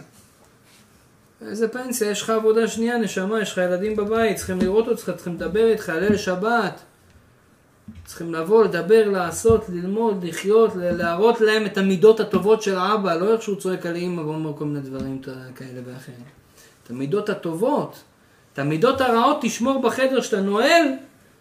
איזה 1.48 1.68
פנסיה? 1.68 2.10
יש 2.10 2.22
לך 2.22 2.30
עבודה 2.30 2.68
שנייה, 2.68 2.98
נשמה, 2.98 3.40
יש 3.40 3.52
לך 3.52 3.58
ילדים 3.58 3.96
בבית, 3.96 4.36
צריכים 4.36 4.58
לראות 4.58 4.88
אותך, 4.88 5.10
צריכים 5.16 5.34
לדבר 5.34 5.66
איתך, 5.66 5.92
ליל 6.00 6.16
שבת. 6.16 6.80
צריכים 8.04 8.34
לבוא, 8.34 8.64
לדבר, 8.64 9.08
לעשות, 9.08 9.64
ללמוד, 9.68 10.24
לחיות, 10.24 10.70
להראות 10.76 11.40
להם 11.40 11.66
את 11.66 11.78
המידות 11.78 12.20
הטובות 12.20 12.62
של 12.62 12.76
האבא, 12.76 13.14
לא 13.14 13.32
איך 13.32 13.42
שהוא 13.42 13.56
צועק 13.56 13.86
על 13.86 13.96
אימא 13.96 14.20
ואומר 14.20 14.52
כל 14.56 14.64
מיני 14.64 14.80
דברים 14.80 15.22
כאלה 15.56 15.80
ואחרים. 15.86 16.24
את 16.84 16.90
המידות 16.90 17.28
הטובות. 17.28 18.02
את 18.52 18.58
המידות 18.58 19.00
הרעות 19.00 19.38
תשמור 19.40 19.82
בחדר 19.82 20.20
שאתה 20.20 20.40
נועל, 20.40 20.82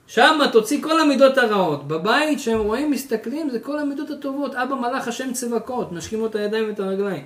שם 0.08 0.40
תוציא 0.52 0.84
כל 0.84 1.00
המידות 1.00 1.38
הרעות. 1.38 1.88
בבית 1.88 2.40
שהם 2.40 2.60
רואים, 2.60 2.92
מסתכלים, 2.92 3.50
זה 3.50 3.60
כל 3.60 3.80
המידות 3.80 4.10
הטובות. 4.10 4.56
אבא 4.56 4.76
מלאך 4.76 5.08
השם 5.08 5.34
צבקות, 5.34 5.92
נשקים 5.92 6.20
לו 6.20 6.26
את 6.26 6.36
הידיים 6.36 6.70
ואת 6.70 6.80
הרגליים. 6.80 7.26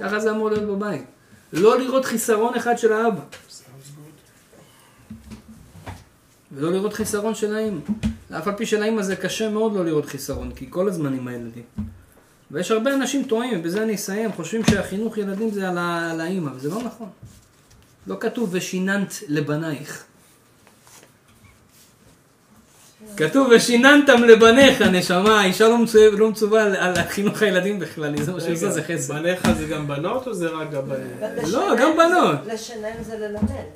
ככה 0.00 0.18
זה 0.18 0.30
אמור 0.30 0.50
להיות 0.50 0.64
בבית. 0.64 1.04
לא 1.52 1.78
לראות 1.78 2.04
חיסרון 2.04 2.54
אחד 2.54 2.78
של 2.78 2.92
האבא. 2.92 3.20
ולא 6.52 6.72
לראות 6.72 6.92
חיסרון 6.92 7.34
של 7.34 7.56
האמא. 7.56 7.80
אף 8.32 8.46
על 8.48 8.54
פי 8.54 8.66
שלאמא 8.66 9.02
זה 9.02 9.16
קשה 9.16 9.48
מאוד 9.48 9.74
לא 9.74 9.84
לראות 9.84 10.06
חיסרון, 10.06 10.50
כי 10.56 10.66
כל 10.70 10.88
הזמן 10.88 11.14
עם 11.14 11.28
הילדים. 11.28 11.62
ויש 12.50 12.70
הרבה 12.70 12.94
אנשים 12.94 13.24
טועים, 13.24 13.60
ובזה 13.60 13.82
אני 13.82 13.94
אסיים, 13.94 14.32
חושבים 14.32 14.62
שהחינוך 14.70 15.18
ילדים 15.18 15.50
זה 15.50 15.68
על, 15.68 15.78
ה- 15.78 16.10
על 16.10 16.20
האמא, 16.20 16.50
וזה 16.56 16.68
לא 16.70 16.82
נכון. 16.82 17.08
לא 18.06 18.16
כתוב 18.20 18.48
ושיננת 18.52 19.14
לבנייך. 19.28 20.04
כתוב, 23.16 23.48
ושיננתם 23.56 24.22
לבניך, 24.24 24.82
נשמה, 24.82 25.40
האישה 25.40 25.68
לא 25.68 25.78
מצו- 25.78 26.10
לא 26.18 26.30
מצווה 26.30 26.62
על- 26.62 26.76
על 26.76 26.94
חינוך 27.08 27.42
הילדים 27.42 27.78
בכלל, 27.78 28.22
זה 28.22 28.32
מה 28.32 28.38
עושה, 28.38 28.54
זה 28.70 28.82
חסד. 28.82 29.14
בניך 29.14 29.52
זה 29.58 29.66
גם 29.66 29.88
בנות 29.88 30.26
או 30.26 30.34
זה 30.34 30.48
רק 30.48 30.74
הבנים? 30.74 31.16
לא, 31.52 31.74
גם 31.80 31.96
בנות. 31.96 32.38
לשנן 32.46 33.02
זה 33.02 33.18
ללמד. 33.18 33.68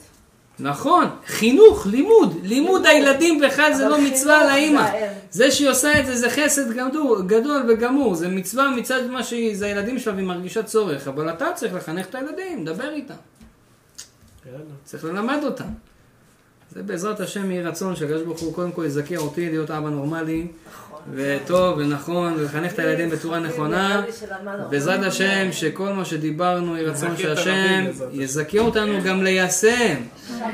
נכון, 0.59 1.05
חינוך, 1.27 1.87
לימוד, 1.87 2.37
לימוד 2.43 2.87
הילדים 2.87 3.41
בכלל 3.41 3.75
זה 3.75 3.89
לא 3.89 4.01
מצווה 4.01 4.41
זה 4.41 4.53
לאימא. 4.53 4.81
האם. 4.81 5.13
זה 5.31 5.51
שהיא 5.51 5.69
עושה 5.69 6.01
את 6.01 6.07
זה 6.07 6.17
זה 6.17 6.31
חסד 6.31 6.73
גדול, 6.73 7.23
גדול 7.27 7.63
וגמור, 7.69 8.15
זה 8.15 8.29
מצווה 8.29 8.71
מצד 8.71 9.07
מה 9.07 9.23
שהיא, 9.23 9.57
זה 9.57 9.67
הילדים 9.67 9.99
שלה 9.99 10.15
והיא 10.15 10.27
מרגישה 10.27 10.63
צורך, 10.63 11.09
אבל 11.09 11.31
אתה 11.31 11.47
צריך 11.55 11.75
לחנך 11.75 12.07
את 12.07 12.15
הילדים, 12.15 12.65
דבר 12.65 12.91
איתם. 12.91 13.15
צריך 14.85 15.05
ללמד 15.05 15.39
אותם. 15.45 15.69
זה 16.71 16.83
בעזרת 16.83 17.21
השם 17.21 17.51
יהי 17.51 17.63
רצון 17.63 17.97
שהקדוש 17.97 18.23
ברוך 18.23 18.41
הוא 18.41 18.55
קודם 18.55 18.73
כל 18.73 18.85
יזכה 18.85 19.17
אותי 19.17 19.51
להיות 19.51 19.71
אבא 19.71 19.89
נורמלי, 19.89 20.47
נכון. 20.67 20.92
וטוב 21.15 21.79
ונכון, 21.79 22.35
ולחנך 22.39 22.73
את 22.73 22.79
הילדים 22.79 23.11
בצורה 23.11 23.39
נכונה. 23.39 24.03
לי 24.07 24.13
שלמדנו. 24.13 24.69
בעזרת 24.71 25.03
השם, 25.03 25.53
שכל 25.53 25.93
מה 25.93 26.05
שדיברנו 26.05 26.77
יהי 26.77 26.85
רצון 26.85 27.17
שהשם. 27.17 27.85
יזכה 28.13 28.59
אותנו 28.59 29.03
גם 29.05 29.23
ליישם. 29.23 29.95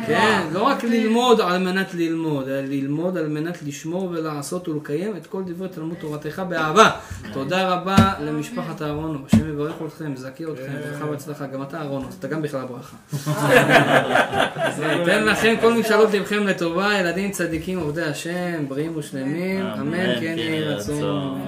כן, 0.06 0.40
לא 0.52 0.62
רק 0.62 0.84
ללמוד 0.84 1.40
על 1.40 1.58
מנת 1.58 1.94
ללמוד, 1.94 2.48
אלא 2.48 2.60
ללמוד 2.60 3.16
על 3.16 3.28
מנת 3.28 3.62
לשמור 3.62 4.10
ולעשות 4.10 4.68
ולקיים 4.68 5.16
את 5.16 5.26
כל 5.26 5.42
דברי 5.46 5.68
תלמוד 5.68 5.96
תורתך 5.96 6.42
באהבה. 6.48 6.90
תודה 7.32 7.68
רבה 7.68 8.12
למשפחת 8.20 8.82
אהרונוב, 8.82 9.26
השם 9.26 9.48
יברך 9.50 9.74
אתכם, 9.86 10.12
יזכה 10.12 10.28
אתכם, 10.28 10.72
ברכה 10.84 11.10
והצלחה, 11.10 11.46
גם 11.46 11.62
אתה 11.62 11.78
אהרונוב, 11.78 12.16
אתה 12.18 12.28
גם 12.28 12.42
בכלל 12.42 12.64
ברכה. 12.64 12.96
ייתן 14.98 15.24
לכם 15.24 15.54
כל 15.60 15.72
משאלות 15.72 16.14
לבכם 16.14 16.46
לטובה, 16.46 16.98
ילדים 17.00 17.30
צדיקים 17.30 17.78
עובדי 17.78 18.02
השם, 18.02 18.68
בריאים 18.68 18.96
ושלמים, 18.96 19.66
אמן 19.66 20.20
כן 20.20 20.37
יהי 20.38 20.64
רצון. 20.64 21.40